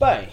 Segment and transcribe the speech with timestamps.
[0.00, 0.28] Bem,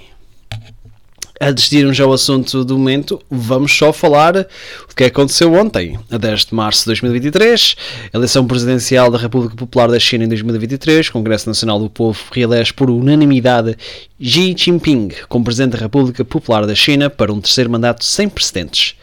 [1.41, 6.17] antes de irmos ao assunto do momento, vamos só falar do que aconteceu ontem, a
[6.19, 7.75] 10 de março de 2023,
[8.13, 12.91] eleição presidencial da República Popular da China em 2023, Congresso Nacional do Povo reelege por
[12.91, 13.75] unanimidade
[14.21, 18.95] Xi Jinping como Presidente da República Popular da China para um terceiro mandato sem precedentes.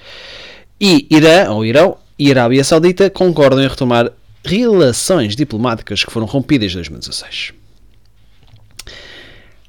[0.81, 4.13] E Irã, ou Irão, e Arábia Saudita concordam em retomar
[4.45, 7.53] relações diplomáticas que foram rompidas em 2016.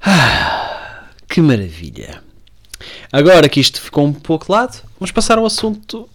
[0.05, 0.72] Ah,
[1.33, 2.21] que maravilha!
[3.11, 6.07] Agora que isto ficou um pouco lado, vamos passar ao assunto,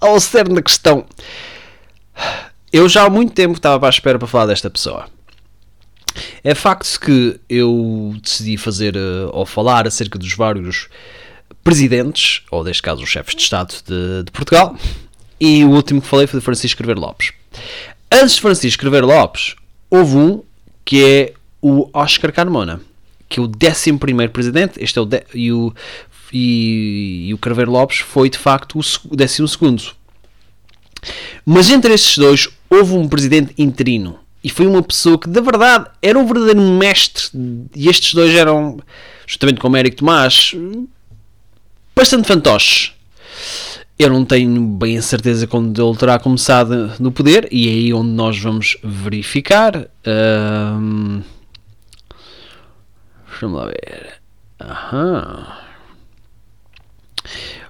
[0.00, 1.04] ao cerne da questão.
[2.72, 5.06] Eu já há muito tempo estava à espera para falar desta pessoa.
[6.42, 10.88] É facto que eu decidi fazer uh, ou falar acerca dos vários
[11.62, 14.78] presidentes, ou neste caso os chefes de Estado de, de Portugal,
[15.38, 17.32] e o último que falei foi de Francisco Escrever Lopes.
[18.10, 19.56] Antes de Francisco Escrever Lopes,
[19.90, 20.42] houve um
[20.86, 22.80] que é o Oscar Carmona,
[23.34, 25.74] que o 11 presidente, este é o, de, e, o
[26.32, 29.92] e, e o Craveiro Lopes foi de facto o 12.
[31.44, 35.86] Mas entre estes dois houve um presidente interino e foi uma pessoa que, da verdade,
[36.00, 37.24] era um verdadeiro mestre.
[37.74, 38.78] E estes dois eram,
[39.26, 40.54] justamente com o Érico Tomás,
[41.96, 42.92] bastante fantoches.
[43.98, 47.94] Eu não tenho bem a certeza quando ele terá começado no poder, e é aí
[47.94, 49.88] onde nós vamos verificar.
[50.06, 51.22] Um...
[53.34, 54.14] Deixa-me lá ver.
[54.60, 55.46] Aham.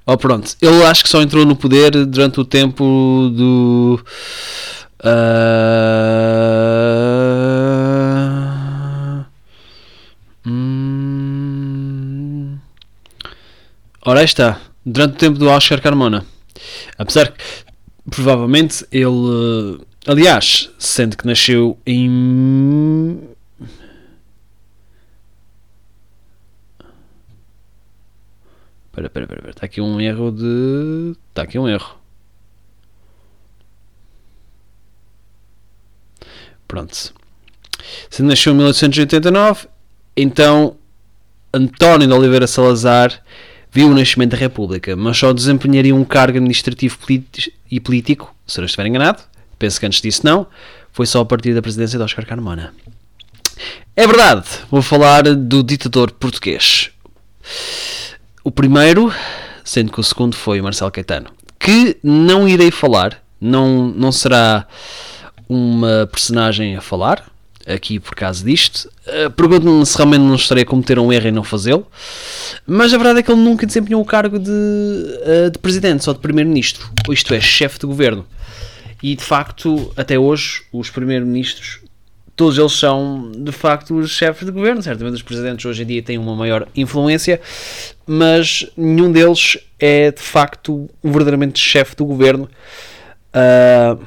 [0.04, 0.54] Oh, pronto.
[0.60, 3.98] Ele acho que só entrou no poder durante o tempo do.
[5.02, 5.14] Uh...
[10.46, 11.78] Hum...
[14.04, 14.60] Ora, aí está.
[14.84, 16.26] Durante o tempo do Oscar Carmona.
[16.98, 17.42] Apesar que,
[18.10, 19.80] provavelmente, ele.
[20.06, 23.33] Aliás, sendo que nasceu em
[28.94, 29.50] Espera, espera, espera.
[29.50, 31.16] Está aqui um erro de.
[31.30, 31.96] Está aqui um erro.
[36.68, 37.12] Pronto.
[38.08, 39.66] Se nasceu em 1889,
[40.16, 40.76] então
[41.52, 43.20] António de Oliveira Salazar
[43.70, 46.96] viu o nascimento da República, mas só desempenharia um cargo administrativo
[47.68, 49.24] e político, se não estiver enganado,
[49.58, 50.46] penso que antes disso não,
[50.92, 52.72] foi só a partir da presidência de Oscar Carmona.
[53.96, 56.90] É verdade, vou falar do ditador português.
[58.46, 59.10] O primeiro,
[59.64, 64.66] sendo que o segundo foi o Marcelo Caetano, que não irei falar, não, não será
[65.48, 67.24] uma personagem a falar,
[67.66, 68.90] aqui por causa disto.
[69.06, 71.86] Uh, Pergunto-me se realmente não estarei a cometer um erro em não fazê-lo,
[72.66, 76.12] mas a verdade é que ele nunca desempenhou o cargo de, uh, de presidente, só
[76.12, 78.26] de primeiro-ministro, isto é, chefe de governo.
[79.02, 81.80] E de facto, até hoje, os primeiros-ministros
[82.36, 84.82] todos eles são de facto os chefes de governo.
[84.82, 87.40] Certamente os presidentes hoje em dia têm uma maior influência,
[88.06, 92.48] mas nenhum deles é de facto verdadeiramente chefe do governo.
[93.34, 94.02] Uh,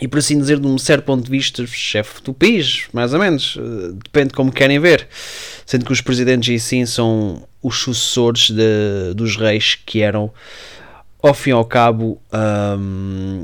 [0.00, 3.20] e por assim dizer, de um certo ponto de vista, chefe do país, mais ou
[3.20, 3.56] menos.
[3.56, 5.06] Uh, depende de como querem ver.
[5.66, 10.32] Sendo que os presidentes em si são os sucessores de, dos reis que eram,
[11.22, 13.42] ao fim e ao cabo, um,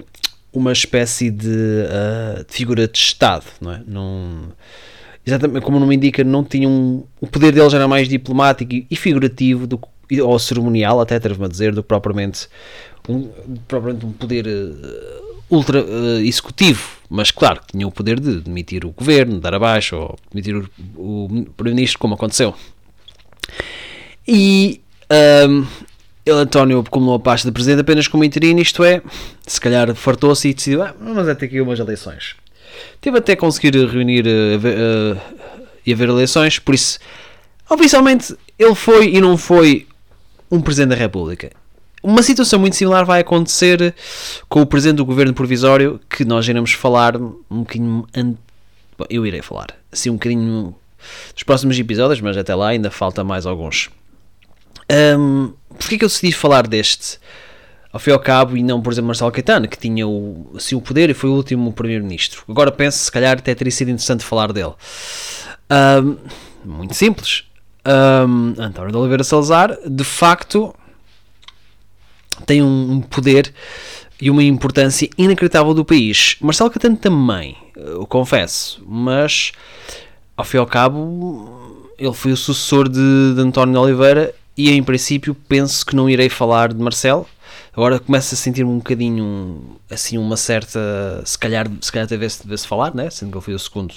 [0.56, 3.82] uma espécie de, uh, de, figura de Estado, não é?
[3.86, 4.52] Não,
[5.24, 7.04] exatamente como o nome indica, não tinham.
[7.20, 9.78] O poder deles era mais diplomático e figurativo do,
[10.22, 12.48] ou cerimonial, até atrevo-me a dizer, do que propriamente
[13.06, 13.28] um,
[13.68, 16.96] propriamente um poder uh, ultra uh, executivo.
[17.10, 20.64] Mas claro, tinha o poder de demitir o governo, dar abaixo, ou demitir o,
[20.96, 22.54] o primeiro-ministro, como aconteceu.
[24.26, 24.80] E
[25.48, 25.66] um,
[26.26, 29.00] ele, António, acumulou a pasta de presidente apenas como interino, isto é,
[29.46, 32.34] se calhar fartou-se e decidiu, ah, vamos até aqui umas eleições.
[33.00, 35.20] Teve até conseguir reunir uh, uh,
[35.86, 36.98] e haver eleições, por isso,
[37.70, 39.86] oficialmente, ele foi e não foi
[40.50, 41.52] um presidente da República.
[42.02, 43.94] Uma situação muito similar vai acontecer
[44.48, 48.06] com o presidente do governo provisório, que nós iremos falar um bocadinho.
[48.98, 50.74] Bom, eu irei falar assim um bocadinho
[51.34, 53.90] dos próximos episódios, mas até lá ainda falta mais alguns.
[54.90, 57.18] Um, Porquê que eu decidi falar deste?
[57.92, 60.74] Ao fim e ao cabo, e não, por exemplo, Marcelo Caetano, que tinha o, assim,
[60.74, 62.42] o poder e foi o último primeiro-ministro.
[62.48, 64.72] Agora penso, se calhar, até teria sido interessante falar dele.
[65.70, 66.16] Um,
[66.64, 67.44] muito simples.
[67.86, 70.74] Um, António de Oliveira Salazar, de facto,
[72.44, 73.54] tem um, um poder
[74.20, 76.36] e uma importância inacreditável do país.
[76.40, 79.52] Marcelo Caetano também, eu confesso, mas
[80.36, 84.70] ao fim e ao cabo, ele foi o sucessor de, de António de Oliveira e
[84.70, 87.26] em princípio penso que não irei falar de Marcelo.
[87.72, 91.22] Agora começo a sentir-me um bocadinho assim, uma certa.
[91.24, 93.10] Se calhar, se calhar devesse, devesse falar, né?
[93.10, 93.92] sendo que ele foi o segundo.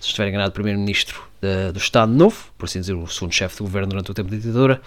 [0.00, 1.28] se estiver enganado, primeiro-ministro
[1.72, 4.36] do Estado Novo, por assim dizer, o segundo chefe do governo durante o tempo da
[4.36, 4.80] ditadura.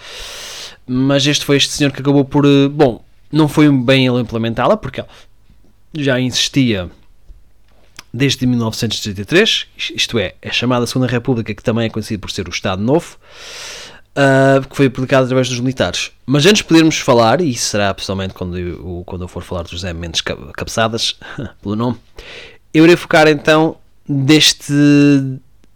[0.86, 2.46] Mas este foi este senhor que acabou por.
[2.46, 5.04] Eh, bom, não foi bem ele implementá-la, porque
[5.94, 6.90] já existia
[8.14, 12.52] desde 1933, isto é, é chamada Segunda República, que também é conhecida por ser o
[12.52, 13.18] Estado Novo,
[14.16, 16.12] uh, que foi aplicada através dos militares.
[16.26, 19.64] Mas antes de podermos falar, e isso será pessoalmente quando eu, quando eu for falar
[19.64, 21.16] de José Mendes Cabeçadas,
[21.62, 21.98] pelo nome,
[22.74, 23.78] eu irei focar então
[24.08, 24.74] deste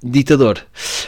[0.03, 0.59] ditador.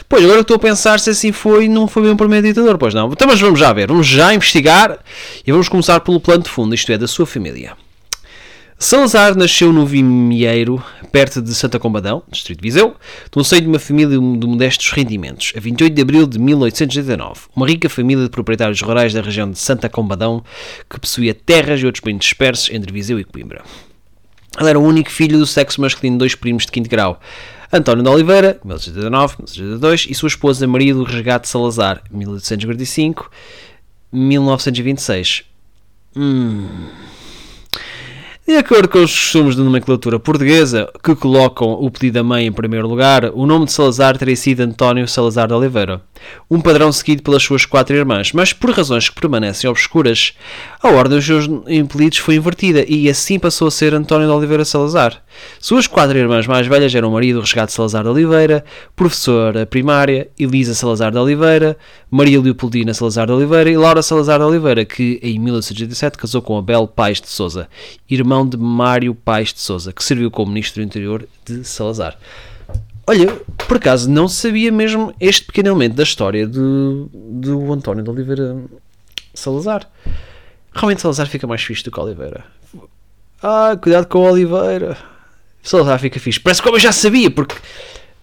[0.09, 2.93] Pois, agora estou a pensar se assim foi, não foi bem o primeiro ditador, pois
[2.93, 3.11] não.
[3.11, 4.97] Então, mas vamos já ver, vamos já investigar
[5.45, 7.75] e vamos começar pelo plano de fundo, isto é, da sua família.
[8.79, 12.95] Salazar nasceu no Vimieiro, perto de Santa Combadão, distrito de Viseu,
[13.35, 17.47] no seio de uma família de modestos rendimentos, a 28 de abril de 1889.
[17.55, 20.43] Uma rica família de proprietários rurais da região de Santa Combadão,
[20.87, 23.63] que possuía terras e outros bens dispersos entre Viseu e Coimbra.
[24.59, 27.19] Ele era o único filho do sexo masculino de dois primos de quinto grau,
[27.73, 33.31] António de Oliveira, 1889, 1882, e sua esposa Maria do Resgate Salazar, 1845,
[34.11, 35.45] 1926.
[36.15, 36.67] Hum...
[38.47, 42.51] De acordo com os costumes da nomenclatura portuguesa, que colocam o pedido da mãe em
[42.51, 46.01] primeiro lugar, o nome de Salazar teria sido António Salazar de Oliveira,
[46.49, 50.33] um padrão seguido pelas suas quatro irmãs, mas por razões que permanecem obscuras,
[50.81, 54.63] a ordem dos seus apelidos foi invertida e assim passou a ser António de Oliveira
[54.63, 55.21] Salazar.
[55.59, 58.63] Suas quatro irmãs mais velhas eram Maria do Resgate Salazar de Oliveira,
[58.95, 61.77] professora primária, Elisa Salazar de Oliveira,
[62.09, 66.57] Maria Leopoldina Salazar de Oliveira e Laura Salazar de Oliveira, que em 1887 casou com
[66.57, 67.67] Abel Paes de Souza,
[68.09, 72.17] irmão de Mário Paes de Souza, que serviu como ministro do interior de Salazar.
[73.09, 73.33] Olha,
[73.65, 78.57] por acaso não sabia mesmo este pequeno elemento da história do, do António de Oliveira
[79.33, 79.89] Salazar.
[80.73, 82.43] Realmente Salazar fica mais fixe do que Oliveira.
[83.41, 84.97] Ah, cuidado com o Oliveira.
[85.63, 86.37] Salazar fica fixe.
[86.37, 87.55] Parece que eu já sabia, porque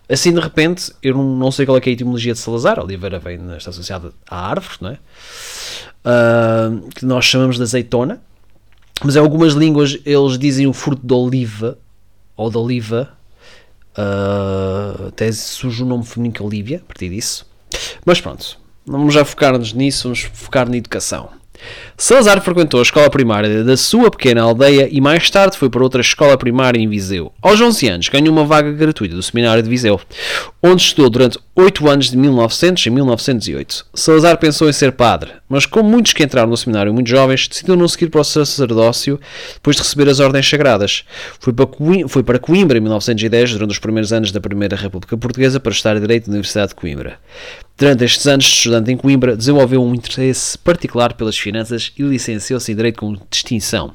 [0.07, 2.79] assim de repente, eu não, sei qual é, é a etimologia de Salazar.
[2.79, 4.99] Oliveira vem, está associada à árvore, não é?
[6.05, 8.21] Uh, que nós chamamos de azeitona.
[9.03, 11.79] Mas em algumas línguas eles dizem o fruto de oliva
[12.37, 13.11] ou de oliva
[13.97, 17.47] Uh, até surge o nome feminino que é a partir disso.
[18.05, 21.31] Mas pronto, vamos já focar-nos nisso, vamos focar na educação.
[21.97, 26.01] Salazar frequentou a escola primária da sua pequena aldeia e mais tarde foi para outra
[26.01, 27.33] escola primária em Viseu.
[27.41, 30.01] Aos 11 anos ganhou uma vaga gratuita do seminário de Viseu,
[30.63, 33.87] onde estudou durante 8 anos de 1900 a 1908.
[33.95, 37.77] Salazar pensou em ser padre, mas como muitos que entraram no seminário muito jovens, decidiu
[37.77, 39.21] não seguir para o sacerdócio
[39.55, 41.05] depois de receber as ordens sagradas.
[41.39, 45.17] Foi para, Coimbra, foi para Coimbra em 1910, durante os primeiros anos da Primeira República
[45.17, 47.21] Portuguesa, para estudar Direito na Universidade de Coimbra.
[47.79, 52.73] Durante estes anos de estudante em Coimbra, desenvolveu um interesse particular pelas finanças e licenciou-se
[52.73, 53.93] em Direito com distinção,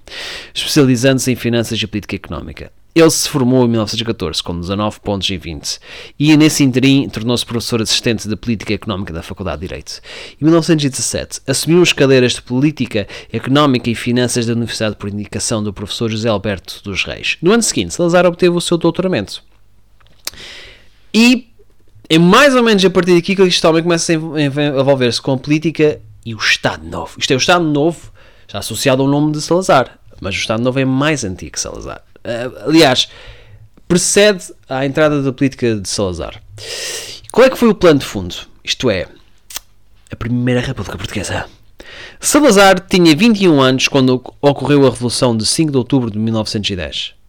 [0.54, 2.72] especializando-se em Finanças e Política Económica.
[3.00, 5.80] Ele se formou em 1914 com 19 pontos em 20
[6.20, 10.02] e nesse interim tornou-se professor assistente de Política Económica da Faculdade de Direito.
[10.34, 15.72] Em 1917 assumiu as cadeiras de Política Económica e Finanças da Universidade por indicação do
[15.72, 17.38] professor José Alberto dos Reis.
[17.42, 19.42] No ano seguinte, Salazar obteve o seu doutoramento.
[21.14, 21.48] E
[22.10, 25.38] é mais ou menos a partir daqui que este homem começa a envolver-se com a
[25.38, 27.16] política e o Estado Novo.
[27.18, 28.12] Isto é o Estado Novo,
[28.46, 32.09] já associado ao nome de Salazar, mas o Estado Novo é mais antigo que Salazar.
[32.24, 33.10] Uh, aliás,
[33.88, 36.42] precede a entrada da política de Salazar.
[37.32, 38.36] Qual é que foi o plano de fundo?
[38.64, 39.08] Isto é,
[40.12, 41.46] a Primeira República Portuguesa.
[42.20, 47.20] Salazar tinha 21 anos quando ocorreu a Revolução de 5 de outubro de 1910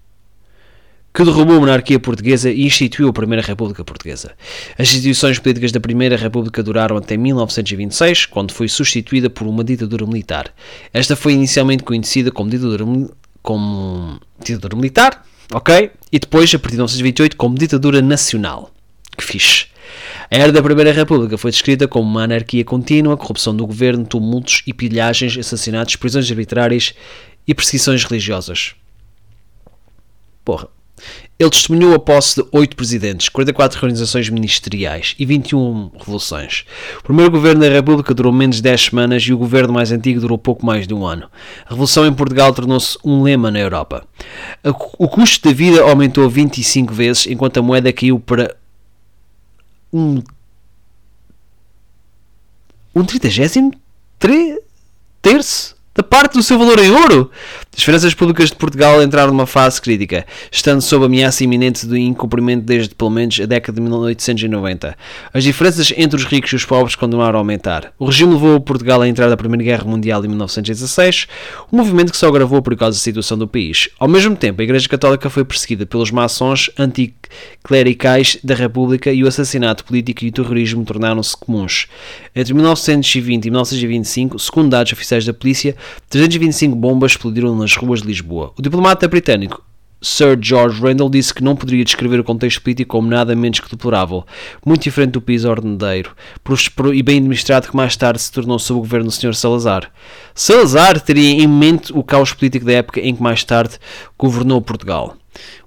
[1.12, 4.32] que derrubou a monarquia portuguesa e instituiu a Primeira República Portuguesa.
[4.78, 10.06] As instituições políticas da Primeira República duraram até 1926, quando foi substituída por uma ditadura
[10.06, 10.54] militar.
[10.92, 12.84] Esta foi inicialmente conhecida como ditadura,
[13.42, 15.90] como ditadura militar, ok?
[16.12, 18.70] E depois, a partir de 1928, como ditadura nacional.
[19.16, 19.66] Que fixe.
[20.30, 24.62] A era da Primeira República foi descrita como uma anarquia contínua, corrupção do governo, tumultos
[24.66, 26.94] e pilhagens, assassinatos, prisões arbitrárias
[27.46, 28.74] e perseguições religiosas.
[30.44, 30.68] Porra,
[31.40, 36.66] ele testemunhou a posse de oito presidentes, 44 organizações ministeriais e 21 revoluções.
[36.98, 40.20] O primeiro governo da República durou menos de 10 semanas e o governo mais antigo
[40.20, 41.30] durou pouco mais de um ano.
[41.64, 44.06] A revolução em Portugal tornou-se um lema na Europa.
[44.98, 48.54] O custo da vida aumentou 25 vezes, enquanto a moeda caiu para
[49.90, 50.22] um
[52.94, 53.72] um trigésimo
[55.22, 57.30] terço da parte do seu valor em ouro.
[57.76, 62.64] As finanças públicas de Portugal entraram numa fase crítica, estando sob ameaça iminente de incumprimento
[62.64, 64.96] desde pelo menos a década de 1890.
[65.32, 67.92] As diferenças entre os ricos e os pobres continuaram a aumentar.
[67.98, 71.28] O regime levou Portugal a entrar na Primeira Guerra Mundial em 1916,
[71.72, 73.88] um movimento que só agravou por causa da situação do país.
[74.00, 79.28] Ao mesmo tempo, a Igreja Católica foi perseguida pelos maçons anticlericais da República e o
[79.28, 81.86] assassinato político e o terrorismo tornaram-se comuns.
[82.34, 85.76] Entre 1920 e 1925, segundo dados oficiais da polícia,
[86.10, 88.52] 325 bombas explodiram nas ruas de Lisboa.
[88.58, 89.62] O diplomata britânico
[90.02, 93.68] Sir George Randall disse que não poderia descrever o contexto político como nada menos que
[93.68, 94.24] deplorável,
[94.64, 96.12] muito diferente do país ordenadeiro
[96.94, 99.34] e bem administrado que mais tarde se tornou sob o governo do Sr.
[99.34, 99.90] Salazar.
[100.34, 103.78] Salazar teria em mente o caos político da época em que mais tarde
[104.18, 105.16] governou Portugal.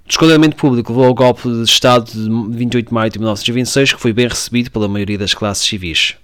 [0.04, 4.00] O descontentamento público levou ao golpe de Estado de 28 de maio de 1926, que
[4.00, 6.16] foi bem recebido pela maioria das classes civis.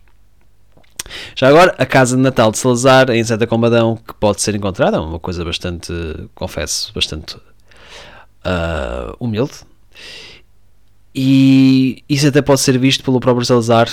[1.34, 4.96] Já agora, a casa de Natal de Salazar, em Santa Combadão, que pode ser encontrada,
[4.96, 5.92] é uma coisa bastante,
[6.34, 9.52] confesso, bastante uh, humilde.
[11.14, 13.88] E isso até pode ser visto pelo próprio Salazar.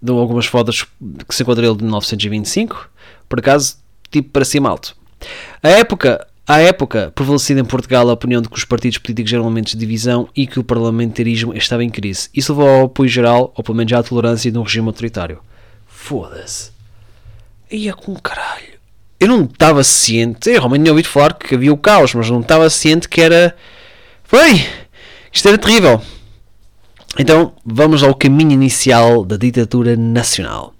[0.00, 0.86] Deu algumas fotos
[1.28, 2.90] que se encontra ele de 1925,
[3.28, 3.76] por acaso,
[4.10, 4.96] tipo para cima alto.
[5.62, 9.44] A época, à época, prevalecida em Portugal a opinião de que os partidos políticos eram
[9.44, 12.30] elementos de divisão e que o parlamentarismo estava em crise.
[12.34, 15.40] Isso levou ao apoio geral, ou pelo menos à tolerância de um regime autoritário.
[16.02, 16.72] Foda-se.
[17.70, 18.80] Ia com caralho.
[19.20, 20.48] Eu não estava ciente.
[20.48, 23.54] Eu realmente tinha ouvido falar que havia o caos, mas não estava ciente que era.
[24.24, 24.66] Foi!
[25.32, 26.02] Isto era terrível.
[27.18, 30.74] Então, vamos ao caminho inicial da ditadura nacional.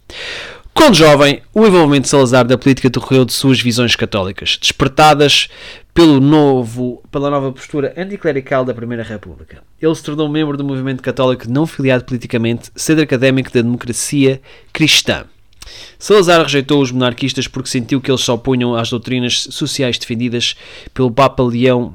[0.72, 5.48] Quando jovem, o envolvimento de Salazar da política decorreu de suas visões católicas, despertadas
[5.92, 9.62] pelo novo, pela nova postura anticlerical da Primeira República.
[9.80, 14.40] Ele se tornou membro do movimento católico não filiado politicamente, sendo académico da democracia
[14.72, 15.24] cristã.
[15.98, 20.56] Salazar rejeitou os monarquistas porque sentiu que eles se opunham às doutrinas sociais defendidas
[20.94, 21.94] pelo Papa Leão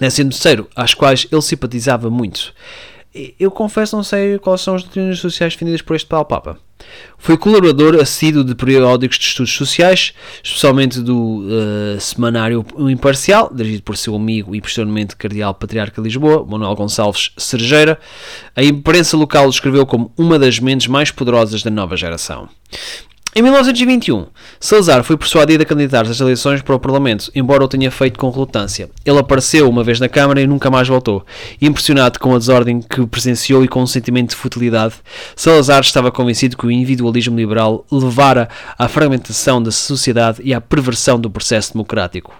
[0.00, 2.52] III, às quais ele simpatizava muito.
[3.38, 6.58] Eu confesso não sei quais são as doutrinas sociais defendidas por este Papa.
[7.16, 13.96] Foi colaborador assíduo de periódicos de estudos sociais, especialmente do uh, Semanário Imparcial, dirigido por
[13.96, 17.98] seu amigo e posteriormente Cardeal Patriarca de Lisboa, Manuel Gonçalves Cerejeira.
[18.54, 22.48] A imprensa local o descreveu como uma das mentes mais poderosas da nova geração.
[23.36, 24.26] Em 1921,
[24.60, 28.30] Salazar foi persuadido a candidatar às eleições para o Parlamento, embora o tenha feito com
[28.30, 28.88] relutância.
[29.04, 31.26] Ele apareceu uma vez na Câmara e nunca mais voltou.
[31.60, 34.94] Impressionado com a desordem que presenciou e com um sentimento de futilidade,
[35.34, 38.48] Salazar estava convencido que o individualismo liberal levara
[38.78, 42.32] à fragmentação da sociedade e à perversão do processo democrático.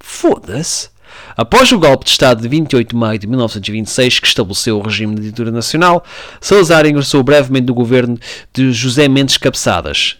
[0.00, 0.90] Foda-se!
[1.36, 5.14] Após o golpe de Estado de 28 de maio de 1926, que estabeleceu o regime
[5.14, 6.02] de ditadura nacional,
[6.40, 8.18] Salazar ingressou brevemente no governo
[8.52, 10.16] de José Mendes Cabeçadas,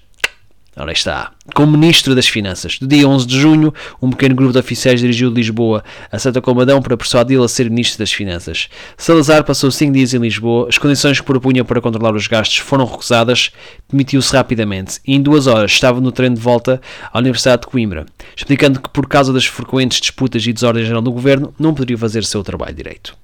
[0.74, 1.32] Ora está.
[1.54, 2.78] Como Ministro das Finanças.
[2.78, 6.80] Do dia 11 de junho, um pequeno grupo de oficiais dirigiu Lisboa a Santa Comadão
[6.80, 8.70] para persuadi-lo a ser Ministro das Finanças.
[8.96, 12.86] Salazar passou cinco dias em Lisboa, as condições que propunha para controlar os gastos foram
[12.86, 13.50] recusadas,
[13.90, 16.80] demitiu-se rapidamente e em duas horas estava no trem de volta
[17.12, 21.12] à Universidade de Coimbra, explicando que por causa das frequentes disputas e desordem geral do
[21.12, 23.14] governo não poderia fazer seu trabalho direito.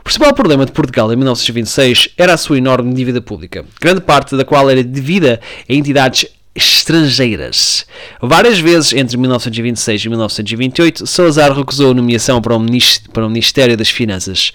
[0.00, 4.36] O principal problema de Portugal em 1926 era a sua enorme dívida pública, grande parte
[4.36, 7.86] da qual era devida a entidades estrangeiras.
[8.20, 14.52] Várias vezes entre 1926 e 1928, Salazar recusou a nomeação para o, Ministério das Finanças.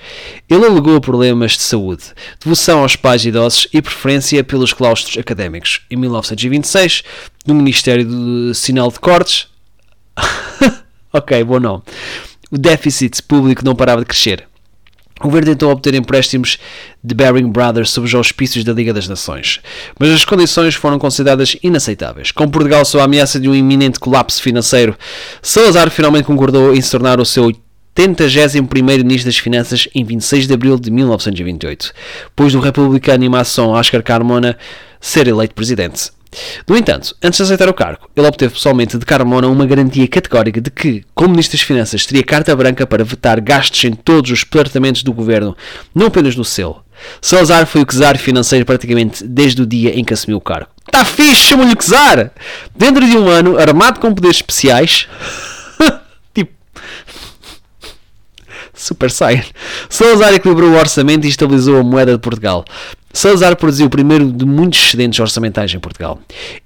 [0.50, 2.04] Ele alegou problemas de saúde,
[2.44, 5.82] devoção aos pais idosos e preferência pelos claustros académicos.
[5.90, 7.04] Em 1926,
[7.46, 9.48] no Ministério do Sinal de Cortes.
[11.12, 11.84] ok, bom nome.
[12.52, 14.48] O déficit público não parava de crescer.
[15.20, 16.58] O governo tentou obter empréstimos
[17.04, 19.60] de Baring Brothers sob os auspícios da Liga das Nações,
[20.00, 22.32] mas as condições foram consideradas inaceitáveis.
[22.32, 24.96] Com Portugal sob a ameaça de um iminente colapso financeiro,
[25.42, 27.52] Salazar finalmente concordou em se tornar o seu
[27.96, 31.94] 81º Ministro das Finanças em 26 de abril de 1928,
[32.26, 34.56] depois do republicano e maçom Oscar Carmona
[35.02, 36.17] ser eleito presidente.
[36.68, 40.60] No entanto, antes de aceitar o cargo, ele obteve pessoalmente de Carmona uma garantia categórica
[40.60, 44.40] de que, como Ministro das Finanças, teria carta branca para vetar gastos em todos os
[44.44, 45.56] departamentos do governo,
[45.94, 46.82] não apenas no seu.
[47.22, 50.70] Salazar foi o czar financeiro praticamente desde o dia em que assumiu o cargo.
[50.86, 52.32] Está fixe, chama-lhe o czar!
[52.76, 55.08] Dentro de um ano, armado com poderes especiais,
[56.34, 56.52] tipo...
[58.74, 59.44] Super Saiyan.
[59.90, 62.64] Salazar equilibrou o orçamento e estabilizou a moeda de Portugal.
[63.14, 66.20] Salazar produziu o primeiro de muitos excedentes orçamentais em Portugal.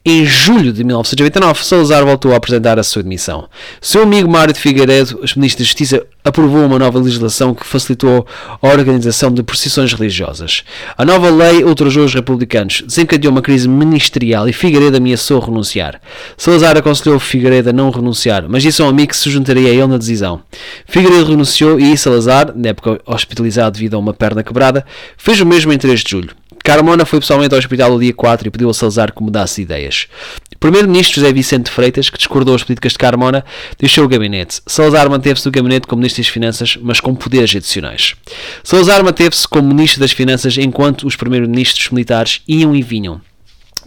[0.04, 3.48] Em julho de 1989, Salazar voltou a apresentar a sua demissão.
[3.80, 8.28] Seu amigo Mário de Figueiredo, ministro da Justiça, aprovou uma nova legislação que facilitou
[8.62, 10.64] a organização de procissões religiosas.
[10.98, 16.02] A nova lei ultrajou os republicanos, desencadeou uma crise ministerial e Figueiredo ameaçou renunciar.
[16.38, 19.72] Salazar aconselhou Figueiredo a não renunciar, mas disse a um amigo que se juntaria a
[19.72, 20.42] ele na decisão.
[20.86, 24.86] Figueiredo renunciou e Salazar, na época hospitalizado devido a uma perna quebrada,
[25.18, 26.41] fez o mesmo em 3 de julho.
[26.64, 29.62] Carmona foi pessoalmente ao hospital no dia 4 e pediu a Salazar que mudasse de
[29.64, 30.08] ideias.
[30.56, 33.44] O primeiro-ministro José Vicente Freitas, que discordou as políticas de Carmona,
[33.80, 34.62] deixou o gabinete.
[34.68, 38.16] Salazar manteve-se no gabinete como ministro das Finanças, mas com poderes adicionais.
[38.64, 43.22] Salazar manteve-se como ministro das Finanças enquanto os primeiros-ministros militares iam e vinham.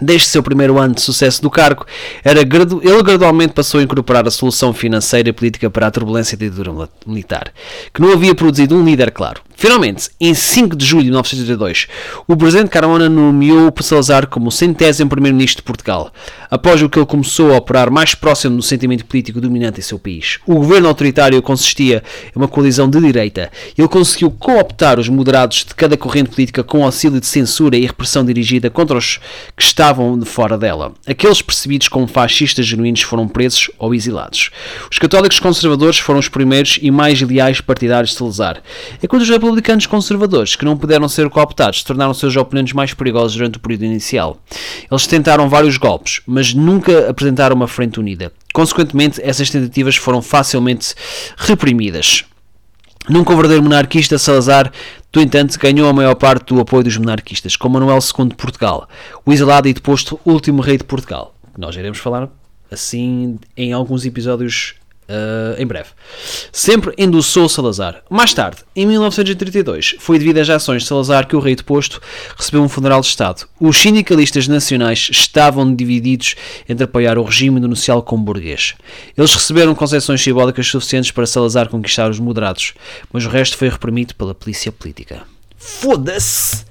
[0.01, 1.87] Desde seu primeiro ano de sucesso do cargo,
[2.25, 6.45] era ele gradualmente passou a incorporar a solução financeira e política para a turbulência da
[6.47, 7.53] ditadura militar,
[7.93, 9.41] que não havia produzido um líder claro.
[9.55, 11.87] Finalmente, em 5 de julho de 1982,
[12.27, 16.11] o presidente Carmona nomeou Salazar como o centésimo primeiro-ministro de Portugal,
[16.51, 19.99] após o que ele começou a operar mais próximo do sentimento político dominante em seu
[19.99, 20.39] país.
[20.47, 22.03] O governo autoritário consistia
[22.35, 23.51] em uma coalizão de direita.
[23.77, 28.25] Ele conseguiu cooptar os moderados de cada corrente política com auxílio de censura e repressão
[28.25, 29.21] dirigida contra os
[29.57, 30.95] que estavam de fora dela.
[31.07, 34.51] Aqueles percebidos como fascistas genuínos foram presos ou exilados.
[34.91, 38.63] Os católicos conservadores foram os primeiros e mais leais partidários de Salazar,
[39.03, 43.59] enquanto os republicanos conservadores, que não puderam ser cooptados, tornaram seus oponentes mais perigosos durante
[43.59, 44.39] o período inicial.
[44.91, 48.33] Eles tentaram vários golpes, mas nunca apresentaram uma frente unida.
[48.55, 50.95] Consequentemente, essas tentativas foram facilmente
[51.37, 52.25] reprimidas.
[53.07, 54.73] Nunca o verdadeiro monarquista, Salazar,
[55.15, 58.89] no entanto, ganhou a maior parte do apoio dos monarquistas, como Manuel II de Portugal,
[59.27, 62.31] o exilado e deposto último rei de Portugal, que nós iremos falar
[62.71, 64.75] assim em alguns episódios
[65.07, 65.91] Uh, em breve.
[66.51, 68.03] Sempre endossou Salazar.
[68.09, 72.01] Mais tarde, em 1932, foi devido às ações de Salazar que o rei deposto
[72.35, 73.47] recebeu um funeral de Estado.
[73.61, 78.75] Os sindicalistas nacionais estavam divididos entre apoiar o regime denuncial como burguês.
[79.15, 82.73] Eles receberam concessões simbólicas suficientes para Salazar conquistar os moderados,
[83.13, 85.23] mas o resto foi reprimido pela polícia política.
[85.59, 86.65] Foda-se!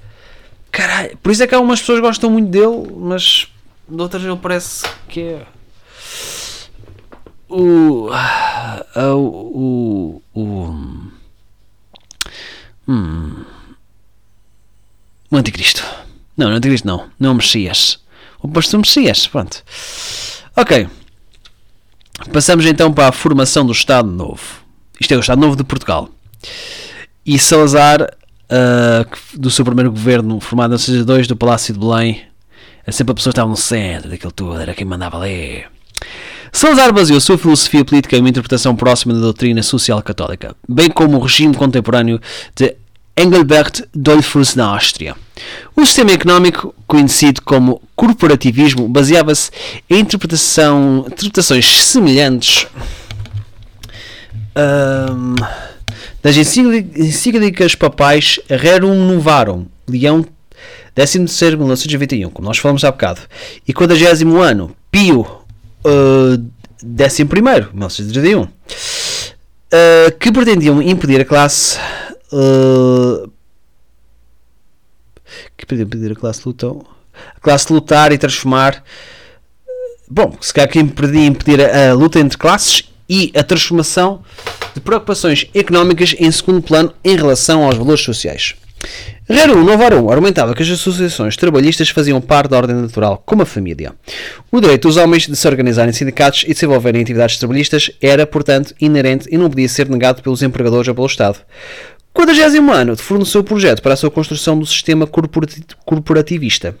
[0.72, 3.46] Caralho, por isso é que há umas pessoas gostam muito dele, mas
[3.88, 5.46] de outras ele parece que é
[7.48, 8.10] o,
[8.96, 10.70] o, o, o,
[12.88, 13.44] hum,
[15.30, 15.84] o anticristo.
[16.36, 18.02] Não, não anticristo não, não o Messias.
[18.40, 19.62] O pastor Messias, pronto.
[20.56, 20.88] Ok.
[22.32, 24.64] Passamos então para a formação do Estado Novo.
[25.00, 26.08] Isto é o Estado Novo de Portugal.
[27.26, 32.22] E Salazar, uh, do seu primeiro governo, formado em 62 do Palácio de Belém,
[32.90, 35.73] sempre a pessoa estava no centro daquilo tudo, era quem mandava ler.
[36.54, 41.16] Salazar baseou sua filosofia política em uma interpretação próxima da doutrina social católica, bem como
[41.16, 42.20] o regime contemporâneo
[42.54, 42.76] de
[43.18, 45.16] Engelbert Dollfuss na Áustria.
[45.74, 49.50] O sistema económico, conhecido como corporativismo, baseava-se
[49.90, 52.68] em interpretação, interpretações semelhantes
[54.56, 55.34] um,
[56.22, 60.24] das encíclicas papais Rerum Novarum, Leão
[60.94, 63.22] 13 1921, como nós falamos há bocado,
[63.66, 65.43] e 40 ano, Pio
[65.84, 66.50] uh,
[66.84, 68.48] 11, 1931, uh,
[70.18, 71.78] que pretendiam impedir a classe.
[72.32, 73.30] Uh,
[75.56, 76.84] que pretendiam impedir a classe lutão,
[77.36, 78.82] a classe lutar e transformar.
[80.10, 84.22] Bom, se calhar que impedir, impedir a, a luta entre classes e a transformação
[84.74, 88.54] de preocupações económicas em segundo plano em relação aos valores sociais.
[89.26, 93.94] Rerum Novarum argumentava que as associações trabalhistas faziam parte da ordem natural, como a família.
[94.52, 98.26] O direito dos homens de se organizarem em sindicatos e de desenvolverem atividades trabalhistas era,
[98.26, 101.38] portanto, inerente e não podia ser negado pelos empregadores ou pelo Estado.
[102.14, 105.04] 40 ano forneceu o projeto para a sua construção do sistema
[105.84, 106.76] corporativista.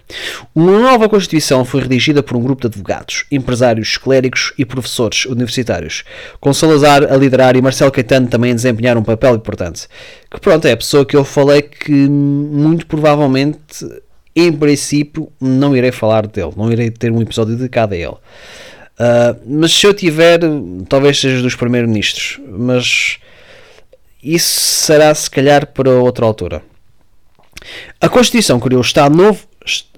[0.54, 6.04] Uma nova Constituição foi redigida por um grupo de advogados, empresários, clérigos e professores universitários,
[6.40, 9.88] com Salazar a liderar e Marcelo Caetano também a desempenhar um papel importante.
[10.30, 13.84] Que pronto, é a pessoa que eu falei que muito provavelmente,
[14.36, 18.06] em princípio, não irei falar dele, não irei ter um episódio dedicado a ele.
[18.06, 20.38] Uh, mas se eu tiver,
[20.88, 23.18] talvez seja dos primeiros-ministros, mas
[24.24, 26.62] isso será se calhar para outra altura.
[28.00, 29.46] A Constituição criou o Estado Novo,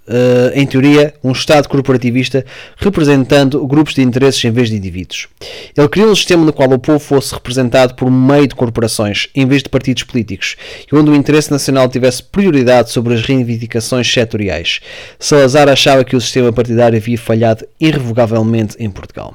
[0.06, 2.44] uh, em teoria, um Estado corporativista
[2.76, 5.28] representando grupos de interesses em vez de indivíduos.
[5.76, 9.46] Ele criou um sistema no qual o povo fosse representado por meio de corporações, em
[9.46, 10.56] vez de partidos políticos,
[10.90, 14.80] e onde o interesse nacional tivesse prioridade sobre as reivindicações setoriais.
[15.18, 19.34] Salazar achava que o sistema partidário havia falhado irrevogavelmente em Portugal.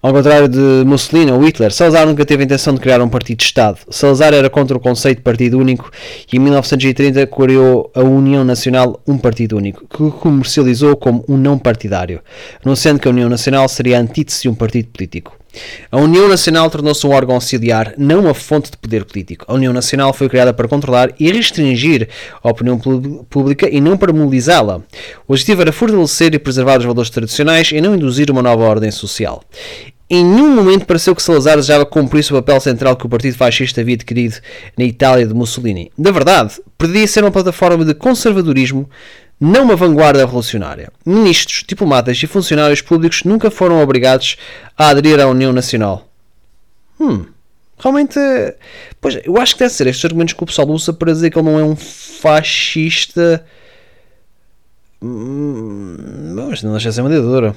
[0.00, 3.38] Ao contrário de Mussolini ou Hitler, Salazar nunca teve a intenção de criar um partido
[3.38, 3.78] de Estado.
[3.90, 5.90] Salazar era contra o conceito de partido único
[6.32, 11.58] e em 1930 criou a União Nacional, um partido único, que comercializou como um não
[11.58, 12.20] partidário,
[12.64, 15.41] anunciando que a União Nacional seria a antítese de um partido político.
[15.90, 19.44] A União Nacional tornou-se um órgão auxiliar, não uma fonte de poder político.
[19.48, 22.08] A União Nacional foi criada para controlar e restringir
[22.42, 22.78] a opinião
[23.28, 24.80] pública e não para mobilizá-la.
[25.26, 28.90] O objetivo era fortalecer e preservar os valores tradicionais e não induzir uma nova ordem
[28.90, 29.42] social.
[30.14, 33.80] Em nenhum momento pareceu que Salazar desejava cumprir o papel central que o Partido Fascista
[33.80, 34.36] havia adquirido
[34.76, 35.90] na Itália de Mussolini.
[35.96, 38.90] Na verdade, pretendia ser uma plataforma de conservadorismo
[39.42, 40.92] não uma vanguarda revolucionária.
[41.04, 44.36] Ministros, diplomatas e funcionários públicos nunca foram obrigados
[44.78, 46.06] a aderir à União Nacional.
[47.00, 47.26] Hum,
[47.76, 48.20] realmente.
[49.00, 51.38] Pois, eu acho que deve ser estes argumentos que o pessoal usa para dizer que
[51.40, 53.44] ele não é um fascista.
[55.02, 55.96] Hum,
[56.36, 57.56] mas não deixa de ser uma ditadura.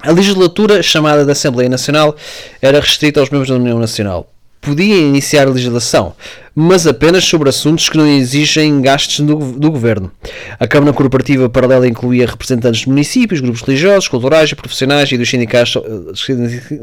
[0.00, 2.16] A legislatura chamada da Assembleia Nacional
[2.62, 4.31] era restrita aos membros da União Nacional
[4.62, 6.14] podia iniciar legislação,
[6.54, 10.10] mas apenas sobre assuntos que não exigem gastos do, do governo.
[10.58, 15.76] A Câmara Corporativa Paralela incluía representantes de municípios, grupos religiosos, culturais profissionais e dos sindicatos,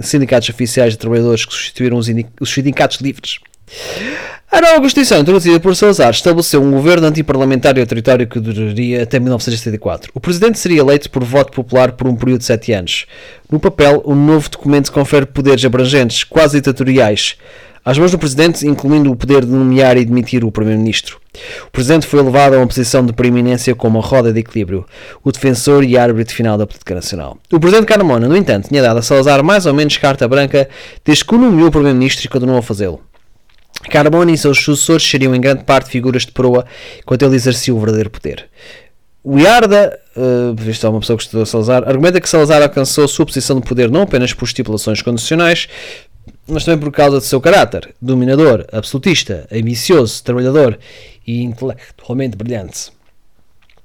[0.01, 2.07] sindicatos oficiais de trabalhadores que substituíram os,
[2.41, 3.39] os sindicatos livres.
[4.51, 9.19] A nova Constituição, introduzida por Salazar, estabeleceu um governo antiparlamentar e autoritário que duraria até
[9.19, 10.11] 1974.
[10.13, 13.05] O presidente seria eleito por voto popular por um período de sete anos.
[13.49, 17.37] No papel, o novo documento confere poderes abrangentes, quase ditatoriais,
[17.89, 21.19] às mãos do Presidente, incluindo o poder de nomear e demitir o Primeiro-Ministro.
[21.65, 24.85] O Presidente foi elevado a uma posição de preeminência como a roda de equilíbrio,
[25.23, 27.39] o defensor e árbitro final da política nacional.
[27.51, 30.69] O Presidente Carmona, no entanto, tinha dado a Salazar mais ou menos carta branca
[31.03, 33.01] desde que o nomeou Primeiro-Ministro e continuou a fazê-lo.
[33.89, 36.67] Carmona e seus sucessores seriam em grande parte figuras de proa
[36.99, 38.47] enquanto ele exercia o verdadeiro poder.
[39.23, 43.25] O Iarda, uh, visto é uma pessoa que estudou Salazar, argumenta que Salazar alcançou sua
[43.25, 45.67] posição de poder não apenas por estipulações condicionais,
[46.47, 50.79] mas também por causa do seu caráter dominador, absolutista, ambicioso, trabalhador
[51.25, 52.91] e intelectualmente brilhante.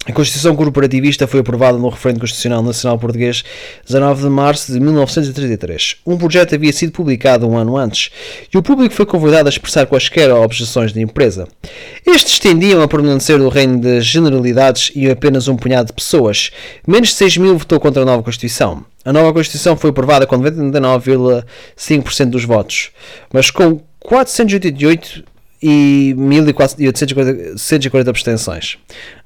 [0.07, 3.43] A Constituição Corporativista foi aprovada no Referendo Constitucional Nacional Português
[3.87, 5.97] 19 de março de 1933.
[6.07, 8.11] Um projeto havia sido publicado um ano antes
[8.53, 11.49] e o público foi convidado a expressar quaisquer objeções de empresa.
[12.07, 16.51] Estes tendiam a permanecer no reino das generalidades e apenas um punhado de pessoas.
[16.87, 18.85] Menos de 6 mil votou contra a nova Constituição.
[19.07, 22.91] A nova Constituição foi aprovada com 99,5% dos votos,
[23.33, 25.25] mas com 488
[25.63, 28.77] e 1.840 abstenções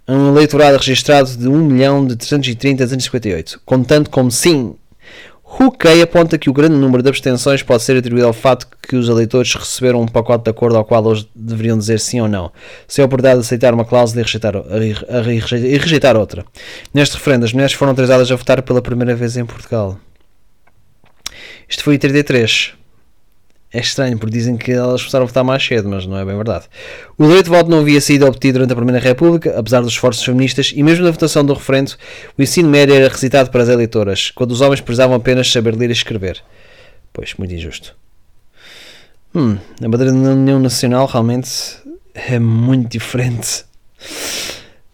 [0.08, 4.74] um eleitorado registrado de 1 milhão de 330 a 258, contando como sim.
[5.60, 9.08] Huckey aponta que o grande número de abstenções pode ser atribuído ao fato que os
[9.08, 12.52] eleitores receberam um pacote de acordo ao qual eles deveriam dizer sim ou não,
[12.86, 16.44] sem a oportunidade de aceitar uma cláusula e rejeitar, e rejeitar outra.
[16.92, 19.98] Neste referendo, as mulheres foram autorizadas a votar pela primeira vez em Portugal.
[21.68, 22.77] Isto foi em 33.
[23.70, 26.34] É estranho, porque dizem que elas começaram a votar mais cedo, mas não é bem
[26.34, 26.64] verdade.
[27.18, 30.24] O direito de voto não havia sido obtido durante a Primeira República, apesar dos esforços
[30.24, 31.92] feministas, e mesmo na votação do referendo,
[32.38, 35.90] o ensino médio era recitado para as eleitoras, quando os homens precisavam apenas saber ler
[35.90, 36.42] e escrever.
[37.12, 37.94] Pois, muito injusto.
[39.34, 41.50] Hum, a bandeira da União Nacional realmente
[42.14, 43.66] é muito diferente.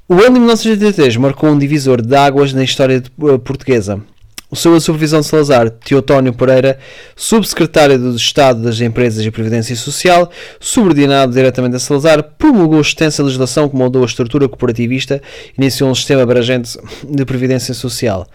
[0.09, 3.03] O ano de 1983 marcou um divisor de águas na história
[3.45, 4.03] portuguesa
[4.53, 6.79] sob a supervisão de Salazar, Teotónio Pereira,
[7.17, 10.31] subsecretário do Estado das Empresas e Previdência Social,
[10.61, 15.21] subordinado diretamente a Salazar, promulgou extensa legislação que moldou a estrutura corporativista
[15.57, 18.27] e iniciou um sistema abrangente de previdência social.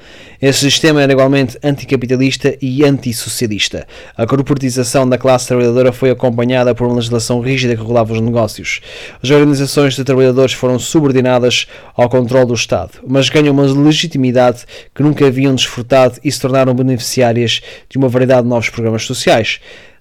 [0.42, 3.86] Este sistema era igualmente anticapitalista e antissocialista.
[4.16, 8.80] A corporatização da classe trabalhadora foi acompanhada por uma legislação rígida que regulava os negócios.
[9.22, 14.64] As organizações de trabalhadores foram subordinadas ao controle do Estado, mas ganham uma legitimidade
[14.96, 19.60] que nunca haviam desfrutado e se tornaram beneficiárias de uma variedade de novos programas sociais.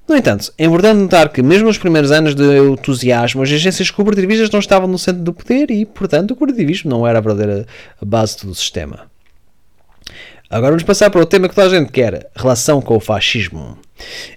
[0.09, 4.51] No entanto, é importante notar que, mesmo nos primeiros anos de entusiasmo, as agências cooperativistas
[4.51, 7.66] não estavam no centro do poder e, portanto, o cooperativismo não era a verdadeira
[8.01, 9.07] base do sistema.
[10.50, 13.78] Agora vamos passar para o tema que toda a gente quer: relação com o fascismo.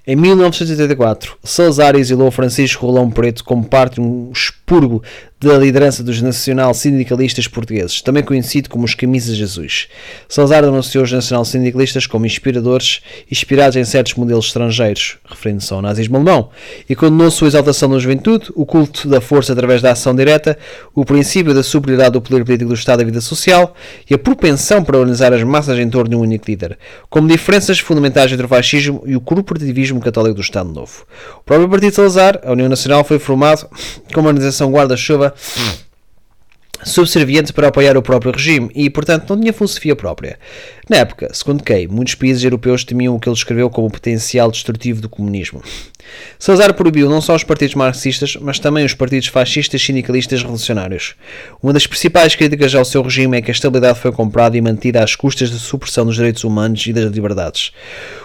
[0.06, 5.02] Em 1984, Salazar exilou Francisco Rolão Preto como parte de um expurgo
[5.42, 9.88] da liderança dos nacional-sindicalistas portugueses, também conhecido como os Camisas Jesus.
[10.30, 16.52] Salazar denunciou os nacional-sindicalistas como inspiradores, inspirados em certos modelos estrangeiros, referindo-se ao nazismo alemão,
[16.88, 20.56] e condenou sua exaltação da juventude, o culto da força através da ação direta,
[20.94, 23.74] o princípio da superioridade do poder político do Estado à vida social
[24.08, 26.78] e a propensão para organizar as massas em torno de um único líder,
[27.10, 29.22] como diferenças fundamentais entre o fascismo e o
[29.52, 31.06] corporativismo católico do Estado Novo.
[31.40, 33.68] O próprio Partido Salazar, a União Nacional, foi formado
[34.14, 35.34] como organização guarda-chuva
[36.84, 40.40] subserviente para apoiar o próprio regime e, portanto, não tinha filosofia própria.
[40.92, 44.52] Na época, segundo Kay, muitos países europeus temiam o que ele descreveu como o potencial
[44.52, 45.64] destrutivo do comunismo.
[46.38, 51.16] Salazar proibiu não só os partidos marxistas, mas também os partidos fascistas, sindicalistas revolucionários.
[51.64, 55.02] Uma das principais críticas ao seu regime é que a estabilidade foi comprada e mantida
[55.02, 57.72] às custas da supressão dos direitos humanos e das liberdades.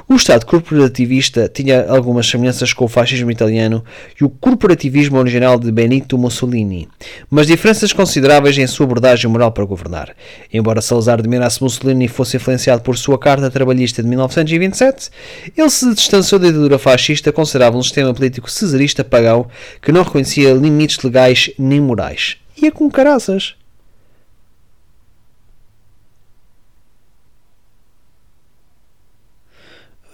[0.08, 3.84] O Estado corporativista tinha algumas semelhanças com o fascismo italiano
[4.20, 6.88] e o corporativismo original de Benito Mussolini,
[7.30, 10.16] mas diferenças consideráveis em sua abordagem moral para governar.
[10.52, 15.10] Embora Salazar admirasse Mussolini e fosse influenciado por sua Carta Trabalhista de 1927,
[15.56, 19.46] ele se distanciou da ditadura fascista, considerava um sistema político cesarista pagão
[19.80, 22.36] que não reconhecia limites legais nem morais.
[22.60, 23.54] Ia com caraças.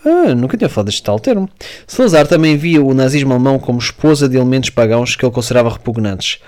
[0.04, 1.48] Ah, nunca tinha falado deste tal termo.
[1.86, 6.40] Salazar também via o nazismo alemão como esposa de elementos pagãos que ele considerava repugnantes.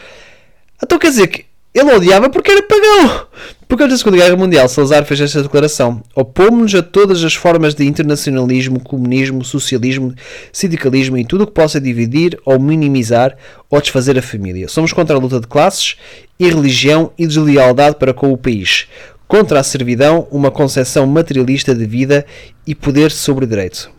[0.83, 3.27] Então quer dizer que ele odiava porque era pagão.
[3.67, 7.75] Porque antes da Segunda Guerra Mundial, Salazar fez esta declaração: Opomos-nos a todas as formas
[7.75, 10.15] de internacionalismo, comunismo, socialismo,
[10.53, 13.37] sindicalismo e tudo o que possa dividir ou minimizar
[13.69, 14.69] ou desfazer a família.
[14.69, 15.97] Somos contra a luta de classes
[16.39, 18.87] e religião e deslealdade para com o país
[19.27, 22.25] contra a servidão, uma concepção materialista de vida
[22.67, 23.91] e poder sobre direito.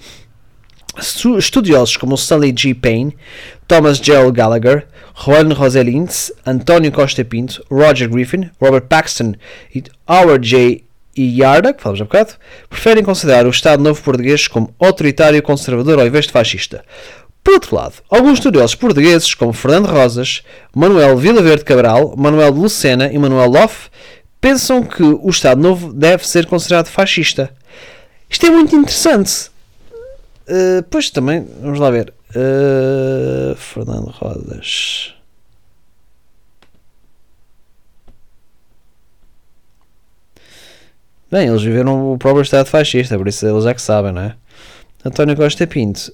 [0.97, 2.73] Estudiosos como Stanley G.
[2.73, 3.15] Payne,
[3.67, 9.34] Thomas Gerald Gallagher, Juan Roselins, António Costa Pinto, Roger Griffin, Robert Paxton
[9.73, 10.84] e Howard J.
[11.17, 12.34] Yarda, que falamos há bocado,
[12.69, 16.84] preferem considerar o Estado Novo Português como autoritário conservador ao invés de fascista.
[17.43, 23.12] Por outro lado, alguns estudiosos portugueses, como Fernando Rosas, Manuel Vilaverde Cabral, Manuel de Lucena
[23.12, 23.89] e Manuel Loff,
[24.41, 27.53] pensam que o Estado Novo deve ser considerado fascista.
[28.29, 29.49] Isto é muito interessante.
[30.47, 32.13] Uh, pois também, vamos lá ver.
[32.29, 35.13] Uh, Fernando Rodas.
[41.31, 44.36] Bem, eles viveram o próprio Estado fascista, por isso eles é que sabem, não é?
[45.03, 46.13] António Costa Pinto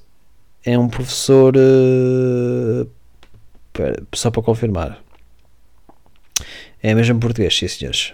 [0.65, 1.54] é um professor.
[1.56, 2.89] Uh,
[4.13, 5.02] só para confirmar.
[6.82, 8.13] É mesmo português, sim senhores.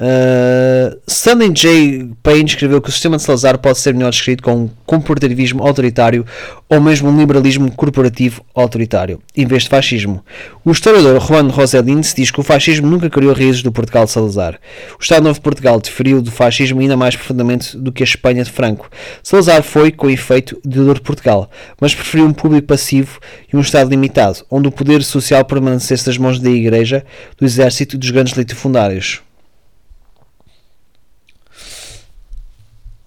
[0.00, 2.08] Uh, Stanley J.
[2.22, 6.24] Payne escreveu que o sistema de Salazar pode ser melhor descrito como um corporativismo autoritário
[6.70, 10.24] ou mesmo um liberalismo corporativo autoritário, em vez de fascismo.
[10.64, 14.58] O historiador Juan Roselins diz que o fascismo nunca criou raízes do Portugal de Salazar.
[14.98, 18.42] O Estado Novo de Portugal diferiu do fascismo ainda mais profundamente do que a Espanha
[18.42, 18.88] de Franco.
[19.22, 23.20] Salazar foi, com efeito, deudor de Portugal, mas preferiu um público passivo
[23.52, 27.04] e um Estado limitado, onde o poder social permanecesse nas mãos da Igreja,
[27.36, 29.20] do Exército e dos grandes litifundários.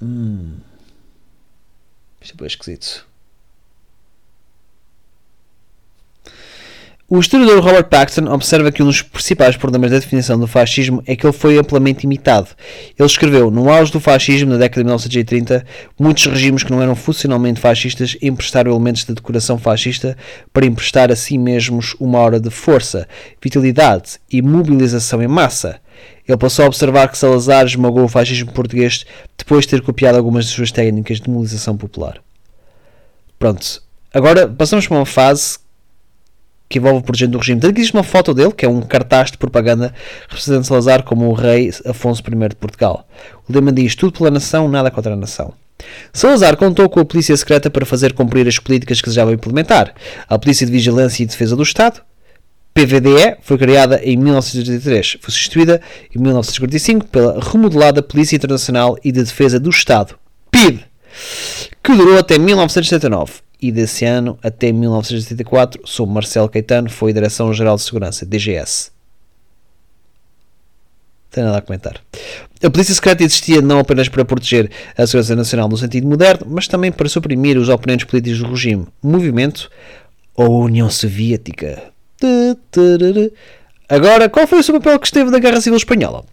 [0.04, 0.58] Hum.
[2.22, 3.08] Isto é bem esquisito.
[7.08, 11.16] O historiador Robert Paxton observa que um dos principais problemas da definição do fascismo é
[11.16, 12.50] que ele foi amplamente imitado.
[12.98, 15.66] Ele escreveu: No auge do fascismo, na década de 1930,
[16.00, 20.18] muitos regimes que não eram funcionalmente fascistas emprestaram elementos de decoração fascista
[20.52, 23.08] para emprestar a si mesmos uma hora de força,
[23.42, 25.83] vitalidade e mobilização em massa.
[26.28, 29.06] Ele passou a observar que Salazar esmagou o fascismo português
[29.38, 32.22] depois de ter copiado algumas das suas técnicas de mobilização popular.
[33.38, 33.82] Pronto.
[34.14, 35.58] Agora passamos para uma fase
[36.70, 37.60] que envolve o projeto do regime.
[37.60, 39.94] Tanto que existe uma foto dele, que é um cartaz de propaganda
[40.28, 43.08] representando Salazar como o rei Afonso I de Portugal.
[43.48, 45.54] O lema diz: tudo pela nação, nada contra a nação.
[46.12, 49.94] Salazar contou com a polícia secreta para fazer cumprir as políticas que desejava implementar.
[50.28, 52.02] A Polícia de Vigilância e Defesa do Estado,
[52.74, 55.80] PVDE foi criada em 1983, foi substituída
[56.14, 60.16] em 1945 pela remodelada Polícia Internacional e de Defesa do Estado,
[60.50, 60.84] PID,
[61.84, 67.84] que durou até 1979 e desse ano até 1974, sob Marcelo Caetano, foi Direção-Geral de
[67.84, 68.92] Segurança, DGS.
[71.26, 72.02] Não tem nada a comentar.
[72.62, 76.68] A polícia secreta existia não apenas para proteger a segurança nacional no sentido moderno, mas
[76.68, 79.70] também para suprimir os oponentes políticos do regime, movimento
[80.36, 81.93] ou União Soviética.
[83.90, 86.24] Agora, qual foi o seu papel que esteve da Guerra Civil Espanhola?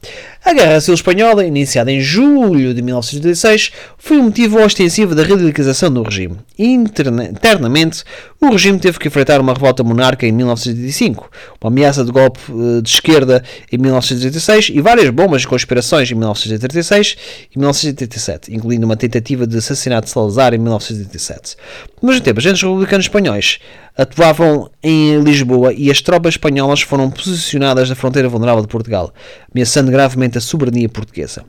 [0.42, 5.92] A Guerra Civil Espanhola, iniciada em julho de 1986, foi um motivo ostensivo da radicalização
[5.92, 6.38] do regime.
[6.58, 8.04] Internamente,
[8.40, 11.28] o regime teve que enfrentar uma revolta monarca em 1985,
[11.60, 16.14] uma ameaça de golpe eh, de esquerda em 1986 e várias bombas de conspirações em
[16.14, 17.16] 1986
[17.54, 21.56] e 1987, incluindo uma tentativa de assassinato de Salazar em 1987.
[22.00, 23.58] Ao mesmo tempo, agentes republicanos espanhóis
[24.00, 29.12] atuavam em Lisboa e as tropas espanholas foram posicionadas na fronteira vulnerável de Portugal,
[29.54, 31.44] ameaçando gravemente a soberania portuguesa.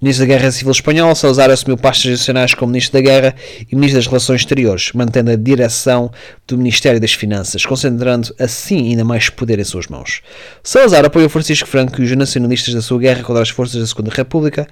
[0.00, 3.74] No início da Guerra Civil Espanhola, Salazar assumiu pastas adicionais como Ministro da Guerra e
[3.74, 6.12] Ministro das Relações Exteriores, mantendo a direção
[6.46, 10.22] do Ministério das Finanças, concentrando assim ainda mais poder em suas mãos.
[10.62, 14.12] Salazar apoiou Francisco Franco e os nacionalistas da sua guerra contra as forças da Segunda
[14.14, 14.68] República,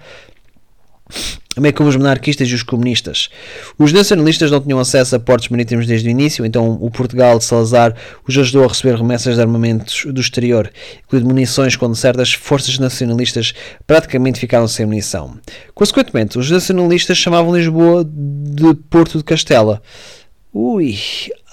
[1.74, 3.28] como os monarquistas e os comunistas.
[3.78, 7.44] Os nacionalistas não tinham acesso a portos marítimos desde o início, então o Portugal de
[7.44, 7.94] Salazar
[8.26, 10.70] os ajudou a receber remessas de armamentos do exterior,
[11.04, 13.54] incluindo munições, quando certas forças nacionalistas
[13.86, 15.38] praticamente ficaram sem munição.
[15.74, 19.82] Consequentemente, os nacionalistas chamavam Lisboa de Porto de Castela.
[20.52, 20.98] Ui,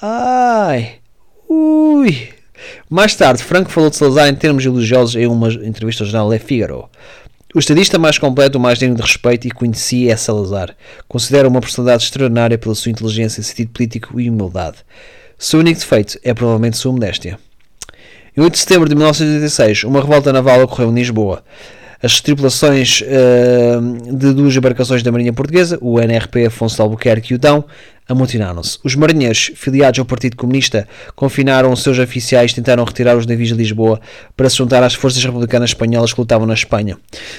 [0.01, 0.95] ai,
[1.49, 2.29] ui.
[2.89, 6.39] Mais tarde, Franco falou de Salazar em termos elogiosos em uma entrevista ao jornal Le
[6.39, 6.89] Figaro.
[7.53, 10.73] O estadista mais completo, o mais digno de respeito e conhecia é Salazar.
[11.05, 14.77] Considera uma personalidade extraordinária pela sua inteligência, sentido político e humildade.
[15.37, 17.37] Seu único defeito é provavelmente sua modéstia.
[18.37, 21.43] Em 8 de setembro de 1986, uma revolta naval ocorreu em Lisboa.
[22.01, 27.35] As tripulações uh, de duas embarcações da Marinha Portuguesa, o NRP Afonso de Albuquerque e
[27.35, 27.65] o Dão,
[28.07, 28.79] amotinaram-se.
[28.83, 33.49] Os marinheiros, filiados ao Partido Comunista, confinaram os seus oficiais e tentaram retirar os navios
[33.49, 33.99] de Lisboa
[34.35, 36.97] para se juntar às forças republicanas espanholas que lutavam na Espanha.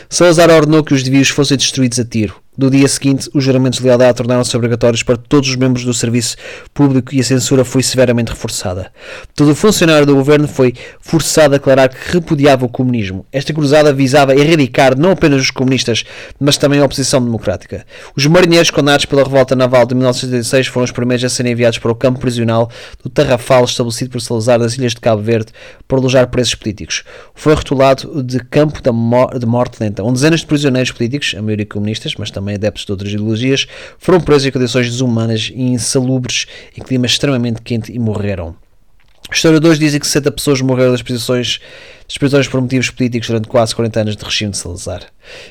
[0.08, 2.42] Salazar ordenou que os navios fossem destruídos a tiro.
[2.56, 6.36] No dia seguinte, os juramentos de lealdade tornaram-se obrigatórios para todos os membros do serviço
[6.74, 8.92] público e a censura foi severamente reforçada.
[9.34, 13.24] Todo funcionário do governo foi forçado a declarar que repudiava o comunismo.
[13.32, 16.04] Esta cruzada visava erradicar não apenas os comunistas,
[16.38, 17.86] mas também a oposição democrática.
[18.14, 19.94] Os marinheiros condenados pela revolta naval de
[20.66, 22.70] 1976 foram os primeiros a serem enviados para o campo prisional
[23.02, 25.52] do Tarrafal estabelecido por Salazar das Ilhas de Cabo Verde
[25.88, 27.02] para alojar presos políticos.
[27.34, 32.14] Foi rotulado de campo de morte lenta, onde dezenas de prisioneiros políticos, a maioria comunistas,
[32.16, 33.66] mas também também adeptos de outras ideologias,
[33.98, 36.46] foram presos em condições desumanas e insalubres,
[36.76, 38.54] em clima extremamente quente e morreram.
[39.30, 41.60] Historiadores dizem que 60 pessoas morreram das prisões,
[42.06, 45.02] das prisões por motivos políticos durante quase 40 anos de regime de Salazar.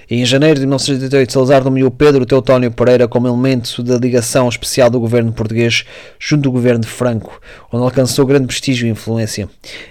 [0.10, 5.00] Em janeiro de 1988, Salazar nomeou Pedro Teutónio Pereira como elemento da ligação especial do
[5.00, 5.86] governo português
[6.20, 7.40] junto do governo Franco,
[7.72, 9.48] onde alcançou grande prestígio e influência.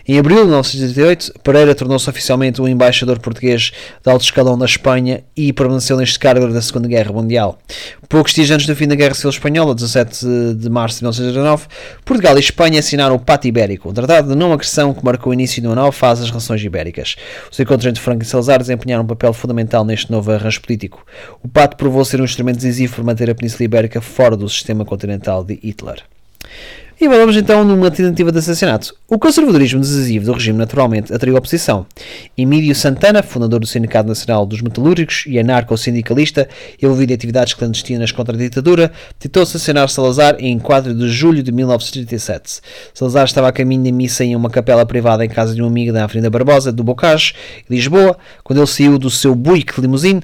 [0.06, 3.72] Em abril de 1988, Pereira tornou-se oficialmente o embaixador português
[4.04, 7.58] de alto escalão na Espanha e permaneceu neste cargo durante a Segunda Guerra Mundial.
[8.08, 11.66] Poucos dias antes do fim da Guerra Civil Espanhola, 17 de março de 1919,
[12.04, 15.34] Portugal e Espanha assinaram o Pacto Ibérico, um tratado de não agressão que marcou o
[15.34, 17.16] início de uma nova fase das relações ibéricas.
[17.50, 21.04] Os encontros entre Franco e Salazar desempenharam um papel fundamental neste novo arranjo político.
[21.42, 24.84] O pacto provou ser um instrumento decisivo para manter a Península Ibérica fora do sistema
[24.84, 26.02] continental de Hitler.
[27.02, 28.94] E vamos então numa tentativa de assassinato.
[29.08, 31.86] O conservadorismo decisivo do regime naturalmente atraiu oposição.
[32.36, 36.46] Emílio Santana, fundador do Sindicato Nacional dos Metalúrgicos e anarco-sindicalista,
[36.80, 41.50] envolvido em atividades clandestinas contra a ditadura, tentou assassinar Salazar em 4 de julho de
[41.50, 42.60] 1937.
[42.92, 45.94] Salazar estava a caminho de missa em uma capela privada em casa de um amigo
[45.94, 47.32] da Avenida Barbosa, do Bocage,
[47.70, 50.20] Lisboa, quando ele saiu do seu Buick limousine.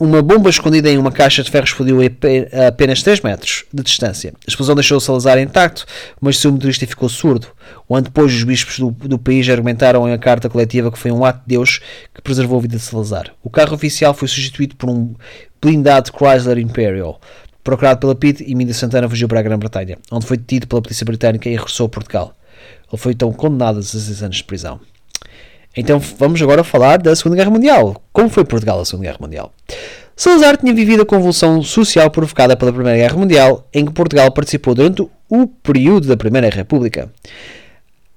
[0.00, 4.32] Uma bomba escondida em uma caixa de ferro explodiu a apenas 3 metros de distância.
[4.44, 5.86] A explosão deixou Salazar intacto,
[6.20, 7.48] mas seu motorista ficou surdo.
[7.90, 11.24] Ano depois, os bispos do, do país argumentaram em a carta coletiva que foi um
[11.24, 11.80] ato de Deus
[12.14, 13.32] que preservou a vida de Salazar.
[13.42, 15.14] O carro oficial foi substituído por um
[15.60, 17.20] blindado Chrysler Imperial.
[17.62, 21.48] Procurado pela PIT, Emílio Santana fugiu para a Grã-Bretanha, onde foi detido pela polícia britânica
[21.48, 22.34] e regressou a Portugal.
[22.90, 24.80] Ele foi então condenado a 16 anos de prisão.
[25.76, 28.02] Então vamos agora falar da Segunda Guerra Mundial.
[28.12, 29.52] Como foi Portugal a Segunda Guerra Mundial?
[30.18, 34.74] Salazar tinha vivido a convulsão social provocada pela Primeira Guerra Mundial, em que Portugal participou
[34.74, 37.08] durante o período da Primeira República.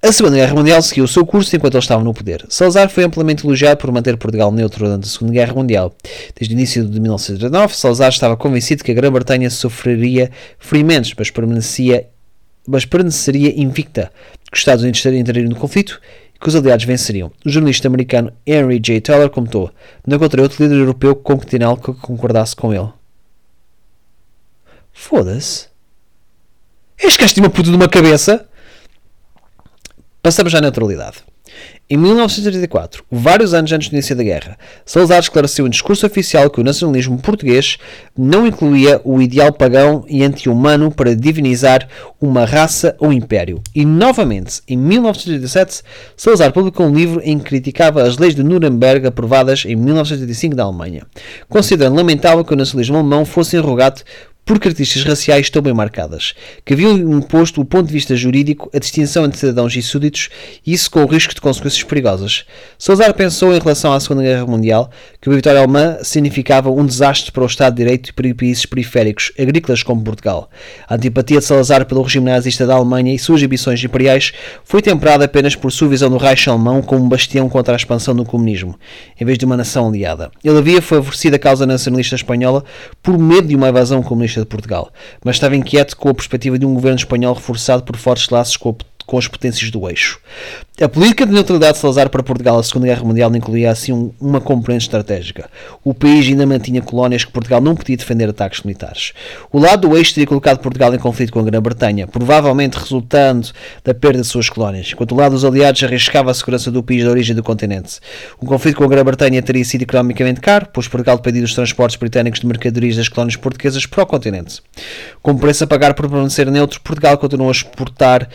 [0.02, 2.44] A Segunda Guerra Mundial seguiu o seu curso enquanto ele estava no poder.
[2.48, 5.94] Salazar foi amplamente elogiado por manter Portugal neutro durante a Segunda Guerra Mundial.
[6.36, 12.08] Desde o início de 1939, Salazar estava convencido que a Grã-Bretanha sofreria ferimentos, mas permanecia
[12.66, 14.12] mas permaneceria invicta,
[14.50, 16.00] que os Estados Unidos entrariam no conflito
[16.42, 17.30] que os aliados venceriam.
[17.46, 19.00] O jornalista americano Henry J.
[19.00, 19.70] Taylor comentou:
[20.04, 22.92] Não encontrei outro líder europeu continental que concordasse com ele.
[24.92, 25.68] Foda-se.
[26.98, 28.46] Este gajo tinha uma puta de uma cabeça.
[30.20, 31.18] Passamos à neutralidade.
[31.92, 36.58] Em 1934, vários anos antes do início da guerra, Salazar esclareceu em discurso oficial que
[36.58, 37.76] o nacionalismo português
[38.16, 41.86] não incluía o ideal pagão e anti-humano para divinizar
[42.18, 43.60] uma raça ou império.
[43.74, 45.82] E, novamente, em 1937,
[46.16, 50.62] Salazar publicou um livro em que criticava as leis de Nuremberg aprovadas em 1985 da
[50.62, 51.02] Alemanha,
[51.46, 54.00] considerando lamentável que o nacionalismo alemão fosse enrugado
[54.44, 58.78] por características raciais tão bem marcadas, que haviam imposto o ponto de vista jurídico a
[58.78, 60.30] distinção entre cidadãos e súditos,
[60.66, 62.44] e isso com o risco de consequências perigosas.
[62.76, 67.30] Salazar pensou em relação à Segunda Guerra Mundial que a vitória alemã significava um desastre
[67.30, 70.50] para o Estado de Direito e para países periféricos, agrícolas como Portugal.
[70.88, 74.32] A antipatia de Salazar pelo regime nazista da Alemanha e suas ambições imperiais
[74.64, 78.14] foi temperada apenas por sua visão do Reich alemão como um bastião contra a expansão
[78.14, 78.76] do comunismo,
[79.20, 80.32] em vez de uma nação aliada.
[80.42, 82.64] Ele havia favorecido a causa nacionalista espanhola
[83.00, 84.90] por medo de uma invasão comunista de Portugal,
[85.24, 88.74] mas estava inquieto com a perspectiva de um governo espanhol reforçado por fortes laços com
[89.06, 90.18] com as potências do eixo.
[90.80, 94.10] A política de neutralidade de Salazar para Portugal na Segunda Guerra Mundial incluía assim um,
[94.20, 95.48] uma componente estratégica.
[95.84, 99.12] O país ainda mantinha colónias que Portugal não podia defender ataques militares.
[99.52, 103.50] O lado do eixo teria colocado Portugal em conflito com a Grã-Bretanha, provavelmente resultando
[103.84, 107.02] da perda de suas colónias, enquanto o lado dos aliados arriscava a segurança do país
[107.02, 108.00] de origem do continente.
[108.40, 112.40] O conflito com a Grã-Bretanha teria sido economicamente caro, pois Portugal dependia dos transportes britânicos
[112.40, 114.60] de mercadorias das colónias portuguesas para o continente.
[115.22, 118.28] Como preço a pagar por permanecer neutro, Portugal continuou a exportar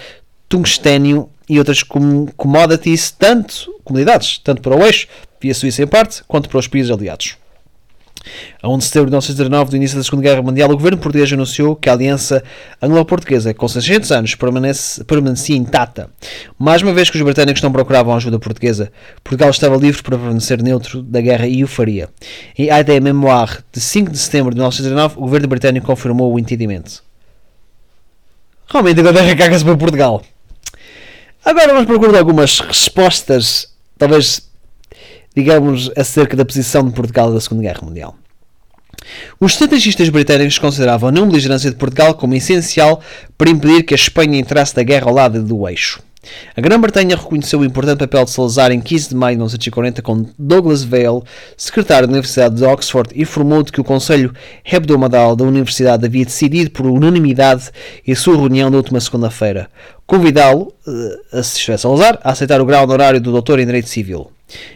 [0.47, 5.07] tungstênio e outras commodities, tanto comunidades, tanto para o eixo,
[5.39, 7.37] via Suíça em parte, quanto para os países aliados.
[8.61, 11.31] A 11 de setembro de 1919, do início da Segunda Guerra Mundial, o governo português
[11.31, 12.43] anunciou que a aliança
[12.81, 16.09] anglo-portuguesa, com 600 anos, permanecia intacta.
[16.57, 18.91] Mais uma vez que os britânicos não procuravam ajuda portuguesa,
[19.23, 22.09] Portugal estava livre para permanecer neutro da guerra e o faria.
[22.57, 27.03] Em AD Memoir, de 5 de setembro de 1919, o governo britânico confirmou o entendimento.
[28.69, 30.21] Realmente, a Inglaterra caga-se para Portugal.
[31.47, 34.41] Agora vamos procurar algumas respostas, talvez,
[35.33, 38.17] digamos, acerca da posição de Portugal da Segunda Guerra Mundial.
[39.39, 43.01] Os estrategistas britânicos consideravam a não beligerância de Portugal como essencial
[43.37, 46.03] para impedir que a Espanha entrasse da guerra ao lado do eixo.
[46.55, 50.29] A Grã-Bretanha reconheceu o importante papel de Salazar em 15 de maio de 1940, quando
[50.37, 51.23] Douglas Vail,
[51.55, 54.33] secretário da Universidade de Oxford, informou de que o Conselho
[54.65, 57.71] Hebdomadal da Universidade havia decidido por unanimidade
[58.05, 59.69] em sua reunião da última segunda-feira
[60.07, 64.31] convidá-lo, uh, a Salazar, a aceitar o grau honorário do doutor em Direito Civil.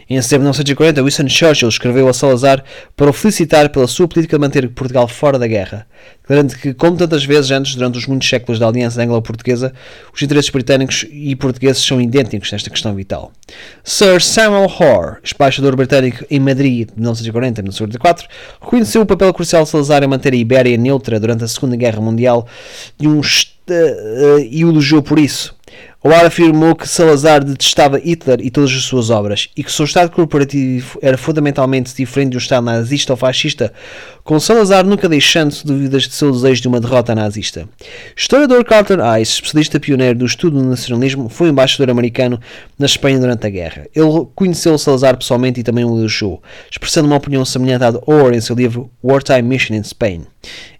[0.08, 2.62] Em setembro de 1940, Winston Churchill escreveu a Salazar
[2.94, 5.86] para o felicitar pela sua política de manter Portugal fora da guerra,
[6.20, 9.72] declarando que, como tantas vezes antes, durante os muitos séculos da aliança anglo-portuguesa,
[10.12, 13.32] os interesses britânicos e portugueses são idênticos nesta questão vital.
[13.82, 18.28] Sir Samuel Hoare, embaixador britânico em Madrid de 1940 e 1944,
[18.60, 22.00] reconheceu o papel crucial de Salazar em manter a Ibéria neutra durante a Segunda Guerra
[22.00, 22.46] Mundial
[23.00, 25.54] e, um, uh, elogiou por isso.
[26.04, 30.10] Oar afirmou que Salazar detestava Hitler e todas as suas obras e que seu Estado
[30.10, 33.72] corporativo era fundamentalmente diferente um Estado nazista ou fascista,
[34.24, 37.68] com Salazar nunca deixando dúvidas de seu desejo de uma derrota nazista.
[38.16, 42.40] Historiador Carter Ice, especialista pioneiro do estudo do nacionalismo, foi embaixador americano
[42.76, 43.86] na Espanha durante a guerra.
[43.94, 48.34] Ele conheceu Salazar pessoalmente e também o elogiou, expressando uma opinião semelhante à de Orr
[48.34, 50.26] em seu livro Wartime Mission in Spain.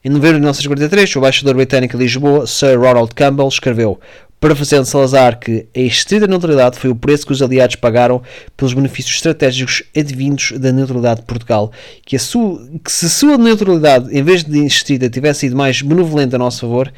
[0.05, 4.01] Em novembro de 1943, o embaixador britânico de Lisboa, Sir Ronald Campbell, escreveu
[4.43, 8.21] para fazer Salazar que a estrita neutralidade foi o preço que os aliados pagaram
[8.57, 11.71] pelos benefícios estratégicos advindos da neutralidade de Portugal,
[12.05, 16.35] que, sua, que se a sua neutralidade, em vez de estrita, tivesse sido mais benevolente
[16.35, 16.93] a nosso favor,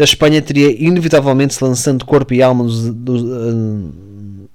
[0.00, 4.48] a Espanha teria inevitavelmente se lançando corpo e alma dos, dos, uh,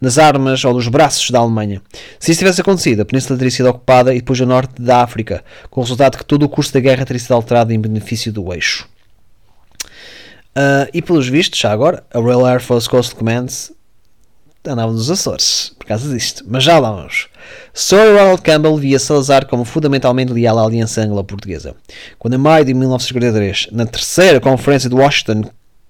[0.00, 1.82] nas armas ou nos braços da Alemanha.
[2.18, 5.44] Se isso tivesse acontecido, a península teria sido ocupada e depois o norte da África,
[5.68, 8.54] com o resultado que todo o curso da guerra teria sido alterado em benefício do
[8.54, 8.88] eixo.
[10.56, 13.48] Uh, e pelos vistos, já agora, a Royal Air Force Coast Command
[14.66, 16.42] andava nos Açores, por causa disto.
[16.46, 17.28] Mas já lá vamos.
[17.74, 21.76] Sir Ronald Campbell via Salazar como fundamentalmente leal à aliança anglo-portuguesa.
[22.18, 25.44] Quando em maio de 1943, na terceira conferência de Washington,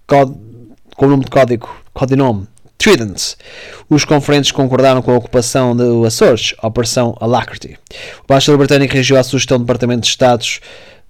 [0.05, 2.47] com o nome de código, codinome
[2.77, 3.35] Trident,
[3.89, 7.77] os conferentes concordaram com a ocupação do Açores, Operação Alacrity.
[8.19, 10.59] O embaixador britânico reagiu à sugestão do Departamento de Estados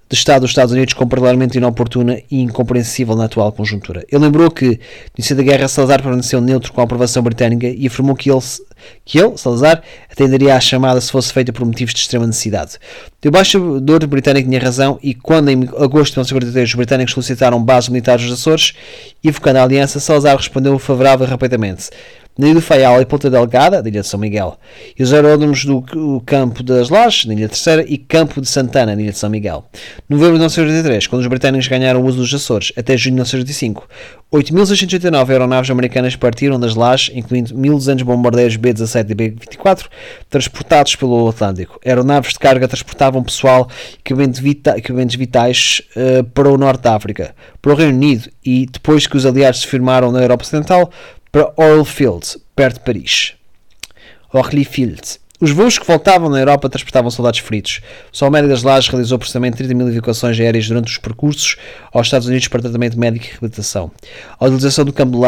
[0.09, 4.05] de Estado dos Estados Unidos com particularmente inoportuna e incompreensível na atual conjuntura.
[4.09, 4.79] Ele lembrou que, no
[5.17, 8.39] início da guerra, Salazar permaneceu neutro com a aprovação britânica e afirmou que ele,
[9.03, 12.77] que ele Salazar, atenderia à chamada se fosse feita por motivos de extrema necessidade.
[13.23, 17.89] O embaixador britânico tinha razão e quando, em agosto de 1943, os britânicos solicitaram bases
[17.89, 18.73] militares nos Açores,
[19.23, 21.89] evocando a aliança, Salazar respondeu favorável rapidamente
[22.37, 24.57] na Ilha do Faial e Ponta Delgada, da Ilha de São Miguel,
[24.97, 25.83] e os aeródromos do
[26.25, 29.65] Campo das Lajes, na Ilha Terceira, e Campo de Santana, na Ilha de São Miguel.
[30.07, 33.87] Novembro de 1983, quando os britânicos ganharam o uso dos Açores, até junho de 1985,
[34.31, 39.85] 8.689 aeronaves americanas partiram das Lajes, incluindo 1.200 bombardeiros B-17 e B-24,
[40.29, 41.79] transportados pelo Atlântico.
[41.85, 47.71] Aeronaves de carga transportavam pessoal e equipamentos vitais uh, para o Norte da África, para
[47.71, 50.91] o Reino Unido e, depois que os aliados se firmaram na Europa Ocidental,
[51.37, 53.35] para Orlefield, perto de Paris.
[54.33, 55.19] Orlyfield.
[55.39, 57.79] Os voos que voltavam na Europa transportavam soldados feridos.
[58.11, 61.57] O Sol Médio das Lajes realizou processamento de 30 mil evacuações aéreas durante os percursos
[61.93, 63.91] aos Estados Unidos para tratamento médico e reabilitação.
[64.39, 65.19] A utilização do campo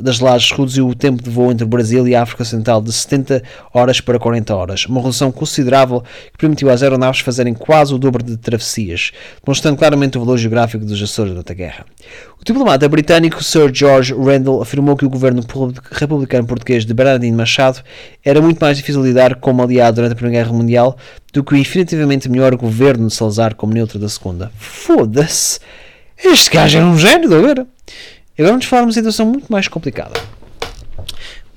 [0.00, 2.92] das Lajes reduziu o tempo de voo entre o Brasil e a África Ocidental de
[2.92, 3.40] 70
[3.72, 6.02] horas para 40 horas, uma redução considerável
[6.32, 9.12] que permitiu às aeronaves fazerem quase o dobro de travessias,
[9.44, 11.86] demonstrando claramente o valor geográfico dos Açores durante a guerra.
[12.40, 15.44] O diplomata britânico Sir George Randall afirmou que o governo
[15.90, 17.82] republicano português de Bernardino Machado
[18.24, 20.96] era muito mais difícil lidar como aliado durante a Primeira Guerra Mundial
[21.32, 24.50] do que o infinitivamente melhor governo de Salazar como neutro da Segunda.
[24.56, 25.60] Foda-se!
[26.24, 27.66] Este gajo era um gênio, da ver?
[28.38, 30.18] Agora vamos falar de uma situação muito mais complicada.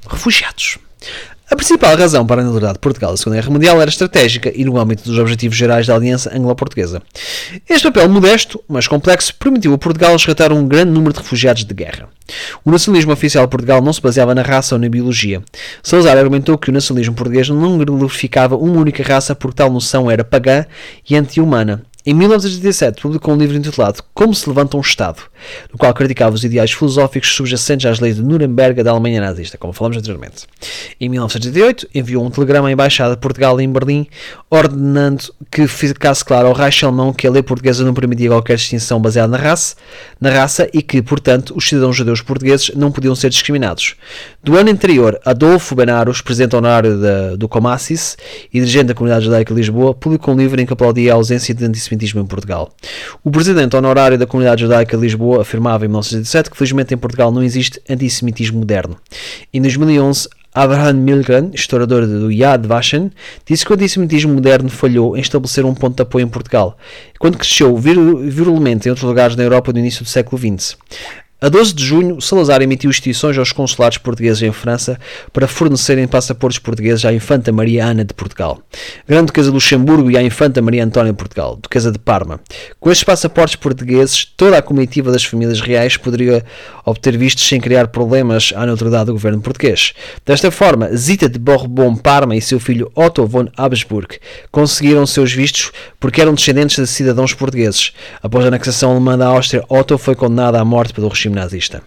[0.07, 0.77] Refugiados.
[1.47, 4.65] A principal razão para a neutralidade de Portugal na Segunda Guerra Mundial era estratégica e
[4.65, 7.03] no âmbito dos objetivos gerais da Aliança Anglo-Portuguesa.
[7.69, 11.71] Este papel modesto, mas complexo, permitiu a Portugal resgatar um grande número de refugiados de
[11.71, 12.09] guerra.
[12.63, 15.43] O nacionalismo oficial de Portugal não se baseava na raça ou na biologia.
[15.83, 20.23] Salazar argumentou que o nacionalismo português não glorificava uma única raça porque tal noção era
[20.23, 20.65] pagã
[21.07, 25.23] e anti-humana em 1987, publicou um livro intitulado Como se levanta um Estado,
[25.71, 29.73] no qual criticava os ideais filosóficos subjacentes às leis de Nuremberg da Alemanha nazista, como
[29.73, 30.45] falamos anteriormente.
[30.99, 34.07] Em 1988, enviou um telegrama à Embaixada de Portugal em Berlim,
[34.49, 38.99] ordenando que ficasse claro ao Reich alemão que a lei portuguesa não permitia qualquer distinção
[38.99, 39.75] baseada na raça,
[40.19, 43.95] na raça e que, portanto, os cidadãos judeus portugueses não podiam ser discriminados.
[44.43, 48.17] Do ano anterior, Adolfo Benaros, presidente honorário do Comassis
[48.53, 51.53] e dirigente da comunidade judaica de Lisboa, publicou um livro em que aplaudia a ausência
[51.53, 52.71] de antissemitismo em Portugal.
[53.23, 57.31] O presidente honorário da comunidade judaica de Lisboa afirmava em 1917 que felizmente em Portugal
[57.31, 58.97] não existe antissemitismo moderno.
[59.53, 63.11] Em 2011, Abraham Milgren, historiador do Yad Vashem,
[63.45, 66.77] disse que o antissemitismo moderno falhou em estabelecer um ponto de apoio em Portugal,
[67.19, 70.77] quando cresceu virulmente em outros lugares da Europa no início do século XX.
[71.41, 74.97] A 12 de junho, Salazar emitiu instituições aos consulados portugueses em França
[75.33, 78.61] para fornecerem passaportes portugueses à Infanta Maria Ana de Portugal,
[79.05, 82.39] Grande Duquesa de Luxemburgo e à Infanta Maria Antónia de Portugal, Duquesa de Parma.
[82.79, 86.41] Com estes passaportes portugueses, toda a comitiva das famílias reais poderia
[86.85, 89.93] obter vistos sem criar problemas à neutralidade do governo português.
[90.25, 94.19] Desta forma, Zita de Bourbon Parma e seu filho Otto von Habsburg
[94.51, 97.91] conseguiram seus vistos porque eram descendentes de cidadãos portugueses.
[98.23, 101.81] Após a anexação alemã da Áustria, Otto foi condenado à morte pelo regime regime nazista.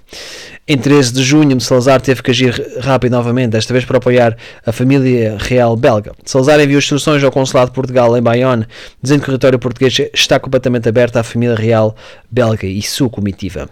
[0.66, 4.36] Em 13 de junho, Salazar teve que agir rápido novamente, desta vez para apoiar
[4.66, 6.12] a família real belga.
[6.24, 8.66] Salazar enviou instruções ao Consulado de Portugal em Bayonne,
[9.02, 11.96] dizendo que o território português está completamente aberto à família real
[12.30, 13.68] belga e sua comitiva.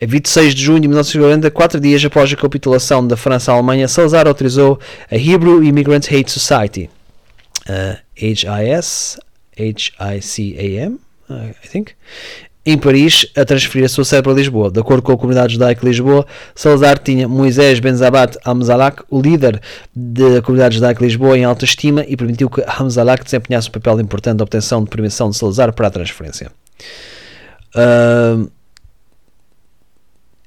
[0.00, 3.86] A 26 de junho de 1940, quatro dias após a capitulação da França à Alemanha,
[3.86, 4.78] Salazar autorizou
[5.10, 6.88] a Hebrew Immigrant Hate Society,
[7.68, 9.18] uh, HIS,
[9.58, 10.98] H-I-C-A-M,
[11.28, 11.92] uh, I think,
[12.64, 14.70] em Paris a transferir a sua sede para Lisboa.
[14.70, 19.60] De acordo com a comunidade judaica de Lisboa, Salazar tinha Moisés Benzabat Hamzalak, o líder
[19.94, 24.00] da comunidade judaica de Lisboa, em alta estima e permitiu que Hamzalak desempenhasse um papel
[24.00, 26.50] importante na obtenção de permissão de Salazar para a transferência.
[27.74, 28.50] Uh,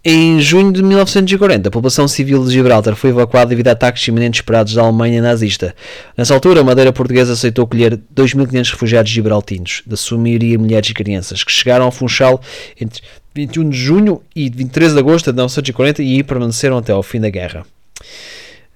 [0.06, 4.40] em junho de 1940, a população civil de Gibraltar foi evacuada devido a ataques iminentes
[4.40, 5.74] esperados da Alemanha nazista.
[6.18, 10.94] Nessa altura, a Madeira portuguesa aceitou acolher 2.500 refugiados gibraltinos, da sua maioria mulheres e
[10.94, 12.42] crianças, que chegaram ao Funchal
[12.80, 13.02] entre
[13.34, 17.30] 21 de junho e 23 de agosto de 1940 e permaneceram até ao fim da
[17.30, 17.66] guerra.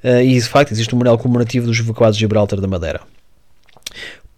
[0.01, 3.01] Uh, e, de facto, existe um memorial comemorativo dos evacuados de Gibraltar da Madeira.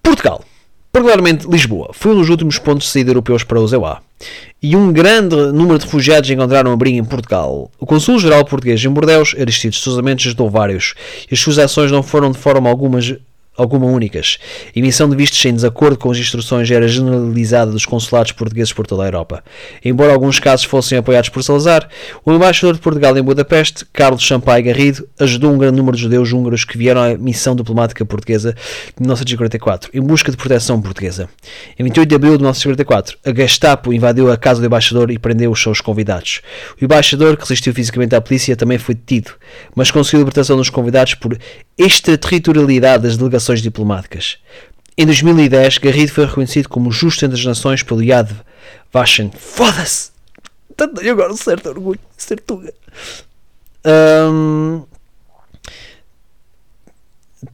[0.02, 0.44] Portugal.
[0.92, 4.02] Particularmente Lisboa, foi um dos últimos pontos de saída europeus para o ZEUA
[4.62, 7.72] e um grande número de refugiados encontraram abrigo em Portugal.
[7.80, 10.96] O Consul-Geral Português em Bordeus, Aristides Sousa Mendes, ajudou vários,
[11.30, 13.00] e as suas ações não foram de forma alguma
[13.62, 14.38] alguma únicas.
[14.76, 19.04] Emissão de vistos em desacordo com as instruções era generalizada dos consulados portugueses por toda
[19.04, 19.44] a Europa.
[19.84, 21.88] Embora alguns casos fossem apoiados por Salazar,
[22.26, 26.32] o embaixador de Portugal em Budapeste, Carlos Champagne Garrido, ajudou um grande número de judeus
[26.32, 31.30] húngaros que vieram à missão diplomática portuguesa de 1944 em busca de proteção portuguesa.
[31.78, 35.52] Em 28 de abril de 1944, a Gestapo invadiu a casa do embaixador e prendeu
[35.52, 36.42] os seus convidados.
[36.80, 39.32] O embaixador, que resistiu fisicamente à polícia, também foi detido,
[39.76, 41.38] mas conseguiu a libertação dos convidados por
[41.78, 44.38] extraterritorialidade das delegações diplomáticas.
[44.98, 48.30] Em 2010, Garrido foi reconhecido como justo entre as nações pelo Yad
[48.92, 49.32] Vashem.
[49.38, 50.12] Foda-se!
[50.76, 52.74] Tenho agora um certo orgulho de ser tuga.
[53.86, 54.84] Um,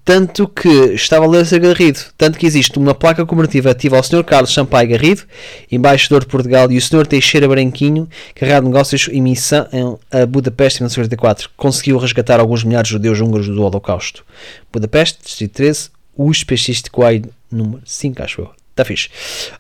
[0.03, 4.03] tanto que estava a ler ser Garrido, tanto que existe uma placa comemorativa ativa ao
[4.03, 4.23] Sr.
[4.23, 5.23] Carlos Sampaio Garrido,
[5.71, 7.05] embaixador de Portugal, e o Sr.
[7.05, 9.67] Teixeira Branquinho, carregado de negócios em missão
[10.11, 14.25] a Budapeste em 1944, conseguiu resgatar alguns milhares de judeus húngaros do Holocausto.
[14.71, 18.64] Budapeste, Distrito 13, Uspecificai número 5, acho eu.
[18.75, 19.07] Está fixe.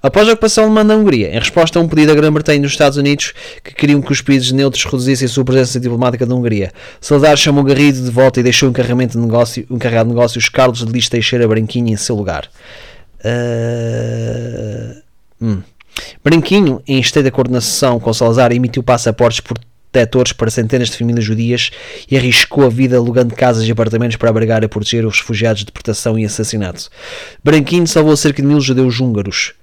[0.03, 2.97] Após a ocupação alemã da Hungria, em resposta a um pedido da Grã-Bretanha dos Estados
[2.97, 3.31] Unidos
[3.63, 7.63] que queriam que os países neutros reduzissem a sua presença diplomática na Hungria, Salazar chamou
[7.63, 11.47] Garrido de volta e deixou o de negócio, encarregado de negócios Carlos de Lis Teixeira
[11.47, 12.49] Branquinho em seu lugar.
[13.21, 15.01] Uh...
[15.41, 15.61] Hum.
[16.21, 19.39] Branquinho, em estreita coordenação com Salazar, emitiu passaportes
[20.37, 21.71] para centenas de famílias judias
[22.09, 25.65] e arriscou a vida alugando casas e apartamentos para abrigar e proteger os refugiados de
[25.65, 26.89] deportação e assassinato.
[27.43, 29.53] Branquinho salvou cerca de mil judeus húngaros.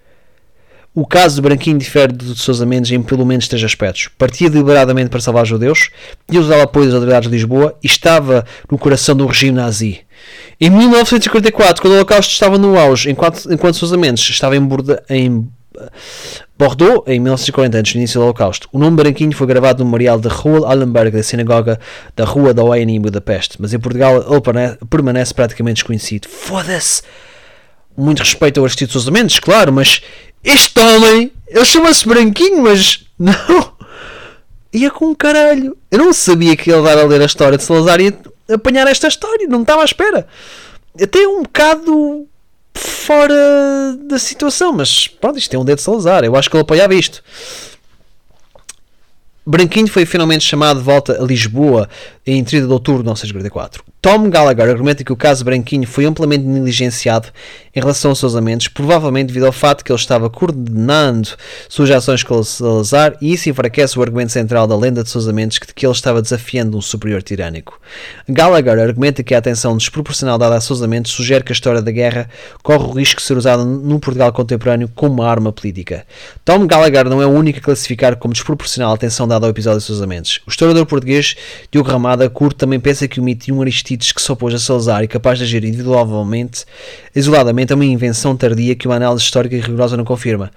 [0.94, 4.10] O caso de Branquinho difere de Sousa Mendes em pelo menos três aspectos.
[4.18, 5.88] Partia deliberadamente para salvar judeus,
[6.28, 10.00] tinha usado apoio das autoridades de Lisboa e estava no coração do regime nazi.
[10.60, 15.02] Em 1944, quando o Holocausto estava no auge, enquanto, enquanto Sousa Mendes estava em, Borda,
[15.08, 15.48] em
[16.62, 18.68] Bordeaux, em 1940, antes do início do Holocausto.
[18.72, 21.80] O nome Branquinho foi gravado no memorial de Rua Allenberg, da sinagoga
[22.14, 24.40] da Rua da ONI em Budapeste, mas em Portugal ele
[24.88, 26.28] permanece praticamente desconhecido.
[26.28, 27.02] Foda-se!
[27.96, 30.02] Muito respeito ao Aristides Sousa Mendes, claro, mas
[30.44, 33.72] este homem, ele chama-se Branquinho, mas não.
[34.72, 35.76] Ia com um caralho.
[35.90, 38.16] Eu não sabia que ele dar a ler a história de Salazar e
[38.48, 40.28] apanhar esta história, não estava à espera.
[41.00, 42.28] Até um bocado
[42.74, 43.34] fora
[44.04, 46.24] da situação, mas pronto, isto é um dedo de Salazar.
[46.24, 47.22] Eu acho que ele apoiava isto.
[49.44, 51.88] Branquinho foi finalmente chamado de volta a Lisboa
[52.26, 53.84] em 30 de outubro de 1944.
[54.02, 57.28] Tom Gallagher argumenta que o caso Branquinho foi amplamente negligenciado
[57.72, 61.28] em relação aos seus amentos, provavelmente devido ao fato que ele estava coordenando
[61.68, 65.60] suas ações com Salazar, e isso enfraquece o argumento central da lenda de seus amentos
[65.64, 67.80] de que ele estava desafiando um superior tirânico.
[68.28, 71.92] Gallagher argumenta que a atenção desproporcional dada a seus amentos sugere que a história da
[71.92, 72.28] guerra
[72.60, 76.04] corre o risco de ser usada no Portugal contemporâneo como uma arma política.
[76.44, 79.78] Tom Gallagher não é o único a classificar como desproporcional a atenção dada ao episódio
[79.78, 80.40] de seus amentos.
[80.44, 81.36] O historiador português
[81.70, 84.58] Diogo Ramada Curto também pensa que o mito de um Aristides Que se opôs a
[84.58, 86.64] Salazar e capaz de agir individualmente,
[87.14, 90.50] isoladamente, é uma invenção tardia que uma análise histórica e rigorosa não confirma.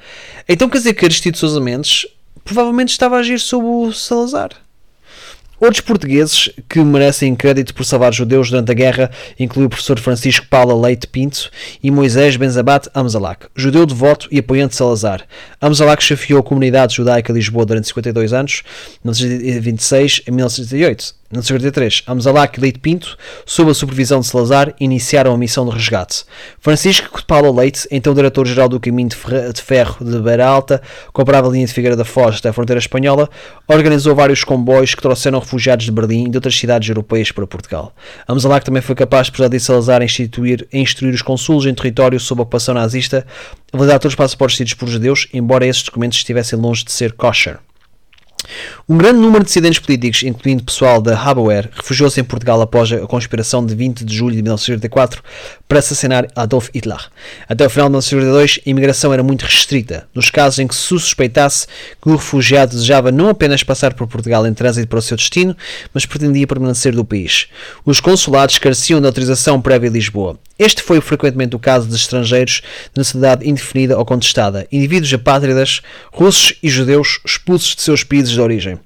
[0.48, 2.08] Então quer dizer que Aristides Sousa Mendes
[2.44, 4.52] provavelmente estava a agir sob o Salazar.
[5.60, 9.10] Outros portugueses que merecem crédito por salvar judeus durante a guerra
[9.40, 11.50] incluem o professor Francisco Paula Leite Pinto
[11.82, 15.24] e Moisés Benzabat Amzalak, judeu devoto e apoiante de Salazar.
[15.62, 18.64] Amzalak chefiou a comunidade judaica de Lisboa durante 52 anos,
[19.02, 21.16] de 1926 a 1938.
[21.36, 25.76] No 53, Amzalak e Leite Pinto, sob a supervisão de Salazar, iniciaram a missão de
[25.76, 26.24] resgate.
[26.62, 30.82] Francisco Paulo Leite, então diretor-geral do Caminho de Ferro de Beira Alta,
[31.12, 33.30] comprava a linha de Figueira da Foz até a fronteira espanhola,
[33.68, 37.94] organizou vários comboios que trouxeram refugiados de Berlim e de outras cidades europeias para Portugal.
[38.26, 42.44] Amzalak também foi capaz, por de Salazar, instituir, instruir os consulos em território sob a
[42.44, 43.28] ocupação nazista,
[43.74, 47.12] a validar todos os passaportes tidos por judeus, embora esses documentos estivessem longe de ser
[47.12, 47.60] kosher.
[48.88, 53.00] Um grande número de dissidentes políticos, incluindo pessoal da Haboer, refugiou-se em Portugal após a
[53.08, 55.24] conspiração de 20 de julho de 1984
[55.68, 57.00] para assassinar Adolf Hitler.
[57.50, 60.82] Até o final de 1982, a imigração era muito restrita, nos casos em que se
[60.82, 61.68] suspeitasse
[62.02, 65.56] que o refugiado desejava não apenas passar por Portugal em trânsito para o seu destino,
[65.94, 67.48] mas pretendia permanecer do país.
[67.86, 70.40] Os consulados careciam de autorização prévia em Lisboa.
[70.58, 72.62] Este foi frequentemente o caso de estrangeiros
[72.94, 75.82] de nacionalidade indefinida ou contestada, indivíduos apátridas,
[76.14, 78.78] russos e judeus expulsos de seus países de origem.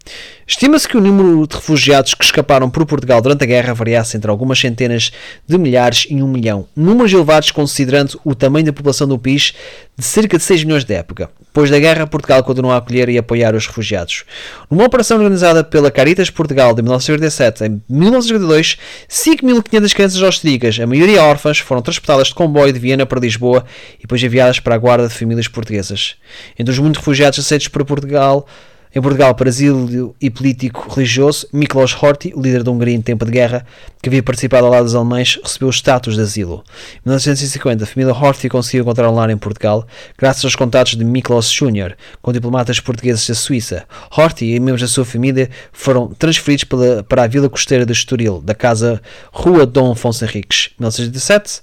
[0.48, 4.32] Estima-se que o número de refugiados que escaparam por Portugal durante a guerra variasse entre
[4.32, 5.12] algumas centenas
[5.48, 9.54] de milhares e um milhão, números elevados considerando o tamanho da população do país
[9.98, 11.30] de cerca de 6 milhões de época.
[11.46, 14.24] Depois da guerra, Portugal continuou a acolher e apoiar os refugiados.
[14.72, 18.78] Numa operação organizada pela Caritas Portugal de 1987 em 1952,
[19.10, 23.66] 5.500 crianças austríacas, a maioria órfãs, foram transportadas de comboio de Viena para Lisboa
[23.98, 26.16] e depois enviadas para a guarda de famílias portuguesas.
[26.58, 28.48] Entre os muitos refugiados aceitos para Portugal,
[28.94, 33.24] em Portugal, para asilo e político religioso, Miklos Horthy, o líder da Hungria em tempo
[33.24, 33.64] de guerra,
[34.02, 36.64] que havia participado ao lado dos alemães, recebeu o status de asilo.
[37.06, 39.86] Em 1950, a família Horthy conseguiu encontrar um lar em Portugal,
[40.18, 43.86] graças aos contatos de Miklos Jr., com diplomatas portugueses da Suíça.
[44.10, 48.42] Horthy e membros da sua família foram transferidos para, para a vila costeira de Estoril,
[48.42, 49.00] da casa
[49.32, 50.72] Rua Dom Afonso Henriques.
[50.80, 51.62] 1917,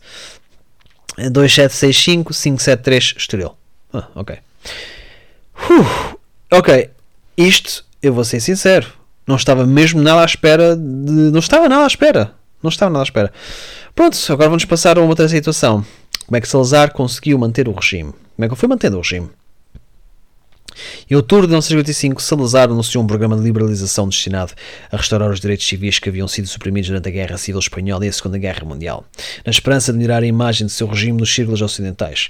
[1.30, 3.56] 2765 573 Estoril.
[3.92, 4.38] Ah, ok.
[6.50, 6.90] Ok,
[7.37, 8.93] isto, eu vou ser sincero,
[9.26, 10.82] não estava mesmo nada à espera de.
[11.32, 12.32] Não estava nada à espera.
[12.62, 13.32] Não estava nada à espera.
[13.95, 15.84] Pronto, agora vamos passar a uma outra situação.
[16.26, 18.12] Como é que Salazar conseguiu manter o regime?
[18.37, 19.28] Como é que foi mantendo o regime?
[21.11, 24.53] Em outubro de 1955, Salazar anunciou um programa de liberalização destinado
[24.93, 28.09] a restaurar os direitos civis que haviam sido suprimidos durante a Guerra Civil Espanhola e
[28.09, 29.05] a Segunda Guerra Mundial,
[29.45, 32.28] na esperança de melhorar a imagem de seu regime nos círculos ocidentais.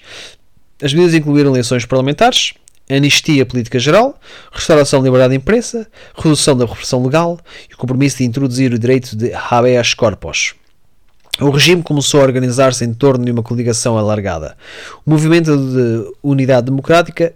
[0.80, 2.54] As medidas incluíram eleições parlamentares,
[2.88, 4.18] anistia política geral,
[4.52, 8.78] restauração da liberdade de imprensa, redução da repressão legal e o compromisso de introduzir o
[8.78, 10.54] direito de habeas corpus.
[11.40, 14.56] O regime começou a organizar-se em torno de uma coligação alargada.
[15.04, 17.34] O Movimento de Unidade Democrática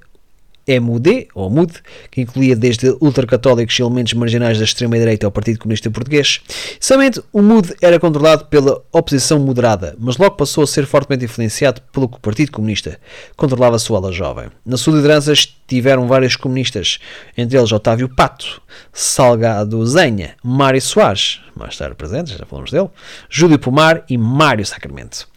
[0.81, 1.73] MUD, ou MUD,
[2.11, 6.41] que incluía desde ultracatólicos e elementos marginais da extrema-direita ao Partido Comunista Português.
[6.79, 11.81] Somente o MUD era controlado pela oposição moderada, mas logo passou a ser fortemente influenciado
[11.93, 12.99] pelo Partido Comunista
[13.37, 14.49] controlava a sua ala jovem.
[14.65, 15.33] Na sua liderança
[15.67, 16.99] tiveram vários comunistas,
[17.37, 18.61] entre eles Otávio Pato,
[18.93, 22.89] Salgado Zenha, Mário Soares, mais tarde presentes, já falamos dele,
[23.29, 25.29] Júlio Pomar e Mário Sacramento.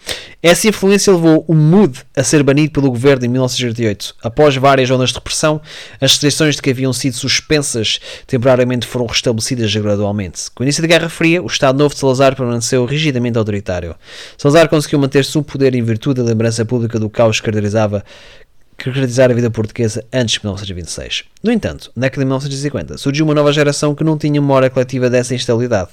[0.41, 4.15] Essa influência levou o MUD a ser banido pelo governo em 1988.
[4.23, 5.61] Após várias ondas de repressão,
[6.01, 10.49] as restrições de que haviam sido suspensas temporariamente foram restabelecidas gradualmente.
[10.51, 13.95] Com o início da Guerra Fria, o Estado Novo de Salazar permaneceu rigidamente autoritário.
[14.37, 18.03] Salazar conseguiu manter-se um poder em virtude da lembrança pública do caos que caracterizava
[18.77, 21.32] a vida portuguesa antes de 1926.
[21.43, 25.09] No entanto, na década de 1950, surgiu uma nova geração que não tinha memória coletiva
[25.09, 25.89] dessa instabilidade.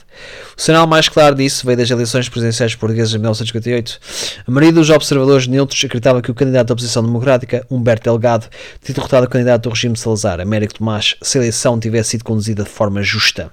[0.56, 3.98] O sinal mais claro disso veio das eleições presidenciais portuguesas de 1958.
[4.46, 8.46] A maioria dos observadores neutros acreditava que o candidato da oposição democrática, Humberto Delgado,
[8.80, 12.22] tinha derrotado o candidato do regime de Salazar, Américo Tomás, se a eleição tivesse sido
[12.22, 13.50] conduzida de forma justa.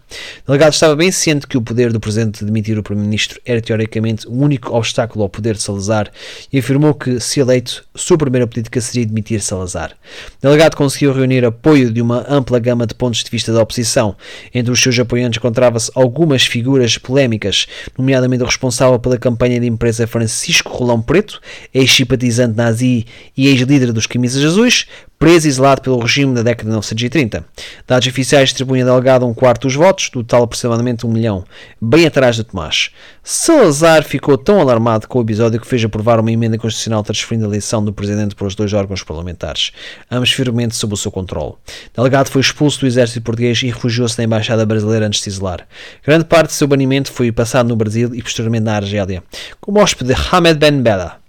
[0.47, 4.27] Delgado estava bem ciente que o poder do presidente de demitir o primeiro-ministro era teoricamente
[4.27, 6.11] o único obstáculo ao poder de Salazar
[6.53, 9.93] e afirmou que, se eleito, sua primeira política seria demitir Salazar.
[10.39, 14.15] Delgado conseguiu reunir apoio de uma ampla gama de pontos de vista da oposição.
[14.53, 17.67] Entre os seus apoiantes encontrava-se algumas figuras polémicas,
[17.97, 21.41] nomeadamente o responsável pela campanha de empresa Francisco Rolão Preto,
[21.73, 24.85] ex-simpatizante nazi e ex-líder dos Camisas Azuis,
[25.19, 27.45] preso e isolado pelo regime da década de 1930.
[27.87, 31.43] Dados oficiais distribuem a Delgado um quarto dos votos, total aproximadamente um milhão,
[31.81, 32.91] bem atrás de Tomás.
[33.23, 37.49] Salazar ficou tão alarmado com o episódio que fez aprovar uma emenda constitucional transferindo a
[37.49, 39.71] eleição do presidente para os dois órgãos parlamentares,
[40.09, 41.55] ambos firmemente sob o seu controle.
[41.95, 45.67] Delgado foi expulso do exército português e refugiou-se na embaixada brasileira antes de isolar.
[46.05, 49.23] Grande parte do seu banimento foi passado no Brasil e posteriormente na Argélia,
[49.59, 51.26] como hóspede de Hamed Ben Bella.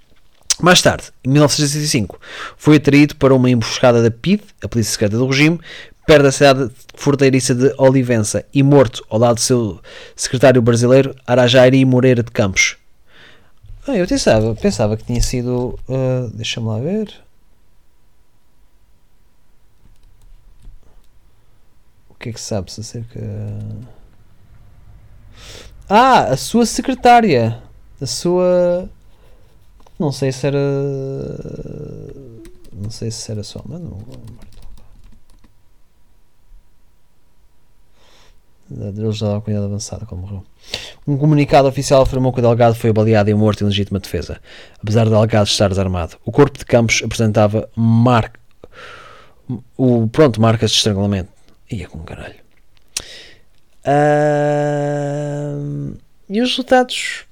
[0.60, 2.20] Mais tarde, em 1965,
[2.56, 5.60] foi atraído para uma emboscada da PID, a Polícia Secreta do Regime,
[6.04, 9.80] perto da cidade forteiriça de Olivença e morto ao lado do seu
[10.16, 12.76] secretário brasileiro, Arajairi Moreira de Campos.
[13.86, 15.78] Ah, eu pensava, pensava que tinha sido.
[15.88, 17.14] Uh, Deixa-me lá ver.
[22.10, 23.18] O que é que sabes acerca.
[25.88, 27.62] Ah, a sua secretária.
[28.00, 28.90] A sua.
[29.98, 30.58] Não sei se era.
[32.72, 33.62] Não sei se era só.
[33.66, 33.98] Mas não.
[38.70, 40.44] Ele já dava cuidado avançada quando morreu.
[41.06, 44.40] Um comunicado oficial afirmou que o delegado foi baleado e morto em legítima defesa.
[44.80, 48.30] Apesar do delegado estar desarmado, o corpo de Campos apresentava mar...
[49.76, 51.30] o, pronto, marcas de estrangulamento.
[51.70, 52.36] Ia com caralho.
[53.86, 53.98] Uh,
[56.28, 57.24] e os resultados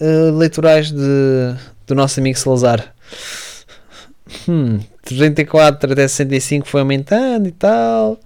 [0.00, 1.54] uh, eleitorais de,
[1.86, 2.94] do nosso amigo Salazar?
[4.48, 8.18] Hum, 34 até 65 foi aumentando e tal.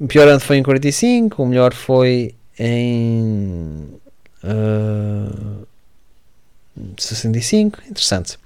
[0.00, 3.88] O pior ano foi em 45, o melhor foi em
[4.42, 5.66] uh,
[6.96, 7.80] 65.
[7.88, 8.38] Interessante.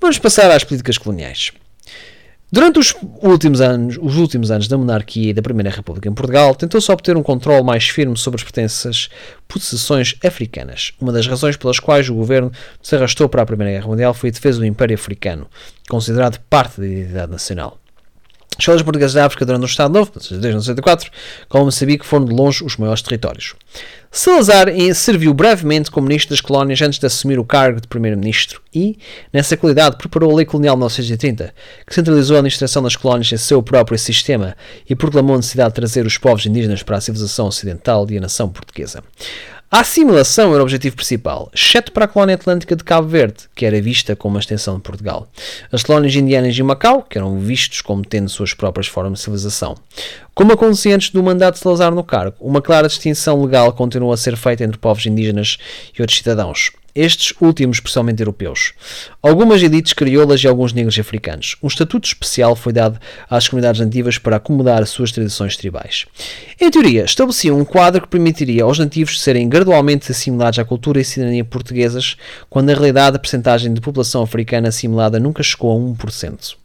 [0.00, 1.52] Vamos passar às políticas coloniais.
[2.50, 6.54] Durante os últimos anos, os últimos anos da monarquia e da Primeira República em Portugal,
[6.54, 9.08] tentou-se obter um controle mais firme sobre as pertenças
[9.48, 10.92] possessões africanas.
[11.00, 14.30] Uma das razões pelas quais o governo se arrastou para a Primeira Guerra Mundial foi
[14.30, 15.48] a defesa do Império Africano,
[15.88, 17.80] considerado parte da identidade nacional.
[18.56, 21.10] As escolas portuguesas da África durante o Estado Novo, desde 1964,
[21.48, 23.54] como Moçambique, foram de longe os maiores territórios.
[24.10, 28.98] Salazar serviu brevemente como ministro das colónias antes de assumir o cargo de primeiro-ministro e,
[29.30, 31.52] nessa qualidade, preparou a Lei Colonial de 1930,
[31.86, 34.56] que centralizou a administração das colónias em seu próprio sistema
[34.88, 38.20] e proclamou a necessidade de trazer os povos indígenas para a civilização ocidental e a
[38.22, 39.02] nação portuguesa.
[39.76, 43.66] A assimilação era o objetivo principal, exceto para a colónia atlântica de Cabo Verde, que
[43.66, 45.28] era vista como uma extensão de Portugal.
[45.70, 49.76] As colónias indianas de Macau, que eram vistos como tendo suas próprias formas de civilização.
[50.34, 54.16] Como aconteceu antes do mandato de Salazar no cargo, uma clara distinção legal continua a
[54.16, 55.58] ser feita entre povos indígenas
[55.94, 58.72] e outros cidadãos estes últimos especialmente europeus.
[59.22, 61.56] Algumas elites crioulas e alguns negros africanos.
[61.62, 66.06] Um estatuto especial foi dado às comunidades nativas para acomodar as suas tradições tribais.
[66.60, 71.04] Em teoria, estabelecia um quadro que permitiria aos nativos serem gradualmente assimilados à cultura e
[71.04, 72.16] cidadania portuguesas,
[72.48, 76.56] quando na realidade a percentagem de população africana assimilada nunca chegou a 1%.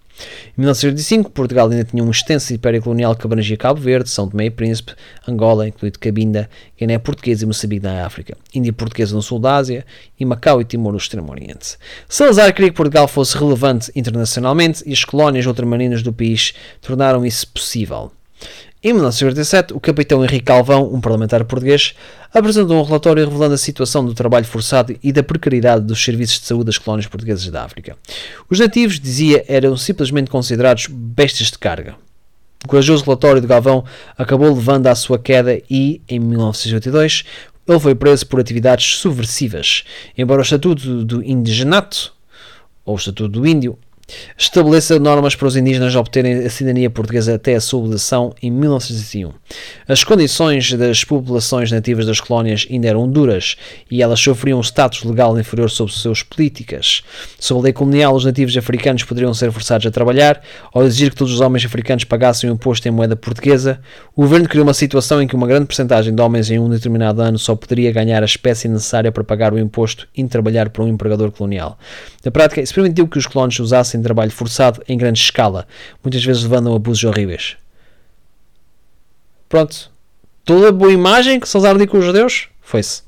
[0.57, 4.45] Em 1985, Portugal ainda tinha um extenso império colonial que abrangia Cabo Verde, São Tomé
[4.45, 4.93] e Príncipe,
[5.27, 9.85] Angola, incluído Cabinda, Guiné Portuguesa e Moçambique na África, Índia Portuguesa no sul da Ásia
[10.19, 11.77] e Macau e Timor no Extremo Oriente.
[12.07, 17.47] Salazar queria que Portugal fosse relevante internacionalmente e as colónias ultramarinas do país tornaram isso
[17.47, 18.11] possível.
[18.83, 21.93] Em 1947, o capitão Henrique Calvão, um parlamentar português,
[22.33, 26.47] apresentou um relatório revelando a situação do trabalho forçado e da precariedade dos serviços de
[26.47, 27.95] saúde das colónias portuguesas da África.
[28.49, 31.95] Os nativos, dizia, eram simplesmente considerados bestas de carga.
[32.65, 33.85] O corajoso relatório de Galvão
[34.17, 37.23] acabou levando à sua queda e, em 1982,
[37.67, 39.83] ele foi preso por atividades subversivas.
[40.17, 42.11] Embora o Estatuto do Indigenato,
[42.83, 43.77] ou o Estatuto do Índio,
[44.37, 49.31] estabeleça normas para os indígenas obterem a cidadania portuguesa até a sua abolição em 1961.
[49.87, 53.55] As condições das populações nativas das colónias ainda eram duras
[53.89, 57.03] e elas sofriam um status legal inferior sobre suas políticas.
[57.39, 60.41] Sob a lei colonial, os nativos africanos poderiam ser forçados a trabalhar
[60.73, 63.79] ou exigir que todos os homens africanos pagassem o um imposto em moeda portuguesa.
[64.15, 67.21] O governo criou uma situação em que uma grande porcentagem de homens em um determinado
[67.21, 70.87] ano só poderia ganhar a espécie necessária para pagar o imposto e trabalhar para um
[70.87, 71.77] empregador colonial.
[72.23, 75.67] Na prática, isso permitiu que os colonos usassem trabalho forçado em grande escala,
[76.03, 77.57] muitas vezes levando a abusos horríveis.
[79.47, 79.91] Pronto.
[80.45, 83.03] Toda boa imagem que Salazar deu com os judeus foi-se.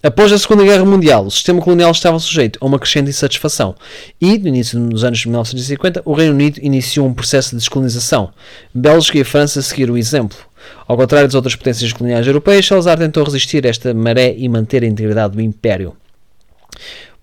[0.00, 3.74] Após a Segunda Guerra Mundial, o sistema colonial estava sujeito a uma crescente insatisfação
[4.20, 8.32] e, no início dos anos 1950, o Reino Unido iniciou um processo de descolonização.
[8.72, 10.38] Bélgica e França seguiram o exemplo.
[10.86, 14.84] Ao contrário das outras potências coloniais europeias, Salazar tentou resistir a esta maré e manter
[14.84, 15.96] a integridade do Império.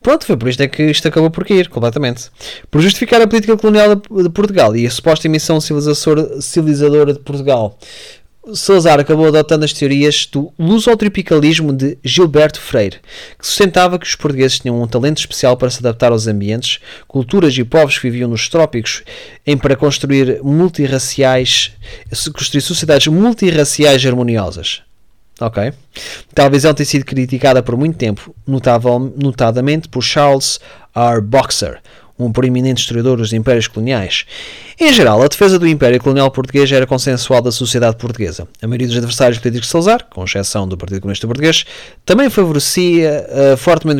[0.06, 2.30] Pronto, foi por isto é que isto acabou por cair, completamente.
[2.70, 7.76] Por justificar a política colonial de Portugal e a suposta emissão civilizadora de Portugal,
[8.53, 12.99] Salazar acabou adotando as teorias do lusotropicalismo de Gilberto Freire,
[13.39, 16.78] que sustentava que os portugueses tinham um talento especial para se adaptar aos ambientes,
[17.08, 19.01] culturas e povos que viviam nos trópicos,
[19.43, 21.72] em para construir multirraciais,
[22.32, 24.85] construir sociedades multirraciais harmoniosas.
[25.40, 25.74] Ok?
[26.34, 30.60] Tal visão tem sido criticada por muito tempo, notável, notadamente por Charles
[30.96, 31.20] R.
[31.22, 31.82] Boxer,
[32.18, 34.26] um proeminente historiador dos impérios coloniais.
[34.80, 38.48] Em geral, a defesa do Império Colonial Português era consensual da sociedade portuguesa.
[38.62, 41.66] A maioria dos adversários políticos de Salazar, com exceção do Partido Comunista Português,
[42.06, 44.00] também favorecia uh, fortemente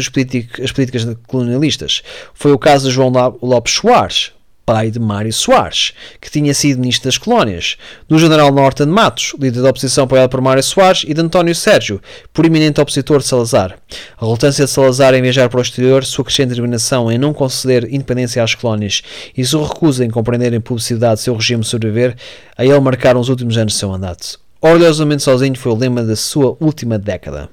[0.62, 2.02] as políticas colonialistas.
[2.34, 3.12] Foi o caso de João
[3.42, 4.32] Lopes Soares,
[4.66, 9.62] pai de Mário Soares, que tinha sido ministro das colónias, do general Norton Matos, líder
[9.62, 12.02] da oposição apoiado por Mário Soares, e de António Sérgio,
[12.34, 13.78] proeminente opositor de Salazar.
[14.18, 17.86] A relutância de Salazar em viajar para o exterior, sua crescente determinação em não conceder
[17.94, 19.04] independência às colónias
[19.38, 22.16] e sua recusa em compreender em publicidade seu regime sobreviver,
[22.58, 24.40] a ele marcaram os últimos anos de seu mandato.
[24.60, 27.50] Orgulhosamente sozinho foi o lema da sua última década.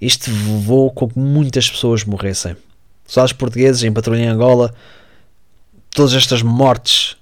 [0.00, 2.54] Isto levou com que muitas pessoas morressem.
[3.06, 4.74] Soldados portugueses em patrulha em Angola
[5.90, 7.16] todas estas mortes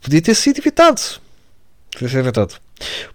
[0.00, 1.00] podia ter sido evitado.
[1.92, 2.54] Podia ser evitado.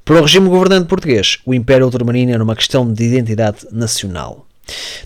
[0.04, 4.48] Para o regime governante português, o Império Ultramarino era uma questão de identidade nacional.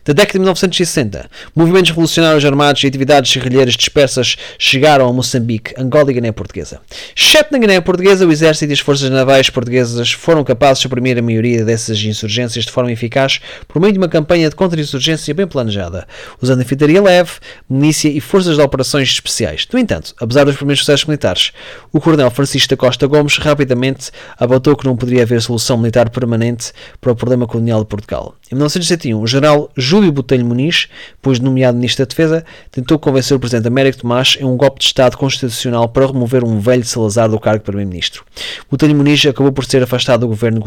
[0.05, 6.11] Da década de 1960, movimentos revolucionários armados e atividades guerrilheiras dispersas chegaram a Moçambique, Angola
[6.11, 6.81] e Guiné Portuguesa.
[7.15, 11.17] Exceto na Guiné Portuguesa, o exército e as forças navais portuguesas foram capazes de suprimir
[11.17, 15.47] a maioria dessas insurgências de forma eficaz por meio de uma campanha de contra-insurgência bem
[15.47, 16.07] planejada,
[16.41, 17.31] usando infantaria leve,
[17.69, 19.67] milícia e forças de operações especiais.
[19.71, 21.51] No entanto, apesar dos primeiros sucessos militares,
[21.91, 26.71] o coronel Francisco da Costa Gomes rapidamente apontou que não poderia haver solução militar permanente
[26.99, 28.35] para o problema colonial de Portugal.
[28.51, 33.35] Em 1961, o general Júlio Botelho Muniz, depois de nomeado Ministro da Defesa, tentou convencer
[33.35, 37.29] o Presidente Américo Tomás em um golpe de Estado constitucional para remover um velho Salazar
[37.29, 38.23] do cargo de Primeiro-Ministro.
[38.69, 40.61] Botelho Muniz acabou por ser afastado do, governo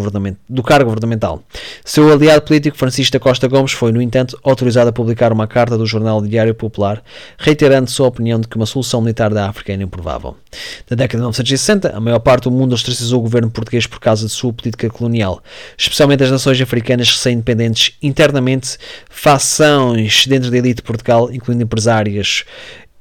[0.49, 1.43] do cargo governamental.
[1.85, 5.77] Seu aliado político, Francisco da Costa Gomes, foi, no entanto, autorizado a publicar uma carta
[5.77, 7.03] do jornal Diário Popular,
[7.39, 10.37] reiterando sua opinião de que uma solução militar da África era improvável.
[10.91, 14.27] Na década de 1960, a maior parte do mundo ostracizou o governo português por causa
[14.27, 15.43] de sua política colonial,
[15.77, 18.76] especialmente as nações africanas recém-independentes internamente
[19.09, 22.45] fações dentro da elite de Portugal, incluindo empresários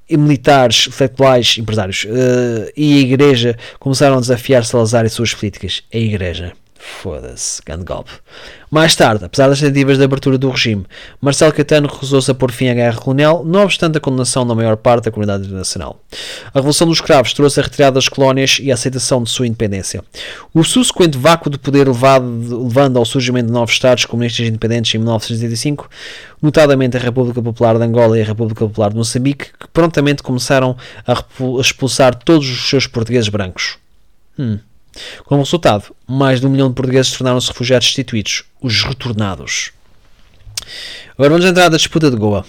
[0.10, 5.84] e militares, intelectuais, empresários uh, e a Igreja começaram a desafiar Salazar e suas políticas.
[5.94, 6.54] A Igreja.
[6.86, 8.12] Foda-se, grande golpe.
[8.70, 10.86] Mais tarde, apesar das tentativas de abertura do regime,
[11.20, 14.78] Marcelo Caetano recusou-se a pôr fim à guerra colonial, não obstante a condenação da maior
[14.78, 16.00] parte da comunidade internacional.
[16.54, 20.04] A Revolução dos Escravos trouxe a retirada das colónias e a aceitação de sua independência.
[20.54, 22.26] O subsequente vácuo de poder levado,
[22.64, 25.90] levando ao surgimento de novos Estados comunistas independentes em 1985,
[26.40, 30.78] notadamente a República Popular de Angola e a República Popular de Moçambique, que prontamente começaram
[31.08, 31.24] a
[31.60, 33.78] expulsar todos os seus portugueses brancos.
[34.38, 34.60] Hum.
[35.26, 39.72] Como resultado, mais de um milhão de portugueses tornaram-se refugiados destituídos, os retornados.
[41.14, 42.46] Agora vamos entrar na disputa de Goa.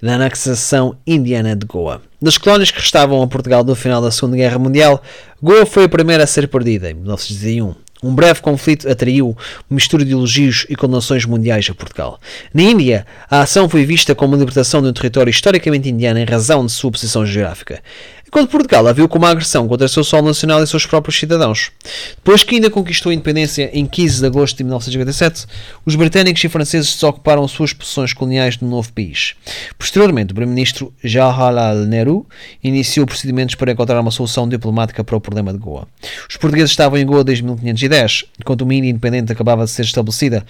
[0.00, 2.00] Da anexação indiana de Goa.
[2.22, 5.02] Das colónias que restavam a Portugal no final da Segunda Guerra Mundial,
[5.42, 7.74] Goa foi a primeira a ser perdida, em 1901.
[8.00, 9.36] Um breve conflito atraiu
[9.68, 12.20] uma mistura de elogios e condenações mundiais a Portugal.
[12.54, 16.24] Na Índia, a ação foi vista como a libertação de um território historicamente indiano em
[16.24, 17.82] razão de sua posição geográfica.
[18.28, 21.72] Enquanto Portugal a viu como uma agressão contra seu solo nacional e seus próprios cidadãos.
[22.16, 25.46] Depois que ainda conquistou a independência em 15 de agosto de 1957,
[25.84, 29.34] os britânicos e franceses desocuparam suas posições coloniais no novo país.
[29.78, 32.26] Posteriormente, o primeiro-ministro Jawaharlal Nehru
[32.62, 35.88] iniciou procedimentos para encontrar uma solução diplomática para o problema de Goa.
[36.28, 40.44] Os portugueses estavam em Goa desde 1510, enquanto uma Índia independente acabava de ser estabelecida.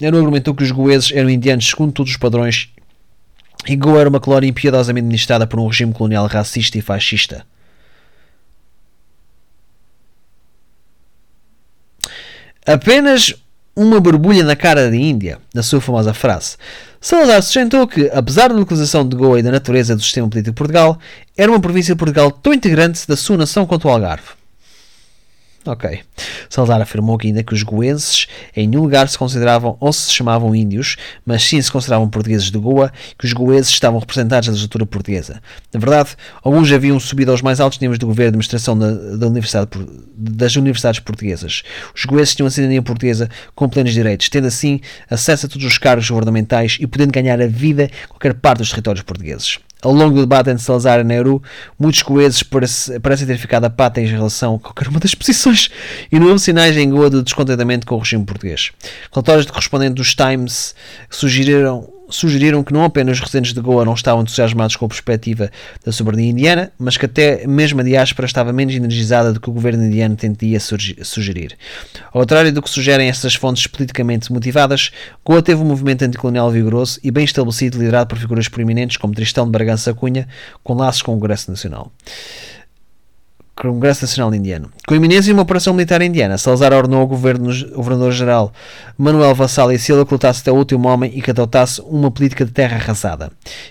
[0.00, 2.70] Nehru argumentou que os goeses eram indianos segundo todos os padrões
[3.66, 7.46] e Goa era uma colónia impiedosamente administrada por um regime colonial racista e fascista.
[12.66, 13.34] Apenas
[13.74, 16.56] uma borbulha na cara da Índia, na sua famosa frase.
[17.00, 20.58] Salazar sustentou que, apesar da localização de Goa e da natureza do sistema político de
[20.58, 20.98] Portugal,
[21.36, 24.41] era uma província de Portugal tão integrante da sua nação quanto o Algarve.
[25.64, 26.00] Ok.
[26.50, 30.54] Salazar afirmou que ainda que os goenses em nenhum lugar se consideravam ou se chamavam
[30.54, 34.84] índios, mas sim se consideravam portugueses de Goa, que os goeses estavam representados na legislatura
[34.84, 35.40] portuguesa.
[35.72, 39.26] Na verdade, alguns haviam subido aos mais altos níveis do governo de administração da, da
[39.28, 39.70] universidade,
[40.16, 41.62] das universidades portuguesas.
[41.94, 45.78] Os goeses tinham a cidadania portuguesa com plenos direitos, tendo assim acesso a todos os
[45.78, 49.60] cargos governamentais e podendo ganhar a vida em qualquer parte dos territórios portugueses.
[49.82, 51.42] Ao longo do debate entre Salazar e Nehru,
[51.76, 52.42] muitos coeses
[53.02, 55.70] parecem ter ficado a pata em relação a qualquer uma das posições
[56.10, 58.70] e não houve sinais em Goa de descontentamento com o regime português.
[59.12, 60.74] Relatórios de correspondente dos Times
[61.10, 65.50] sugeriram sugeriram que não apenas os residentes de Goa não estavam entusiasmados com a perspectiva
[65.84, 69.52] da soberania indiana, mas que até mesmo a diáspora estava menos energizada do que o
[69.52, 71.56] governo indiano tentia sugerir.
[72.12, 74.90] Ao contrário do que sugerem essas fontes politicamente motivadas,
[75.24, 79.44] Goa teve um movimento anticolonial vigoroso e bem estabelecido liderado por figuras proeminentes como Tristão
[79.44, 80.28] de Bragança Cunha,
[80.62, 81.92] com laços com o Congresso Nacional.
[83.70, 84.70] Congresso Nacional Indiano.
[84.86, 88.52] Com a iminência de uma operação militar indiana, Salazar ordenou ao governador-geral
[88.96, 92.44] Manuel Vassal e Silva que lutasse até o último homem e que adotasse uma política
[92.44, 93.30] de terra arrasada.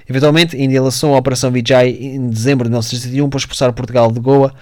[0.09, 4.19] Eventualmente, a Índia lançou a Operação Vijay em dezembro de 1961 para expulsar Portugal de
[4.19, 4.53] Goa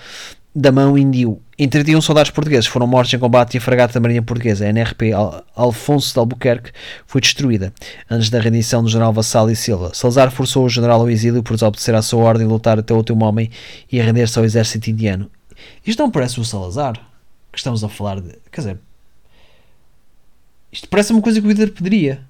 [0.55, 1.41] da mão indiu.
[1.57, 4.69] Em 31 soldados portugueses foram mortos em combate e a fragata da Marinha Portuguesa, a
[4.69, 6.71] NRP Al Alfonso de Albuquerque,
[7.05, 7.73] foi destruída,
[8.09, 9.91] antes da rendição do general Vassal e Silva.
[9.93, 12.97] Salazar forçou o general ao exílio por desobedecer à sua ordem de lutar até o
[12.97, 13.51] último homem
[13.91, 15.29] e a render-se ao exército indiano.
[15.85, 16.93] Isto não parece o Salazar
[17.51, 18.35] que estamos a falar de...
[18.51, 18.79] Quer dizer...
[20.71, 22.21] Isto parece uma coisa que o líder pediria.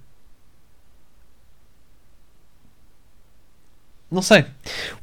[4.12, 4.44] Não sei.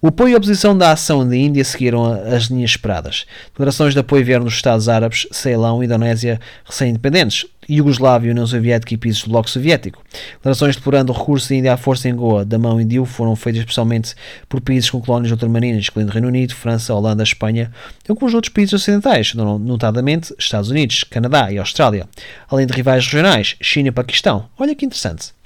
[0.03, 3.25] O apoio e a oposição da ação da Índia seguiram as linhas esperadas.
[3.53, 9.23] Declarações de apoio vieram dos Estados Árabes, Ceilão Indonésia recém-independentes, Iugoslávia, União Soviética e países
[9.23, 10.03] do Bloco Soviético.
[10.35, 13.61] Declarações depurando o recurso da Índia à força em Goa da mão indiu foram feitas
[13.61, 14.13] especialmente
[14.49, 17.71] por países com colónias ultramarinas, incluindo Reino Unido, França, Holanda, Espanha
[18.09, 22.09] e alguns outros países ocidentais, notadamente Estados Unidos, Canadá e Austrália,
[22.51, 24.49] além de rivais regionais, China e Paquistão.
[24.59, 25.37] Olha que interessante.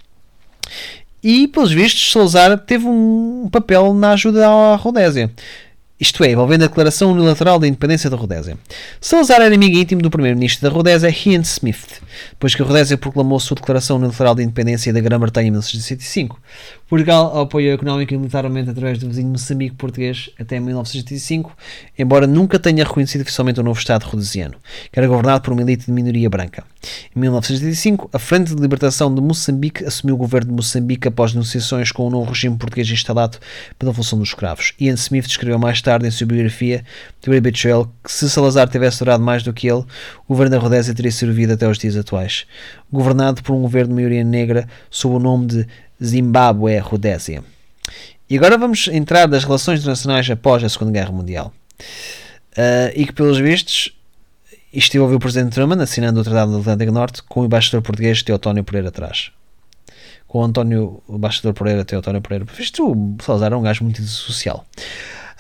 [1.23, 5.31] E, pelos vistos, Salazar teve um papel na ajuda à Rodésia
[6.01, 8.57] isto é, envolvendo a declaração unilateral da independência da Rodésia.
[8.99, 12.01] Salazar era amigo íntimo do primeiro-ministro da Rodésia, Ian Smith,
[12.31, 16.41] depois que a Rodésia proclamou sua declaração unilateral de independência da Grã-Bretanha em 1965.
[16.89, 21.55] Portugal apoiou económica e militarmente através do vizinho Moçambique português até 1985,
[21.99, 24.55] embora nunca tenha reconhecido oficialmente o novo Estado rhodesiano,
[24.91, 26.65] que era governado por uma elite de minoria branca.
[27.15, 31.93] Em 1985, a Frente de Libertação de Moçambique assumiu o governo de Moçambique após negociações
[31.93, 33.39] com o novo regime português instalado
[33.79, 34.73] pela função dos escravos.
[34.81, 36.85] Ian Smith descreveu mais tarde em sua biografia,
[37.21, 39.85] The Great Betrayal, que se Salazar tivesse durado mais do que ele,
[40.27, 42.47] o governo da Rodésia teria servido até os dias atuais.
[42.91, 45.67] Governado por um governo de maioria negra sob o nome de
[46.03, 47.45] Zimbábue-Rodésia.
[48.29, 51.53] E agora vamos entrar das relações internacionais após a Segunda Guerra Mundial.
[52.53, 53.93] Uh, e que, pelos vistos,
[54.73, 58.23] isto envolveu o Presidente Truman assinando o Tratado do Atlântico Norte com o embaixador português
[58.23, 59.33] Teotónio Pereira atrás.
[60.29, 62.47] Com António, o embaixador Pereira, Teotónio Pereira.
[62.59, 64.65] Isto, o Salazar era um gajo muito social.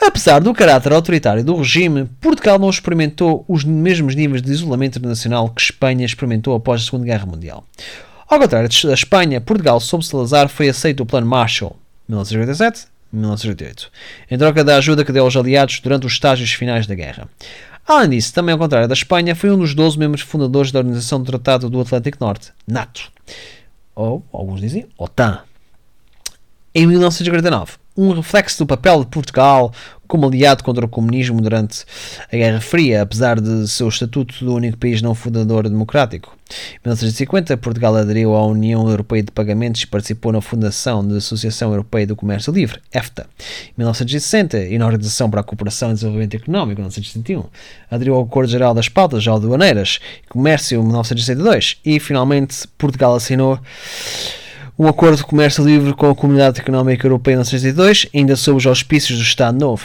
[0.00, 5.50] Apesar do caráter autoritário do regime, Portugal não experimentou os mesmos níveis de isolamento internacional
[5.50, 7.64] que Espanha experimentou após a Segunda Guerra Mundial.
[8.26, 11.76] Ao contrário da Espanha, Portugal, sob Salazar, foi aceito o Plano Marshall,
[12.10, 13.88] 1987-1988,
[14.30, 17.28] em troca da ajuda que deu aos aliados durante os estágios finais da guerra.
[17.90, 21.20] Além disso, também ao contrário da Espanha, foi um dos 12 membros fundadores da Organização
[21.20, 23.10] do Tratado do Atlântico Norte, NATO,
[23.96, 25.40] ou, alguns dizem, OTAN.
[26.72, 29.72] Em 1949, um reflexo do papel de Portugal
[30.06, 31.84] como aliado contra o comunismo durante
[32.32, 36.38] a Guerra Fria, apesar de seu estatuto do único país não fundador democrático.
[36.50, 41.70] Em 1950, Portugal aderiu à União Europeia de Pagamentos e participou na fundação da Associação
[41.70, 43.26] Europeia do Comércio Livre, EFTA.
[43.68, 47.44] Em 1960, e na Organização para a Cooperação e Desenvolvimento Económico, em 1971,
[47.90, 53.60] aderiu ao Acordo Geral das Pautas ou Aduaneiras, Comércio, 1962, e finalmente Portugal assinou
[54.78, 58.66] um acordo de comércio livre com a Comunidade Económica Europeia em 1962, ainda sob os
[58.66, 59.84] auspícios do Estado Novo.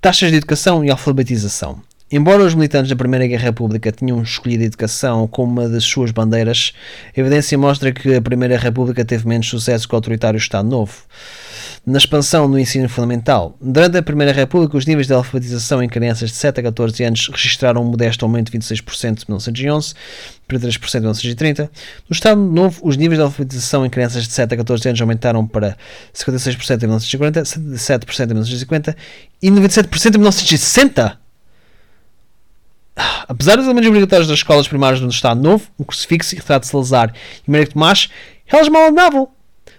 [0.00, 1.82] Taxas de educação e alfabetização.
[2.16, 6.12] Embora os militantes da Primeira Guerra República tenham escolhido a educação como uma das suas
[6.12, 6.72] bandeiras,
[7.08, 10.94] a evidência mostra que a Primeira República teve menos sucesso que o autoritário Estado Novo.
[11.84, 16.30] Na expansão do ensino fundamental, durante a Primeira República, os níveis de alfabetização em crianças
[16.30, 19.94] de 7 a 14 anos registraram um modesto aumento de 26% em 1911
[20.46, 21.64] para 3% em 1930.
[22.08, 25.44] No Estado Novo, os níveis de alfabetização em crianças de 7 a 14 anos aumentaram
[25.44, 25.76] para
[26.14, 28.96] 56% em 1940, 77% em 1950
[29.42, 31.23] e 97% em 1960.
[32.96, 37.12] Apesar dos elementos obrigatórios das escolas primárias no Estado Novo, um crucifixo, retrato de Salazar
[37.46, 38.08] e Maria Tomás,
[38.46, 39.33] elas mal andavam.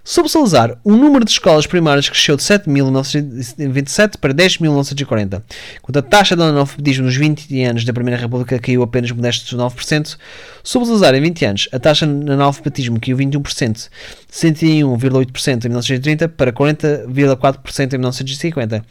[0.07, 5.41] Sob Salazar, o número de escolas primárias cresceu de 7.927 para 10.940,
[5.79, 10.15] enquanto a taxa de analfabetismo nos 20 anos da Primeira República caiu apenas modestos 9%.
[10.63, 13.89] Sob Salazar, em 20 anos, a taxa de analfabetismo caiu 21%, de
[14.31, 18.75] 101,8% em 1930 para 40,4% em 1950.
[18.75, 18.81] Em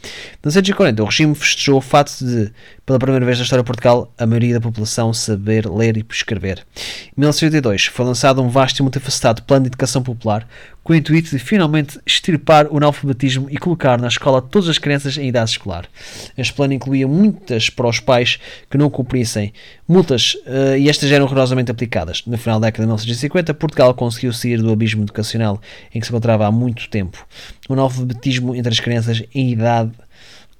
[0.43, 2.51] 1940, o regime festejou o fato de,
[2.85, 6.65] pela primeira vez na história de Portugal, a maioria da população saber ler e escrever.
[7.07, 10.45] Em 1982, foi lançado um vasto e multifacetado plano de educação popular
[10.85, 15.17] com o intuito de finalmente extirpar o analfabetismo e colocar na escola todas as crianças
[15.17, 15.89] em idade escolar.
[16.37, 19.51] Este plano incluía multas para os pais que não cumprissem
[19.87, 22.23] multas uh, e estas eram rigorosamente aplicadas.
[22.27, 25.59] No final da década de 1950, Portugal conseguiu sair do abismo educacional
[25.91, 27.25] em que se encontrava há muito tempo.
[27.67, 29.91] O analfabetismo entre as crianças em idade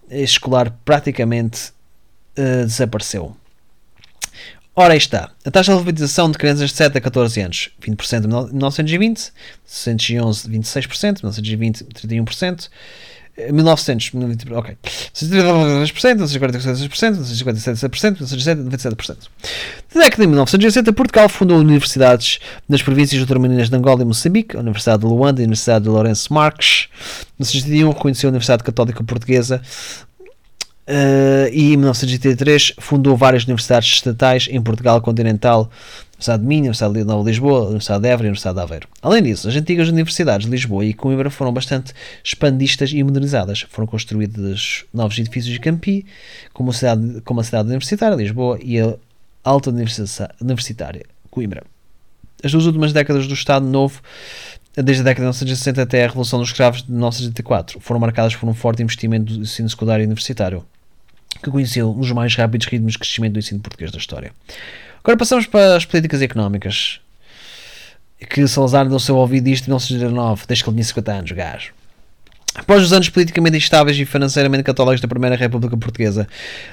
[0.10, 1.70] escolar praticamente
[2.36, 3.38] uh, desapareceu.
[4.76, 5.32] Ora, aí está.
[5.46, 9.32] A taxa de alfabetização de crianças de 7 a 14 anos, 20% em 1920,
[9.64, 12.70] 1911, 26%, 1920, 31%,
[13.52, 14.12] 1900,
[14.52, 14.78] ok.
[15.14, 19.18] 1943%, 1946%, 1957%, 1997%.
[19.94, 24.60] Na década de 1960, Portugal fundou universidades nas províncias ultramarinas de Angola e Moçambique, a
[24.60, 26.88] Universidade de Luanda e a Universidade de Lourenço Marques.
[27.40, 29.62] Em 1961, reconheceu a Universidade Católica Portuguesa,
[30.88, 35.68] Uh, e em 1983 fundou várias universidades estatais em Portugal continental,
[36.14, 38.88] Universidade de Minho, Universidade de Nova Lisboa, Universidade de Évora e Universidade de Aveiro.
[39.02, 41.92] Além disso, as antigas universidades de Lisboa e Coimbra foram bastante
[42.24, 43.66] expandistas e modernizadas.
[43.70, 46.06] Foram construídos novos edifícios de campi,
[46.54, 48.96] como a cidade, como a cidade universitária, Lisboa, e a
[49.44, 51.64] Alta Universitária, Coimbra.
[52.44, 54.02] As duas últimas décadas do Estado Novo
[54.76, 58.48] desde a década de 1960 até a Revolução dos Escravos de 1984, foram marcadas por
[58.50, 60.66] um forte investimento do ensino secundário e universitário
[61.42, 64.32] que conheceu um dos mais rápidos ritmos de crescimento do ensino português da história.
[65.04, 67.00] Agora passamos para as políticas económicas.
[68.30, 71.74] Que Salazar deu seu ouvido isto em 1919, desde que ele tinha 50 anos, gajo.
[72.56, 76.26] Após os anos politicamente instáveis e financeiramente católicos da Primeira República Portuguesa,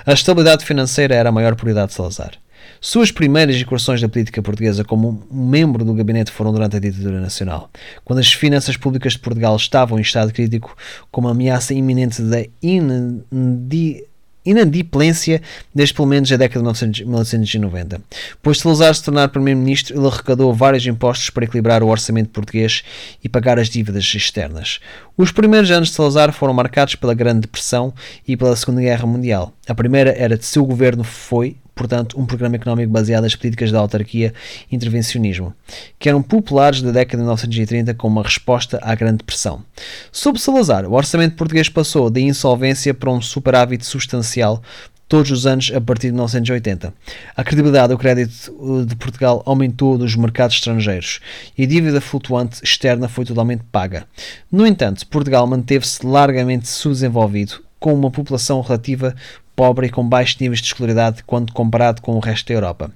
[0.07, 2.33] a estabilidade financeira era a maior prioridade de Salazar.
[2.81, 7.69] Suas primeiras incursões da política portuguesa como membro do gabinete foram durante a ditadura nacional,
[8.05, 10.77] quando as finanças públicas de Portugal estavam em estado crítico,
[11.11, 14.05] com uma ameaça iminente da inendi
[14.45, 15.41] inadimplência
[15.75, 18.01] desde pelo menos a década de 1990.
[18.43, 22.83] Pois Salazar se tornar primeiro-ministro, ele arrecadou vários impostos para equilibrar o orçamento português
[23.23, 24.81] e pagar as dívidas externas.
[25.17, 27.93] Os primeiros anos de Salazar foram marcados pela Grande Depressão
[28.27, 29.53] e pela Segunda Guerra Mundial.
[29.69, 33.81] A primeira era de seu governo foi, portanto, um programa económico baseado nas políticas da
[33.81, 34.33] autarquia
[34.71, 35.53] e intervencionismo,
[35.99, 39.65] que eram populares da década de 1930 como uma resposta à Grande Depressão.
[40.13, 44.63] Sob Salazar, o orçamento português passou da insolvência para um superávit substancial
[45.09, 46.95] todos os anos a partir de 1980.
[47.37, 51.19] A credibilidade do crédito de Portugal aumentou nos mercados estrangeiros
[51.59, 54.07] e a dívida flutuante externa foi totalmente paga.
[54.53, 59.17] No entanto, Portugal manteve-se largamente subdesenvolvido, com uma população relativa
[59.55, 62.91] pobre e com baixos níveis de escolaridade quando comparado com o resto da Europa.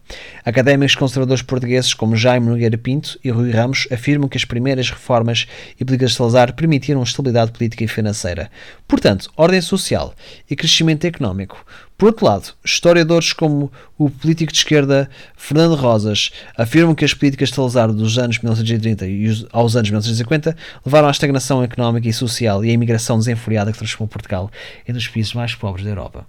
[0.44, 5.46] Académicos conservadores portugueses como Jaime Nogueira Pinto e Rui Ramos afirmam que as primeiras reformas
[5.78, 8.50] e políticas de Salazar permitiram estabilidade política e financeira.
[8.88, 10.14] Portanto, ordem social
[10.50, 11.64] e crescimento económico.
[11.98, 17.48] Por outro lado, historiadores como o político de esquerda Fernando Rosas afirmam que as políticas
[17.48, 20.54] de Salazar dos anos 1930 e aos anos 1950
[20.84, 24.50] levaram à estagnação económica e social e à imigração desenfreada que transformou Portugal
[24.86, 26.26] em um dos países mais pobres da Europa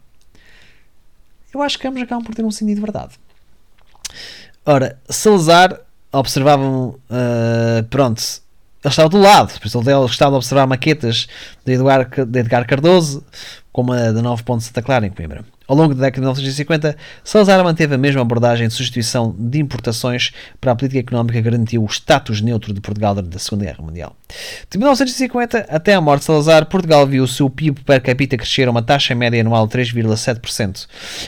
[1.58, 3.20] eu acho que ambos acabam por ter um sentido de verdade.
[4.66, 5.80] Ora, Salazar
[6.12, 8.22] observavam, uh, pronto,
[8.84, 11.28] ele estava do lado, por isso ele gostava de observar maquetas
[11.66, 13.24] de Edgar, de Edgar Cardoso,
[13.72, 15.46] como a da 9 Ponte Santa Clara em Coimbra.
[15.68, 20.32] Ao longo da década de 1950, Salazar manteve a mesma abordagem de substituição de importações
[20.62, 23.84] para a política económica que garantiu o status neutro de Portugal durante a Segunda Guerra
[23.84, 24.16] Mundial.
[24.70, 28.68] De 1950 até a morte de Salazar, Portugal viu o seu PIB per capita crescer
[28.68, 30.88] a uma taxa média anual de 3,7%.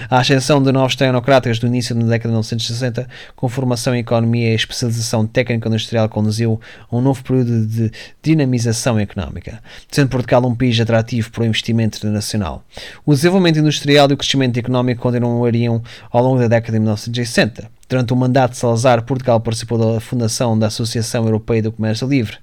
[0.10, 4.52] A ascensão de novos tecnocratas do início da década de 1960, com formação em economia
[4.52, 9.62] e especialização técnico-industrial, conduziu a um novo período de dinamização económica,
[9.92, 12.64] sendo Portugal um país atrativo para o investimento internacional.
[13.06, 17.72] O desenvolvimento industrial e o crescimento económico continuariam ao longo da década de 1960.
[17.90, 22.38] Durante o mandato de Salazar, Portugal participou da fundação da Associação Europeia do Comércio Livre,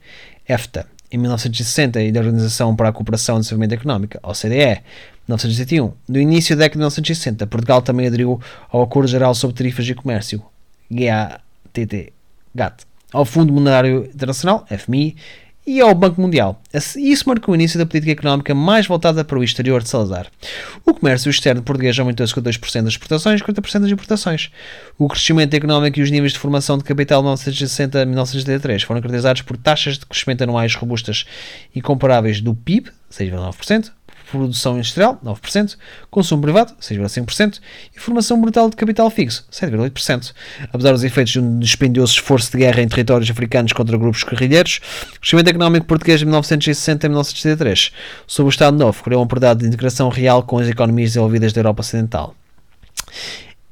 [0.49, 4.83] EFTA, em 1960 e da Organização para a Cooperação e Desenvolvimento Económico, OCDE,
[5.29, 5.93] 1961.
[6.09, 9.95] No início da década de 1960, Portugal também aderiu ao Acordo Geral sobre Tarifas de
[9.95, 10.43] Comércio,
[10.91, 12.13] GATT,
[13.13, 15.15] ao Fundo Monetário Internacional, FMI,
[15.67, 16.63] e ao Banco Mundial.
[16.97, 20.29] Isso marcou o início da política económica mais voltada para o exterior de Salazar.
[20.85, 24.51] O comércio externo português aumentou 52% das exportações e 40% das importações.
[24.97, 29.01] O crescimento económico e os níveis de formação de capital de 1960 a 1973 foram
[29.01, 31.25] caracterizados por taxas de crescimento anuais robustas
[31.75, 33.91] e comparáveis do PIB, 6,9%,
[34.37, 35.77] produção industrial, 9%,
[36.11, 37.61] consumo privado, 6,5%
[37.95, 40.33] e formação brutal de capital fixo, 7,8%.
[40.73, 44.81] Apesar dos efeitos de um dispendioso esforço de guerra em territórios africanos contra grupos guerrilheiros,
[45.17, 47.93] o crescimento económico português de 1960 a 1973,
[48.27, 51.61] sob o Estado Novo, criou um pedaço de integração real com as economias desenvolvidas da
[51.61, 52.35] Europa Ocidental.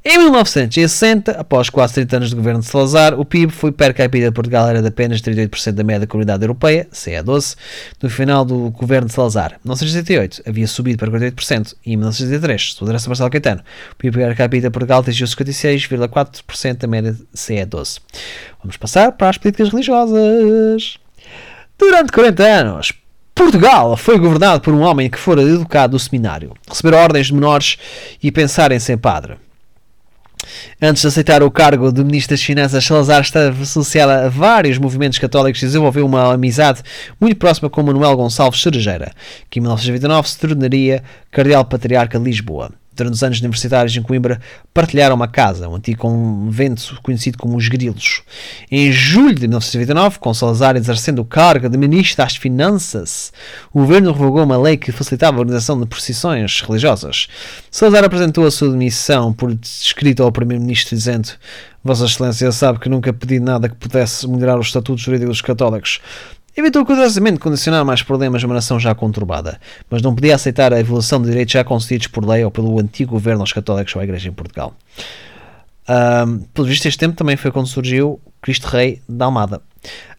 [0.06, 4.26] Em 1960, após quase 30 anos de governo de Salazar, o PIB foi per capita
[4.26, 7.56] de Portugal era de apenas 38% da média da comunidade europeia, CE12,
[8.02, 9.52] no final do governo de Salazar.
[9.52, 13.62] Em 1968 havia subido para 48% e em 1973, sob a direção Marcelo Caetano,
[13.92, 18.00] o PIB per capita de Portugal atingiu 56,4% da média CE12.
[18.62, 20.98] Vamos passar para as políticas religiosas.
[21.78, 22.92] Durante 40 anos,
[23.34, 27.78] Portugal foi governado por um homem que fora educado no seminário, receber ordens de menores
[28.22, 29.38] e pensar em ser padre.
[30.80, 35.18] Antes de aceitar o cargo de Ministro das Finanças, Salazar estava associado a vários movimentos
[35.18, 36.82] católicos e desenvolveu uma amizade
[37.20, 39.12] muito próxima com Manuel Gonçalves Cerejeira,
[39.48, 44.40] que em 1929 se tornaria Cardeal Patriarca de Lisboa durante os anos universitários em Coimbra,
[44.72, 48.22] partilharam uma casa, um antigo convento conhecido como os Grilos.
[48.70, 53.32] Em julho de 1929, com Salazar exercendo o cargo de Ministro das Finanças,
[53.72, 57.26] o governo revogou uma lei que facilitava a organização de procissões religiosas.
[57.70, 61.30] Salazar apresentou a sua demissão por escrito ao Primeiro-Ministro dizendo
[61.84, 66.00] Vossa Excelência sabe que nunca pedi nada que pudesse melhorar os estatutos jurídicos católicos.
[66.56, 69.60] Evitou cuidadosamente condicionar mais problemas a uma nação já conturbada,
[69.90, 73.10] mas não podia aceitar a evolução de direitos já concedidos por lei ou pelo antigo
[73.10, 74.72] governo aos católicos ou à Igreja em Portugal.
[75.88, 79.60] Um, pelo visto, este tempo também foi quando surgiu Cristo Rei da Almada.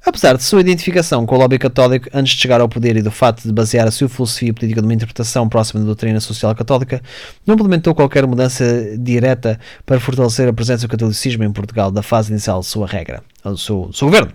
[0.05, 3.09] Apesar de sua identificação com o lobby católico antes de chegar ao poder e do
[3.09, 7.01] fato de basear a sua filosofia política numa interpretação próxima da doutrina social católica,
[7.47, 12.31] não implementou qualquer mudança direta para fortalecer a presença do catolicismo em Portugal da fase
[12.31, 14.31] inicial de sua regra, do seu, governo.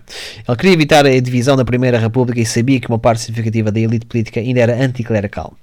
[0.47, 3.79] Ele queria evitar a divisão da Primeira República e sabia que uma parte significativa da
[3.79, 5.53] elite política ainda era anticlerical.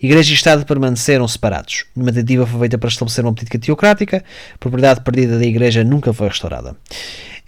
[0.00, 1.84] Igreja e Estado permaneceram separados.
[1.96, 4.24] Uma tentativa foi feita para estabelecer uma política teocrática,
[4.58, 6.76] propriedade perdida da Igreja nunca foi restaurada.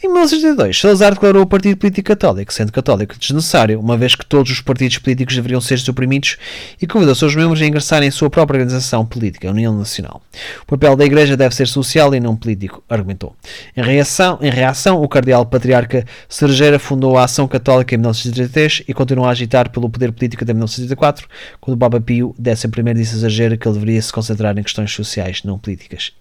[0.05, 4.53] Em 1982, Salazar declarou o Partido Político Católico, sendo católico desnecessário, uma vez que todos
[4.53, 6.37] os partidos políticos deveriam ser suprimidos
[6.79, 10.21] e convidou seus membros a ingressarem em sua própria organização política, a União Nacional.
[10.65, 13.35] O papel da Igreja deve ser social e não político, argumentou.
[13.75, 18.93] Em reação, em reação o cardeal patriarca Cerejeira fundou a Ação Católica em 1933 e
[18.93, 21.27] continuou a agitar pelo poder político até 1974,
[21.63, 24.93] quando o Papa Pio X disse a Cerejeira que ele deveria se concentrar em questões
[24.93, 26.13] sociais, não políticas.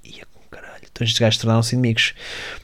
[0.93, 2.13] Então estes gajos tornaram-se inimigos.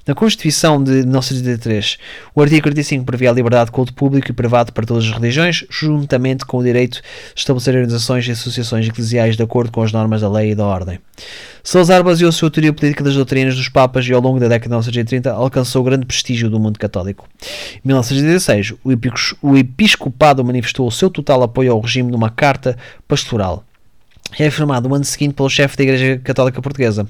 [0.06, 1.98] Na Constituição de 1983,
[2.36, 5.66] o artigo 45 previa a liberdade de culto público e privado para todas as religiões,
[5.68, 7.02] juntamente com o direito
[7.34, 10.64] de estabelecer organizações e associações eclesiais de acordo com as normas da lei e da
[10.64, 11.00] ordem.
[11.64, 14.70] Salazar baseou sua teoria política das doutrinas dos Papas e ao longo da década de
[14.70, 17.28] 1930 alcançou grande prestígio do mundo católico.
[17.78, 18.76] Em 1916,
[19.42, 22.78] o episcopado manifestou o seu total apoio ao regime numa carta
[23.08, 23.66] pastoral
[24.38, 27.08] é afirmado no ano seguinte pelo chefe da Igreja Católica Portuguesa.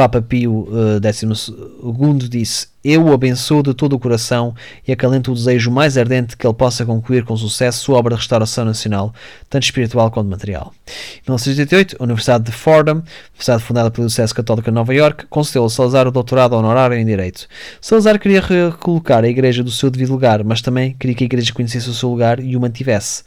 [0.00, 0.66] Papa Pio
[1.12, 4.54] XII uh, disse: Eu o abençoo de todo o coração
[4.88, 8.20] e acalento o desejo mais ardente que ele possa concluir com sucesso sua obra de
[8.20, 9.12] restauração nacional,
[9.50, 10.72] tanto espiritual quanto material.
[11.18, 15.66] Em 1988, a Universidade de Fordham, universidade fundada pelo Diocese Católica de Nova York, concedeu
[15.66, 17.46] a Salazar o doutorado honorário em Direito.
[17.78, 21.52] Salazar queria recolocar a Igreja do seu devido lugar, mas também queria que a Igreja
[21.52, 23.22] conhecesse o seu lugar e o mantivesse.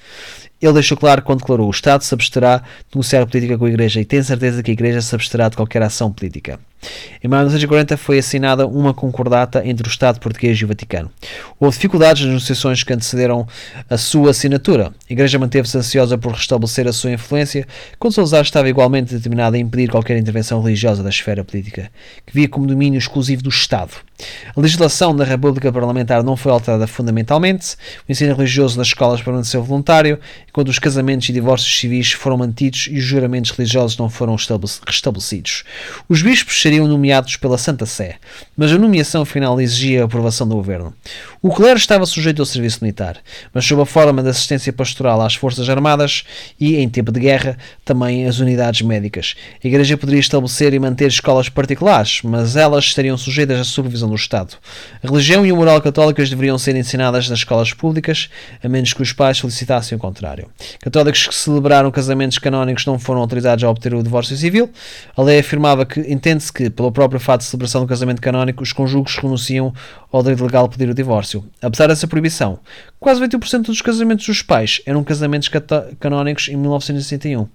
[0.63, 3.99] Ele deixou claro quando declarou: o Estado se absterá de negociar política com a Igreja
[3.99, 6.57] e tem certeza que a Igreja se absterá de qualquer ação política.
[7.23, 11.11] Em 1940 foi assinada uma concordata entre o Estado português e o Vaticano.
[11.59, 13.47] Houve dificuldades nas negociações que antecederam
[13.89, 14.93] a sua assinatura.
[15.09, 17.67] A Igreja manteve-se ansiosa por restabelecer a sua influência,
[17.99, 21.91] quando Salazar estava igualmente determinado a impedir qualquer intervenção religiosa da esfera política,
[22.25, 23.91] que via como domínio exclusivo do Estado.
[24.55, 27.75] A legislação da República Parlamentar não foi alterada fundamentalmente,
[28.07, 32.87] o ensino religioso nas escolas permaneceu voluntário, enquanto os casamentos e divórcios civis foram mantidos
[32.89, 35.63] e os juramentos religiosos não foram restabelecidos.
[36.07, 38.15] Os bispos seriam nomeados pela Santa Sé,
[38.55, 40.93] mas a nomeação final exigia a aprovação do governo.
[41.45, 43.17] O clero estava sujeito ao serviço militar,
[43.53, 46.23] mas sob a forma de assistência pastoral às forças armadas
[46.57, 49.35] e, em tempo de guerra, também as unidades médicas.
[49.61, 54.15] A Igreja poderia estabelecer e manter escolas particulares, mas elas estariam sujeitas à supervisão do
[54.15, 54.55] Estado.
[55.03, 58.29] A religião e a moral católicas deveriam ser ensinadas nas escolas públicas,
[58.63, 60.49] a menos que os pais solicitassem o contrário.
[60.79, 64.71] Católicos que celebraram casamentos canónicos não foram autorizados a obter o divórcio civil.
[65.13, 68.71] A lei afirmava que entende-se que, pelo próprio fato de celebração do casamento canónico, os
[68.71, 69.73] cônjuges renunciam
[70.09, 71.32] ao direito legal de pedir o divórcio.
[71.61, 72.59] Apesar dessa proibição,
[72.99, 75.49] quase 20% dos casamentos dos pais eram casamentos
[75.99, 77.47] canónicos em 1961.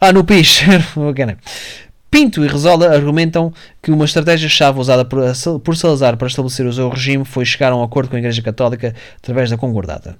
[0.00, 0.60] Ah, no PIS.
[2.10, 7.24] Pinto e Resola argumentam que uma estratégia-chave usada por Salazar para estabelecer o seu regime
[7.24, 10.18] foi chegar a um acordo com a Igreja Católica através da Concordata.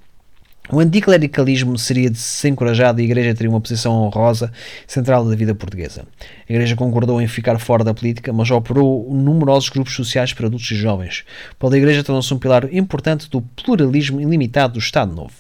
[0.71, 4.53] O anticlericalismo seria desencorajado e a Igreja teria uma posição honrosa
[4.87, 6.07] central da vida portuguesa.
[6.49, 10.71] A Igreja concordou em ficar fora da política, mas operou numerosos grupos sociais para adultos
[10.71, 11.25] e jovens.
[11.59, 15.35] Pela Igreja tornou-se um pilar importante do pluralismo ilimitado do Estado Novo.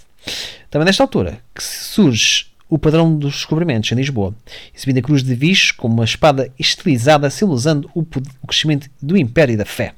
[0.69, 4.35] Também nesta altura que surge o padrão dos descobrimentos em Lisboa,
[4.75, 8.05] exibindo a cruz de Vis como uma espada estilizada, simbolizando o
[8.47, 9.95] crescimento do Império e da fé.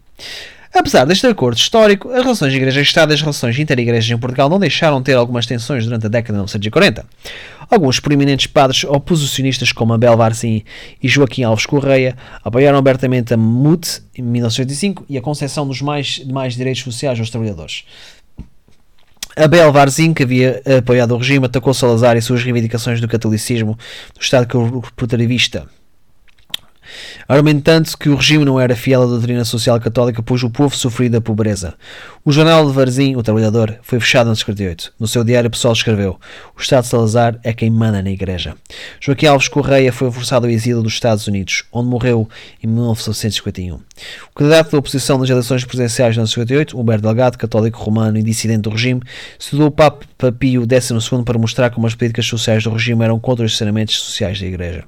[0.75, 4.99] Apesar deste acordo histórico, as relações Igreja-Estado e as relações inter-igrejas em Portugal não deixaram
[4.99, 7.07] de ter algumas tensões durante a década de 1940.
[7.71, 10.65] Alguns proeminentes padres oposicionistas como Abel Varzim
[11.01, 16.07] e Joaquim Alves Correia apoiaram abertamente a MUT em 1985 e a concessão dos mais,
[16.07, 17.85] de mais direitos sociais aos trabalhadores.
[19.37, 23.79] Abel Varzim, que havia apoiado o regime, atacou Salazar e suas reivindicações do catolicismo
[24.13, 25.69] do Estado corporativista
[27.29, 31.11] argumentando que o regime não era fiel à doutrina social católica, pois o povo sofria
[31.11, 31.75] da pobreza.
[32.25, 34.95] O jornal de Varzim, o Trabalhador, foi fechado em 58.
[34.99, 36.19] No seu diário pessoal escreveu:
[36.57, 38.55] O Estado de Salazar é quem manda na Igreja.
[39.01, 42.29] Joaquim Alves Correia foi forçado ao exílio dos Estados Unidos, onde morreu
[42.63, 43.81] em 1951.
[44.31, 48.63] O candidato da oposição nas eleições presidenciais de 1958, Humberto Delgado, católico romano e dissidente
[48.63, 49.01] do regime,
[49.39, 53.45] estudou o Papa Pio XII para mostrar como as políticas sociais do regime eram contra
[53.45, 54.85] os ensinamentos sociais da Igreja.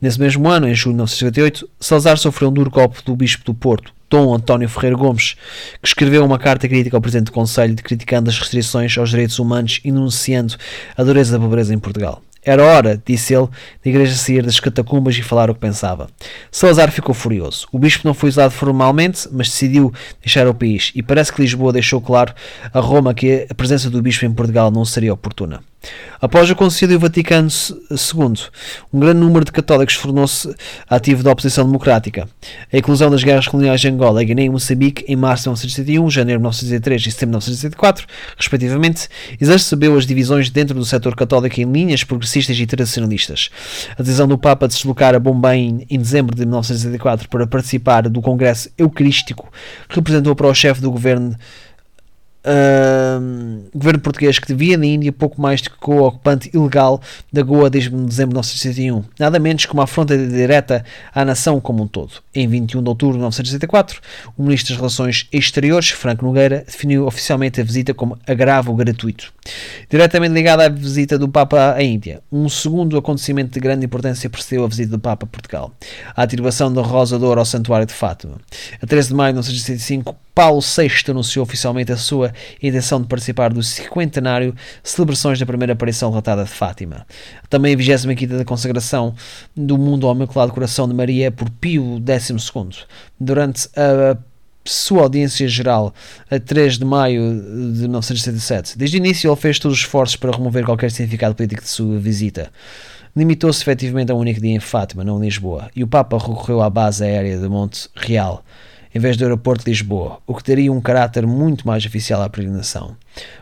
[0.00, 3.52] Nesse mesmo ano, em julho de 1958, Salazar sofreu um duro golpe do bispo do
[3.52, 5.36] Porto, Dom António Ferreira Gomes,
[5.82, 9.80] que escreveu uma carta crítica ao Presidente do Conselho, criticando as restrições aos direitos humanos
[9.84, 10.56] e enunciando
[10.96, 12.22] a dureza da pobreza em Portugal.
[12.44, 13.46] Era hora, disse ele,
[13.84, 16.08] da igreja sair das catacumbas e falar o que pensava.
[16.50, 17.66] Salazar ficou furioso.
[17.72, 19.92] O bispo não foi usado formalmente, mas decidiu
[20.22, 22.34] deixar o país, e parece que Lisboa deixou claro
[22.72, 25.60] a Roma que a presença do bispo em Portugal não seria oportuna.
[26.20, 28.34] Após o Concílio Vaticano II,
[28.92, 30.52] um grande número de católicos tornou-se
[30.90, 32.28] ativo da oposição democrática.
[32.72, 36.40] A inclusão das guerras coloniais de Angola, Guiné e Moçambique em março de 1961, janeiro
[36.40, 38.06] de 1963 e setembro de 1964,
[38.36, 39.08] respectivamente,
[39.40, 43.50] exacerbou as divisões dentro do setor católico em linhas progressistas e tradicionalistas.
[43.96, 48.08] A decisão do Papa de se deslocar a Bombay em dezembro de 1964 para participar
[48.08, 49.48] do Congresso Eucarístico
[49.88, 51.36] representou para o chefe do governo
[53.74, 57.00] governo português que devia na Índia pouco mais do que o ocupante ilegal
[57.32, 60.84] da Goa desde dezembro de 1961, nada menos que uma afronta direta
[61.14, 62.12] à nação como um todo.
[62.34, 64.00] Em 21 de outubro de 1964,
[64.36, 69.32] o Ministro das Relações Exteriores, Franco Nogueira, definiu oficialmente a visita como agravo gratuito.
[69.90, 74.64] Diretamente ligada à visita do Papa à Índia, um segundo acontecimento de grande importância precedeu
[74.64, 75.72] a visita do Papa a Portugal,
[76.14, 78.36] a atribuição da Rosa de Ouro ao Santuário de Fátima.
[78.80, 82.32] A 13 de maio de 1965, Paulo VI anunciou oficialmente a sua
[82.62, 84.54] intenção de participar do cinquentenário
[84.84, 87.04] celebrações da primeira aparição relatada de Fátima.
[87.50, 89.16] Também a 25 da consagração
[89.56, 92.84] do mundo ao Imaculado Coração de Maria por Pio XII.
[93.18, 94.16] Durante a
[94.64, 95.92] sua audiência geral
[96.30, 97.20] a 3 de maio
[97.74, 98.78] de 1977.
[98.78, 101.98] Desde o início, ele fez todos os esforços para remover qualquer significado político de sua
[101.98, 102.52] visita.
[103.16, 106.62] Limitou-se efetivamente a um único dia em Fátima, não em Lisboa, e o Papa recorreu
[106.62, 108.44] à base aérea de Monte Real
[108.98, 112.28] em vez do aeroporto de Lisboa, o que teria um caráter muito mais oficial à
[112.28, 112.96] peregrinação.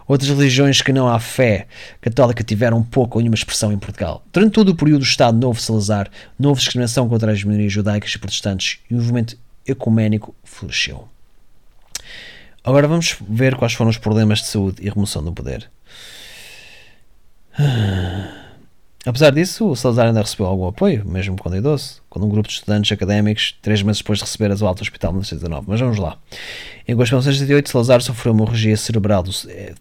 [0.06, 1.66] Outras religiões que não há fé
[1.98, 4.22] católica tiveram pouco ou nenhuma expressão em Portugal.
[4.30, 8.10] Durante todo o período do Estado Novo Salazar, não houve discriminação contra as minorias judaicas
[8.12, 11.08] e protestantes e o movimento ecuménico floresceu.
[12.62, 15.70] Agora vamos ver quais foram os problemas de saúde e remoção do poder.
[19.06, 22.54] Apesar disso, o Salazar ainda recebeu algum apoio, mesmo quando idoso, quando um grupo de
[22.54, 25.66] estudantes académicos, três meses depois de receber as alta hospital em 1919.
[25.68, 26.16] Mas vamos lá.
[26.88, 29.30] Em agosto de 1978, Salazar sofreu hemorragia cerebral do,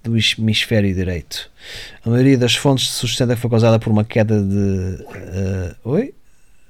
[0.03, 1.49] do hemisfério direito.
[2.06, 5.02] A maioria das fontes sustenta que foi causada por uma queda de.
[5.86, 6.14] Uh, oi?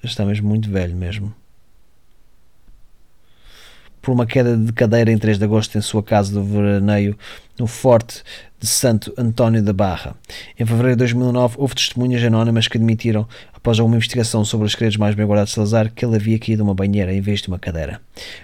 [0.03, 1.33] Está mesmo muito velho mesmo
[4.03, 7.17] por uma queda de cadeira em 3 de agosto em sua casa do veraneio
[7.57, 8.23] no Forte
[8.59, 10.15] de Santo António da Barra.
[10.59, 14.97] Em fevereiro de 2009, houve testemunhas anónimas que admitiram, após uma investigação sobre os segredos
[14.97, 17.59] mais bem guardados de Salazar, que ele havia caído uma banheira em vez de uma
[17.59, 17.99] cadeira.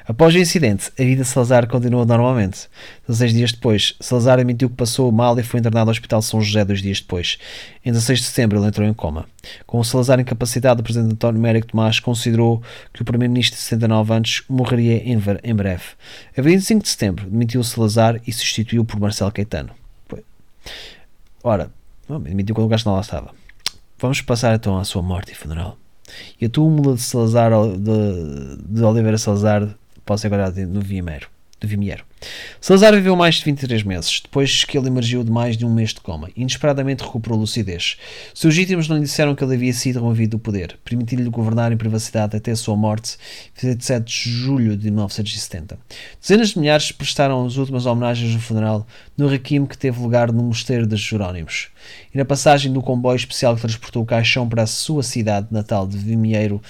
[0.07, 2.67] Após o incidente, a vida de Salazar continuou normalmente.
[3.07, 6.65] 16 dias depois, Salazar admitiu que passou mal e foi internado ao Hospital São José
[6.65, 7.37] dois dias depois.
[7.85, 9.25] Em 16 de setembro, ele entrou em coma.
[9.65, 12.61] Com o Salazar incapacitado, o presidente António Mérico Tomás considerou
[12.93, 15.83] que o primeiro-ministro de 79 anos morreria em breve.
[16.37, 19.71] A 25 de setembro, demitiu Salazar e substituiu por Marcelo Caetano.
[21.43, 21.71] Ora,
[22.09, 23.33] admitiu quando o gajo não lá estava.
[23.99, 25.77] Vamos passar então à sua morte e funeral.
[26.39, 29.67] E a túmula de Salazar de, de Oliveira Salazar
[30.05, 31.27] pode ser guardada no Vimero
[31.59, 32.03] de Vimiero.
[32.59, 35.89] Salazar viveu mais de 23 meses, depois que ele emergiu de mais de um mês
[35.89, 36.29] de coma.
[36.35, 37.97] Inesperadamente recuperou lucidez.
[38.33, 41.77] Seus vítimas não lhe disseram que ele havia sido removido do poder, permitindo-lhe governar em
[41.77, 43.17] privacidade até a sua morte,
[43.61, 45.79] 27 de julho de 1970.
[46.21, 48.85] Dezenas de milhares prestaram as últimas homenagens no funeral
[49.17, 51.69] no requiem que teve lugar no Mosteiro dos Jerónimos.
[52.13, 55.87] E na passagem do comboio especial que transportou o caixão para a sua cidade natal
[55.87, 56.61] de Vimieiro,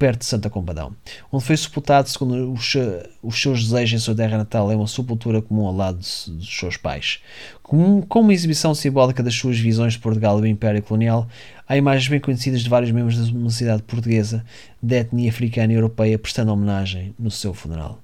[0.00, 0.96] perto de Santa Compadão,
[1.30, 2.74] onde foi sepultado segundo os,
[3.22, 6.78] os, seus desejos em sua terra natal, é uma sepultura comum ao lado dos seus
[6.78, 7.20] pais.
[7.62, 11.28] Com, com uma exibição simbólica das suas visões de Portugal e do Império Colonial,
[11.68, 14.42] há imagens bem conhecidas de vários membros da comunidade portuguesa,
[14.82, 18.00] de etnia africana e europeia, prestando homenagem no seu funeral.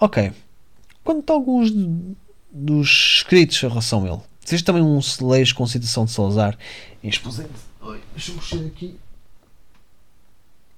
[0.00, 0.30] Ok.
[1.02, 1.72] Quanto a alguns
[2.52, 6.56] dos escritos em relação a ele, existe também um celeiro com citação de Salazar
[7.02, 7.50] em exposente.
[8.14, 8.96] Deixa-me mexer aqui.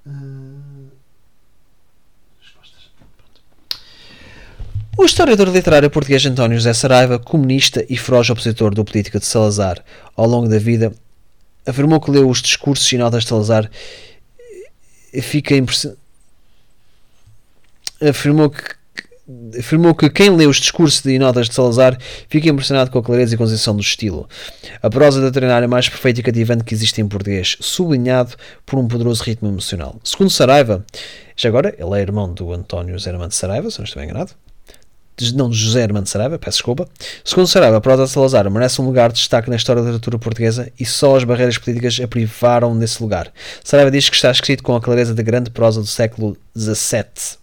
[0.06, 0.74] Uh...
[4.96, 9.84] O historiador literário português António José Saraiva, comunista e feroz opositor do político de Salazar
[10.16, 10.94] ao longo da vida,
[11.66, 13.68] afirmou que leu os discursos e notas de Salazar
[15.12, 16.00] e fica impressionado.
[18.00, 18.76] Afirmou que
[19.58, 21.98] afirmou que quem lê os discursos de notas de Salazar
[22.28, 24.28] fica impressionado com a clareza e conceição do estilo.
[24.82, 28.34] A prosa doutrinária mais perfeita e cativante que existe em português, sublinhado
[28.66, 29.98] por um poderoso ritmo emocional.
[30.04, 30.84] Segundo Saraiva,
[31.36, 34.32] já agora, ele é irmão do António Zé Armando Saraiva, se não estou enganado,
[35.34, 36.88] não de José Armando Saraiva, peço desculpa.
[37.24, 40.18] Segundo Saraiva, a prosa de Salazar merece um lugar de destaque na história da literatura
[40.18, 43.32] portuguesa e só as barreiras políticas a privaram desse lugar.
[43.62, 47.38] Saraiva diz que está escrito com a clareza da grande prosa do século XVII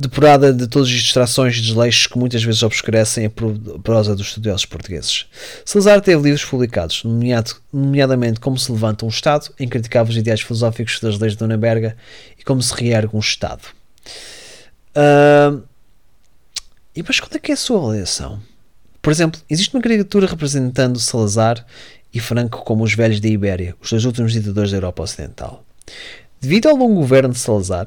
[0.00, 3.30] depurada de todas as distrações e desleixos que muitas vezes obscurecem a
[3.80, 5.26] prosa dos estudiosos portugueses.
[5.64, 10.40] Salazar teve livros publicados, nomeado, nomeadamente Como se levanta um Estado, em criticava os ideais
[10.40, 11.94] filosóficos das leis de Nuremberg
[12.38, 13.62] e Como se reergue um Estado.
[14.96, 15.62] Uh,
[16.94, 18.40] e depois, qual é que é a sua avaliação?
[19.02, 21.64] Por exemplo, existe uma caricatura representando Salazar
[22.12, 25.64] e Franco como os velhos da Ibéria, os dois últimos ditadores da Europa Ocidental.
[26.40, 27.86] Devido ao longo governo de Salazar,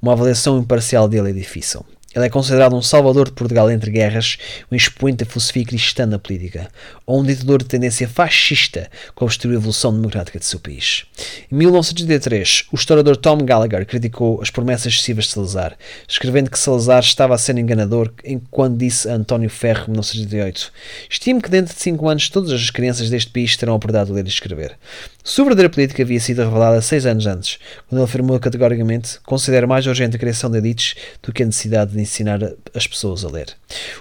[0.00, 1.84] uma avaliação imparcial dele é difícil.
[2.14, 4.36] Ele é considerado um salvador de Portugal entre guerras,
[4.70, 6.68] um expoente da filosofia cristã na política,
[7.06, 11.06] ou um ditador de tendência fascista que obstruiu a evolução democrática de seu país.
[11.50, 15.74] Em 1983, o historiador Tom Gallagher criticou as promessas excessivas de Salazar,
[16.06, 18.12] escrevendo que Salazar estava a ser enganador
[18.50, 20.70] quando disse a António Ferro, em 1988,
[21.08, 24.14] Estimo que dentro de 5 anos todas as crianças deste país terão a oportunidade de
[24.14, 24.76] ler e escrever.
[25.24, 27.56] Sua verdadeira política havia sido revelada seis anos antes,
[27.88, 31.92] quando ele afirmou categoricamente considera mais urgente a criação de elites do que a necessidade
[31.92, 32.40] de ensinar
[32.74, 33.46] as pessoas a ler.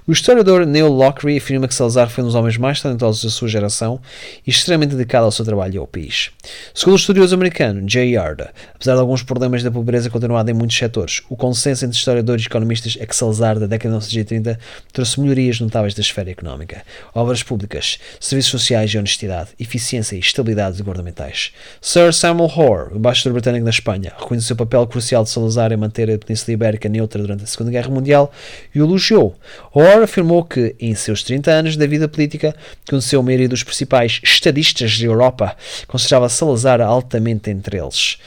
[0.07, 3.47] O historiador Neil Lockery afirma que Salazar foi um dos homens mais talentosos da sua
[3.47, 4.01] geração
[4.47, 6.31] e extremamente dedicado ao seu trabalho e ao país.
[6.73, 10.75] Segundo o estudioso americano Jay Yarda, apesar de alguns problemas da pobreza continuada em muitos
[10.75, 14.59] setores, o consenso entre historiadores e economistas é que Salazar, da década de 1930,
[14.91, 16.81] trouxe melhorias notáveis da esfera económica,
[17.13, 21.51] obras públicas, serviços sociais e honestidade, eficiência e estabilidade de governamental fundamentais.
[21.79, 26.09] Sir Samuel Hoare, embaixador britânico na Espanha, reconheceu o papel crucial de Salazar em manter
[26.09, 28.31] a Península Ibérica neutra durante a Segunda Guerra Mundial
[28.73, 29.35] e o elogiou.
[29.73, 32.55] Hoare afirmou que, em seus 30 anos da vida política,
[32.89, 35.55] conheceu a maioria dos principais estadistas da Europa,
[35.87, 38.17] considerava Salazar altamente entre eles.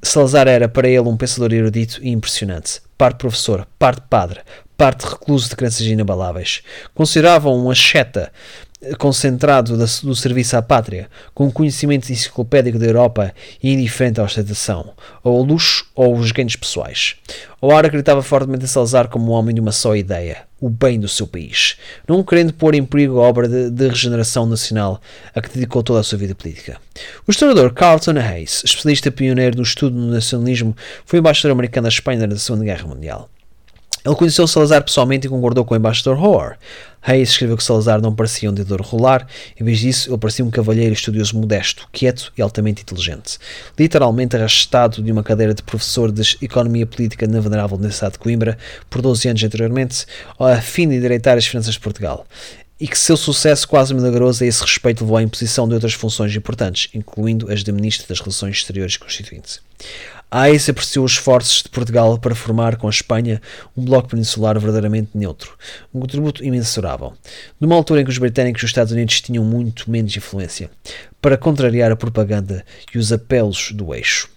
[0.00, 4.40] Salazar era para ele um pensador erudito e impressionante, parte professor, parte padre,
[4.76, 6.62] parte recluso de crenças inabaláveis.
[6.94, 8.30] Consideravam um asceta
[8.98, 14.92] concentrado do serviço à pátria, com um conhecimento enciclopédico da Europa e indiferente à ostentação,
[15.22, 17.16] ou ao luxo ou aos ganhos pessoais.
[17.60, 21.08] Oar acreditava fortemente em Salazar como um homem de uma só ideia, o bem do
[21.08, 21.76] seu país,
[22.06, 25.00] não querendo pôr em perigo a obra de, de regeneração nacional
[25.34, 26.78] a que dedicou toda a sua vida política.
[27.26, 32.26] O historiador Carlton Hayes, especialista pioneiro no estudo do nacionalismo, foi embaixador americano da Espanha
[32.26, 33.28] na Segunda Guerra Mundial.
[34.04, 36.56] Ele conheceu Salazar pessoalmente e concordou com o embaixador Hoare.
[37.02, 39.26] Hayes escreveu que Salazar não parecia um ditador rolar,
[39.58, 43.38] em vez disso, ele parecia um cavalheiro estudioso modesto, quieto e altamente inteligente.
[43.78, 48.58] Literalmente arrastado de uma cadeira de professor de Economia Política na Venerável Universidade de Coimbra
[48.90, 50.06] por 12 anos anteriormente,
[50.38, 52.26] a fim de endireitar as finanças de Portugal.
[52.80, 56.34] E que seu sucesso quase milagroso a esse respeito levou à imposição de outras funções
[56.36, 58.96] importantes, incluindo as de Ministro das Relações Exteriores
[60.28, 60.30] Constituinte.
[60.30, 63.40] Hayes apreciou os esforços de Portugal para formar com a Espanha
[63.76, 65.56] um bloco peninsular verdadeiramente neutro,
[65.92, 67.14] um contributo imensurável,
[67.58, 70.70] numa altura em que os britânicos e os Estados Unidos tinham muito menos influência,
[71.20, 72.64] para contrariar a propaganda
[72.94, 74.28] e os apelos do eixo.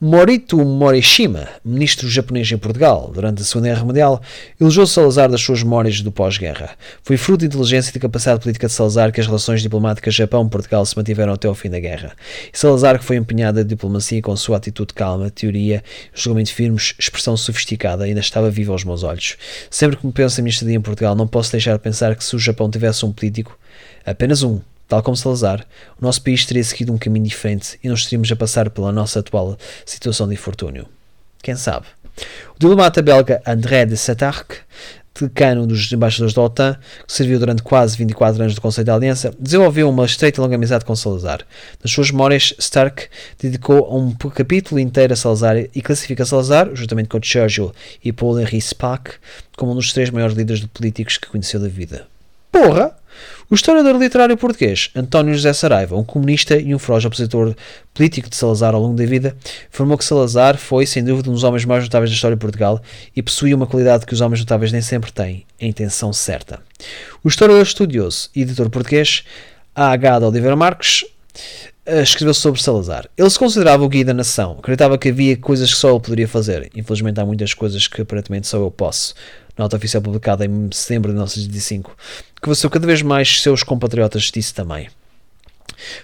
[0.00, 4.22] Morito Morishima, ministro japonês em Portugal durante a Segunda Guerra Mundial,
[4.60, 6.70] elogiou Salazar das suas memórias do pós-guerra.
[7.02, 10.84] Foi fruto de inteligência e de capacidade política de Salazar que as relações diplomáticas Japão-Portugal
[10.84, 12.12] se mantiveram até ao fim da guerra.
[12.52, 15.82] E Salazar, que foi empenhado na diplomacia com sua atitude calma, teoria,
[16.12, 19.36] julgamento firmes, expressão sofisticada, ainda estava vivo aos meus olhos.
[19.70, 22.24] Sempre que me penso em minha estadia em Portugal, não posso deixar de pensar que
[22.24, 23.56] se o Japão tivesse um político,
[24.04, 25.66] apenas um, Tal como Salazar,
[26.00, 29.20] o nosso país teria seguido um caminho diferente e não estaríamos a passar pela nossa
[29.20, 30.86] atual situação de infortúnio.
[31.42, 31.86] Quem sabe?
[32.54, 34.56] O diplomata belga André de Satarque,
[35.20, 39.34] decano dos embaixadores da OTAN, que serviu durante quase 24 anos do Conselho da Aliança,
[39.38, 41.40] desenvolveu uma estreita e longa amizade com Salazar.
[41.82, 43.08] Nas suas memórias, Stark
[43.40, 47.72] dedicou um capítulo inteiro a Salazar e classifica Salazar, juntamente com Churchill
[48.04, 49.12] e Paul Henri Spaak,
[49.56, 52.06] como um dos três maiores líderes políticos que conheceu da vida.
[52.50, 52.96] Porra!
[53.54, 57.54] O historiador literário português António José Saraiva, um comunista e um feroz opositor
[57.94, 59.36] político de Salazar ao longo da vida,
[59.72, 62.82] afirmou que Salazar foi, sem dúvida, um dos homens mais notáveis da história de Portugal
[63.14, 66.58] e possuía uma qualidade que os homens notáveis nem sempre têm, a intenção certa.
[67.22, 69.22] O historiador estudioso e editor português
[69.72, 70.18] A.H.
[70.18, 71.04] de Oliveira Marques
[71.86, 73.08] eh, escreveu sobre Salazar.
[73.16, 76.26] Ele se considerava o guia da nação, acreditava que havia coisas que só ele poderia
[76.26, 76.70] fazer.
[76.74, 79.14] Infelizmente há muitas coisas que aparentemente só eu posso.
[79.56, 81.96] Nota oficial publicada em setembro de 1925,
[82.42, 84.88] que venceu cada vez mais seus compatriotas disse também.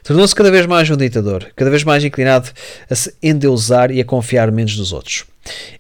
[0.03, 2.51] Tornou-se cada vez mais um ditador, cada vez mais inclinado
[2.89, 5.25] a se endeusar e a confiar menos dos outros.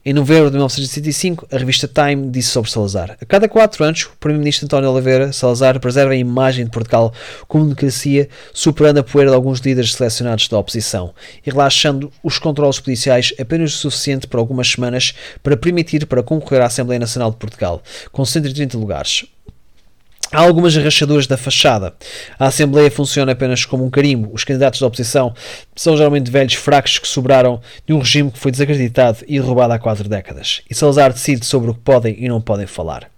[0.05, 4.17] Em novembro de 1965, a revista Time disse sobre Salazar: A cada quatro anos, o
[4.19, 7.12] primeiro-ministro António Oliveira Salazar preserva a imagem de Portugal
[7.47, 11.12] como democracia, superando a poeira de alguns líderes selecionados da oposição
[11.47, 16.62] e relaxando os controles policiais apenas o suficiente por algumas semanas para permitir para concorrer
[16.62, 19.27] à Assembleia Nacional de Portugal, com 130 lugares.
[20.32, 21.93] Há algumas rachaduras da fachada.
[22.39, 24.31] A Assembleia funciona apenas como um carimbo.
[24.32, 25.35] Os candidatos da oposição
[25.74, 29.78] são geralmente velhos fracos que sobraram de um regime que foi desacreditado e derrubado há
[29.78, 30.62] quatro décadas.
[30.70, 33.11] E Salazar decide sobre o que podem e não podem falar.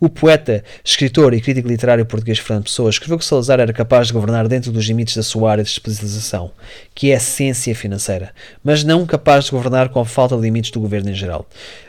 [0.00, 4.12] O poeta, escritor e crítico literário português Fernando Pessoa escreveu que Salazar era capaz de
[4.14, 6.52] governar dentro dos limites da sua área de especialização,
[6.94, 10.70] que é a ciência financeira, mas não capaz de governar com a falta de limites
[10.70, 11.46] do governo em geral.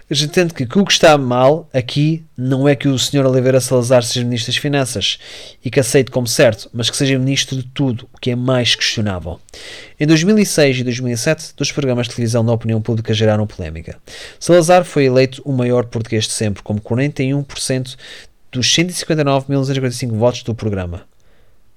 [0.10, 3.26] A gente entende que, o que está mal aqui não é que o Sr.
[3.26, 5.20] Oliveira Salazar seja Ministro das Finanças
[5.64, 8.74] e que aceite como certo, mas que seja Ministro de tudo, o que é mais
[8.74, 9.38] questionável.
[10.00, 13.98] Em 2006 e 2007, dois programas de televisão da opinião pública geraram polémica.
[14.40, 17.98] Salazar foi eleito o maior português de sempre, com 41%
[18.50, 21.04] dos 159.245 votos do programa.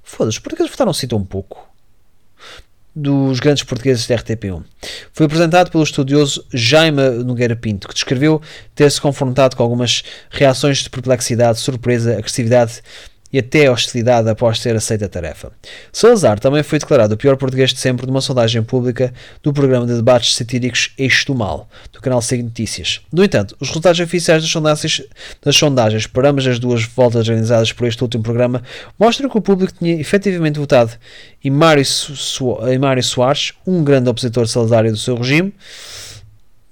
[0.05, 1.70] Foda-se, os portugueses votaram assim tão pouco
[3.01, 4.63] dos grandes portugueses da RTP1.
[5.13, 8.41] Foi apresentado pelo estudioso Jaime Nogueira Pinto, que descreveu
[8.75, 12.83] ter-se confrontado com algumas reações de perplexidade, surpresa, agressividade
[13.33, 15.53] e até hostilidade após ter aceito a tarefa.
[15.93, 19.13] Salazar também foi declarado o pior português de sempre numa sondagem pública
[19.43, 23.01] do programa de debates satíricos Eixo do Mal, do canal Sig Notícias.
[23.13, 25.03] No entanto, os resultados oficiais das sondagens,
[25.43, 28.63] das sondagens para ambas as duas voltas organizadas por este último programa
[28.99, 30.93] mostram que o público tinha efetivamente votado
[31.43, 35.55] em Mário, Su em Mário Soares, um grande opositor de Salazar e do seu regime,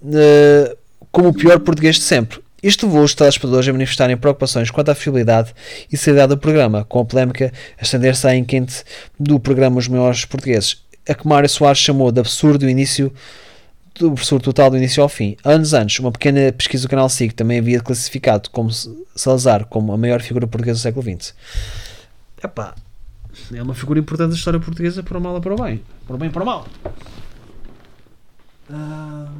[0.02, 0.76] uh,
[1.10, 2.40] como o pior português de sempre.
[2.62, 5.54] Isto levou os telespectadores a manifestarem preocupações quanto à fiabilidade
[5.90, 8.82] e seriedade do programa, com a polémica a estender-se à enquente
[9.18, 13.12] do programa Os Maiores Portugueses, a que Mário Soares chamou de absurdo o início
[13.98, 15.36] do absurdo total do início ao fim.
[15.44, 18.70] Anos antes, uma pequena pesquisa do canal SIG também havia classificado como
[19.14, 21.34] Salazar como a maior figura portuguesa do século XX.
[22.42, 22.74] Epá,
[23.52, 25.82] é uma figura importante da história portuguesa para o mal ou para o bem.
[26.06, 26.66] Para o bem e para o mal.
[28.70, 29.32] Ah,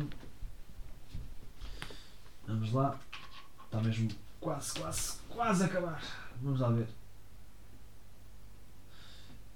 [2.47, 2.99] vamos lá.
[3.69, 4.09] Está mesmo
[4.41, 6.03] quase, quase, quase a acabar.
[6.41, 6.89] Vamos lá ver.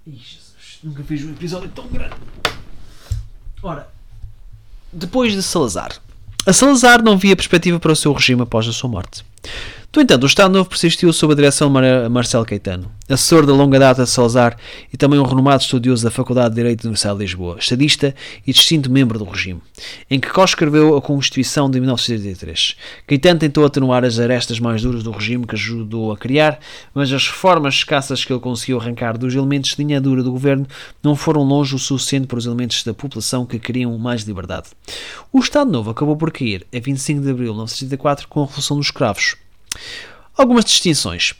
[0.05, 2.15] Ih, Jesus, nunca fiz um episódio tão grande.
[3.61, 3.89] Ora,
[4.91, 5.99] depois de Salazar.
[6.45, 9.25] A Salazar não via perspectiva para o seu regime após a sua morte.
[9.95, 13.53] No entanto, o Estado Novo persistiu sob a direção de Mar Marcelo Caetano, assessor da
[13.53, 14.57] longa data de Salazar
[14.91, 18.15] e também um renomado estudioso da Faculdade de Direito da Universidade de Lisboa, estadista
[18.47, 19.61] e distinto membro do regime,
[20.09, 22.75] em que co-escreveu a Constituição de 1983.
[23.05, 26.59] Caetano tentou atenuar as arestas mais duras do regime que ajudou a criar,
[26.91, 30.65] mas as reformas escassas que ele conseguiu arrancar dos elementos de linha dura do governo
[31.03, 34.69] não foram longe o suficiente para os elementos da população que queriam mais liberdade.
[35.31, 38.77] O Estado Novo acabou por cair a 25 de abril de 1964 com a Revolução
[38.77, 39.42] dos Escravos.
[40.35, 41.35] Algumas distinções.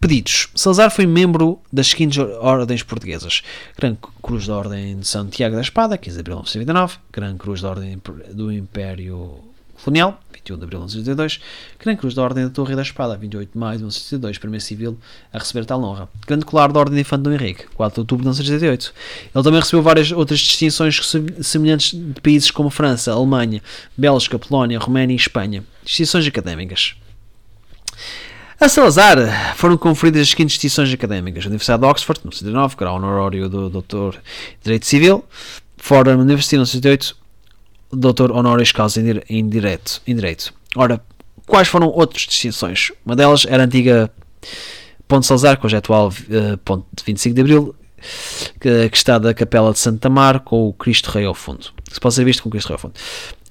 [0.00, 0.48] Pedidos.
[0.54, 3.42] Salazar foi membro das seguintes ordens portuguesas:
[3.76, 7.60] Gran Cruz da Ordem de Santiago da Espada, 15 de abril de 1929, Gran Cruz
[7.60, 8.00] da Ordem
[8.32, 9.40] do Império
[9.84, 11.40] Colonial, 21 de abril de 1982,
[11.78, 14.98] Gran Cruz da Ordem da Torre da Espada, 28 de maio de 1982, primeiro civil
[15.32, 18.22] a receber tal honra, Grande Colar da Ordem de Infante Dom Henrique, 4 de outubro
[18.22, 18.94] de 1988.
[19.34, 20.98] Ele também recebeu várias outras distinções
[21.42, 23.62] semelhantes de países como França, Alemanha,
[23.96, 25.62] Bélgica, Polónia, Roménia e Espanha.
[25.84, 26.94] Distinções académicas.
[28.60, 33.48] A Salazar foram conferidas as seguintes distinções académicas: Universidade de Oxford, no 69, grau honorário
[33.48, 35.24] do Doutor em Direito Civil,
[35.78, 37.16] Fordham University, no 68,
[37.90, 40.52] Doutor honoris causa em direito, em direito.
[40.76, 41.00] Ora,
[41.46, 42.92] quais foram outras distinções?
[43.04, 44.12] Uma delas era a antiga
[45.08, 47.74] Ponte Salazar, com é o atual uh, Ponte de 25 de Abril,
[48.60, 51.72] que, que, está da Capela de Santa Mar, com o Cristo Rei ao fundo.
[51.88, 52.94] Que se pode ser visto com o Cristo Rei ao fundo.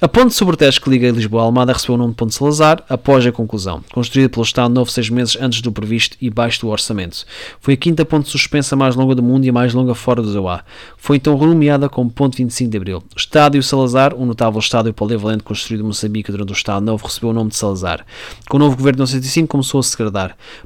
[0.02, 2.34] A ponte sobre o Tejo que liga Lisboa a Almada recebeu o nome de Ponte
[2.34, 6.62] Salazar após a conclusão, construída pelo Estado Novo seis meses antes do previsto e baixo
[6.62, 7.26] do orçamento.
[7.60, 10.32] Foi a quinta ponte suspensa mais longa do mundo e a mais longa fora do
[10.32, 10.64] Zoá.
[10.96, 13.04] Foi então renomeada como Ponte 25 de Abril.
[13.14, 17.34] Estádio Salazar, um notável estádio polivalente construído em Moçambique durante o Estado Novo, recebeu o
[17.34, 18.06] nome de Salazar.
[18.48, 19.98] Com o novo governo de 1905 começou a se.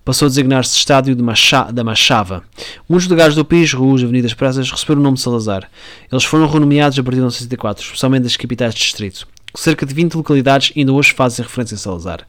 [0.05, 2.43] Passou a designar-se Estádio de Macha da Machava.
[2.87, 5.67] Muitos lugares do país, ruas, avenidas, praças, receberam o nome de Salazar.
[6.11, 9.22] Eles foram renomeados a partir de 1964, especialmente das capitais de distrito.
[9.55, 12.27] Cerca de 20 localidades ainda hoje fazem referência a Salazar.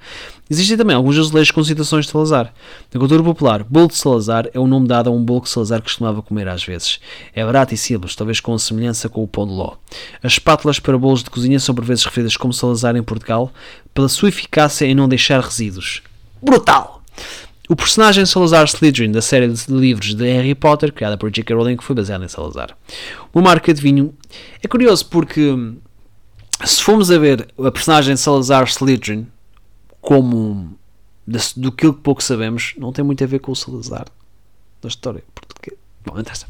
[0.49, 2.53] Existem também alguns azulejos com citações de Salazar.
[2.93, 5.81] Na cultura popular, bolo de Salazar é o nome dado a um bolo que Salazar
[5.81, 7.01] costumava comer às vezes.
[7.35, 9.77] É barato e simples, talvez com semelhança com o pão de ló.
[10.23, 13.51] As espátulas para bolos de cozinha são por vezes referidas como Salazar em Portugal,
[13.95, 16.03] pela sua eficácia em não deixar resíduos.
[16.43, 17.03] Brutal!
[17.67, 21.57] O personagem Salazar Slytherin da série de livros de Harry Potter, criada por J.K.
[21.57, 22.77] Rowling, foi baseada em Salazar.
[23.33, 24.13] Uma marca de vinho
[24.63, 25.57] é curioso porque
[26.65, 29.27] se formos a ver a personagem de Salazar Slytherin
[30.01, 30.77] como
[31.57, 34.07] do que pouco sabemos, não tem muito a ver com o Salazar
[34.83, 35.25] da história.
[35.35, 36.47] Porque, bom, interessa.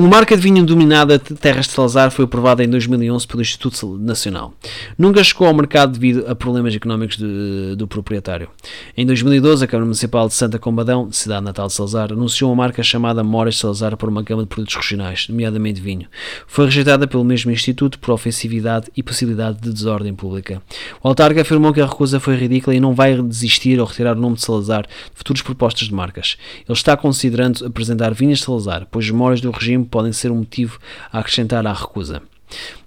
[0.00, 4.54] Uma marca de vinho dominada terras de Salazar foi aprovada em 2011 pelo Instituto Nacional.
[4.96, 8.48] Nunca chegou ao mercado devido a problemas económicos de, do proprietário.
[8.96, 12.82] Em 2012, a Câmara Municipal de Santa Combadão, cidade natal de Salazar, anunciou uma marca
[12.82, 16.06] chamada Moras Salazar para uma gama de produtos regionais, nomeadamente vinho.
[16.46, 20.62] Foi rejeitada pelo mesmo Instituto por ofensividade e possibilidade de desordem pública.
[21.02, 24.20] O autarca afirmou que a recusa foi ridícula e não vai desistir ou retirar o
[24.20, 26.38] nome de Salazar de futuras propostas de marcas.
[26.66, 30.36] Ele está considerando apresentar vinhas de Salazar, pois as memórias do regime podem ser um
[30.36, 30.78] motivo
[31.12, 32.22] a acrescentar à recusa.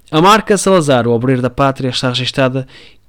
[0.09, 2.65] A marca Salazar, o obreiro da pátria, está registada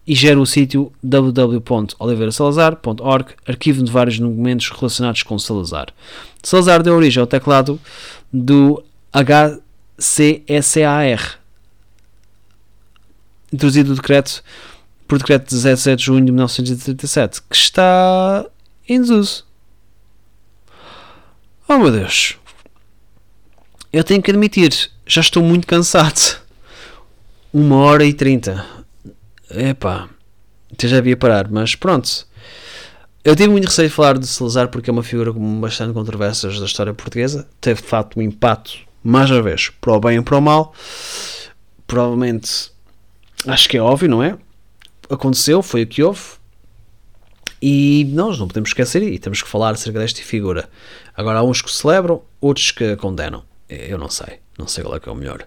[0.07, 5.87] e gera o sítio www.oliveirasalazar.org, arquivo de vários documentos relacionados com Salazar.
[6.43, 7.81] Salazar deu origem ao teclado
[8.33, 8.83] do
[9.99, 11.41] HCSAR,
[13.53, 14.43] introduzido o decreto,
[15.09, 18.47] por decreto de 17 de junho de 1937, que está
[18.89, 19.45] em desuso.
[21.69, 22.39] Oh meu Deus!
[23.95, 26.43] Eu tenho que admitir, já estou muito cansado.
[27.53, 28.67] Uma hora e trinta.
[29.49, 30.09] Epá,
[30.73, 32.27] até já havia parar, mas pronto.
[33.23, 36.67] Eu tive muito receio de falar de Salazar porque é uma figura bastante controvérsias da
[36.67, 37.47] história portuguesa.
[37.61, 40.75] Teve de facto um impacto, mais uma vez, para o bem e para o mal.
[41.87, 42.73] Provavelmente,
[43.47, 44.37] acho que é óbvio, não é?
[45.09, 46.21] Aconteceu, foi o que houve.
[47.63, 50.69] E nós não podemos esquecer e temos que falar acerca desta figura.
[51.17, 53.45] Agora, há uns que celebram, outros que condenam.
[53.69, 54.41] Eu não sei.
[54.59, 55.47] Não sei qual é que é o melhor.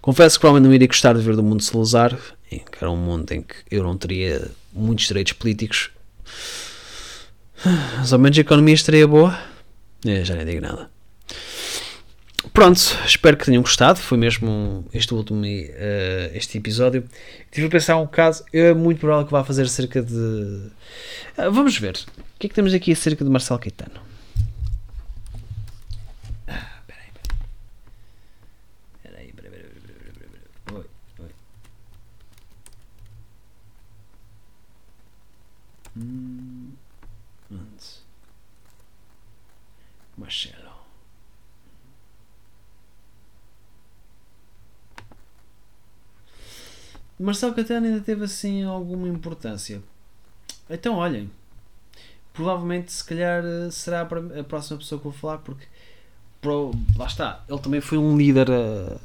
[0.00, 2.16] Confesso que provavelmente não iria gostar de ver do mundo Salazar,
[2.48, 5.90] que era um mundo em que eu não teria muitos direitos políticos.
[7.98, 9.38] Mas ao menos a economia estaria boa.
[10.04, 10.88] Eu já nem digo nada.
[12.54, 13.98] Pronto, espero que tenham gostado.
[13.98, 15.46] Foi mesmo este último uh,
[16.34, 17.04] este episódio.
[17.50, 18.44] Tive a pensar um caso.
[18.52, 20.14] É muito provável que vá fazer cerca de.
[20.14, 20.72] Uh,
[21.52, 21.96] vamos ver.
[22.18, 24.09] O que é que temos aqui acerca de Marcelo Caetano?
[40.30, 40.70] Marcelo,
[47.18, 49.82] Marcelo Catano ainda teve assim alguma importância.
[50.70, 51.28] Então olhem,
[52.32, 55.66] provavelmente se calhar eh, será a próxima pessoa que eu vou falar porque
[56.40, 59.00] pro, lá está, ele também foi um líder uh,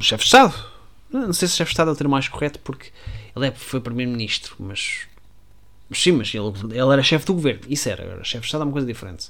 [0.00, 0.54] chefe de Estado.
[1.10, 2.92] Não sei se chefe de Estado é o termo mais correto porque
[3.34, 5.08] ele é, foi primeiro-ministro, mas
[5.92, 7.60] mas sim, mas ele, ele era chefe do governo.
[7.68, 9.26] Isso era, agora, chefe de Estado é uma coisa diferente.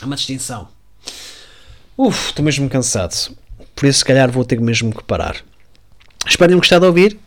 [0.00, 0.68] É uma distinção.
[1.94, 3.36] Uf, estou mesmo cansado.
[3.76, 5.36] Por isso, se calhar, vou ter mesmo que parar.
[6.26, 7.18] Espero tenham gostado de ouvir.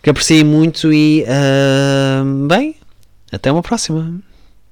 [0.00, 1.24] Que apreciei muito e.
[1.26, 2.76] ah, bem,
[3.32, 4.22] até uma próxima.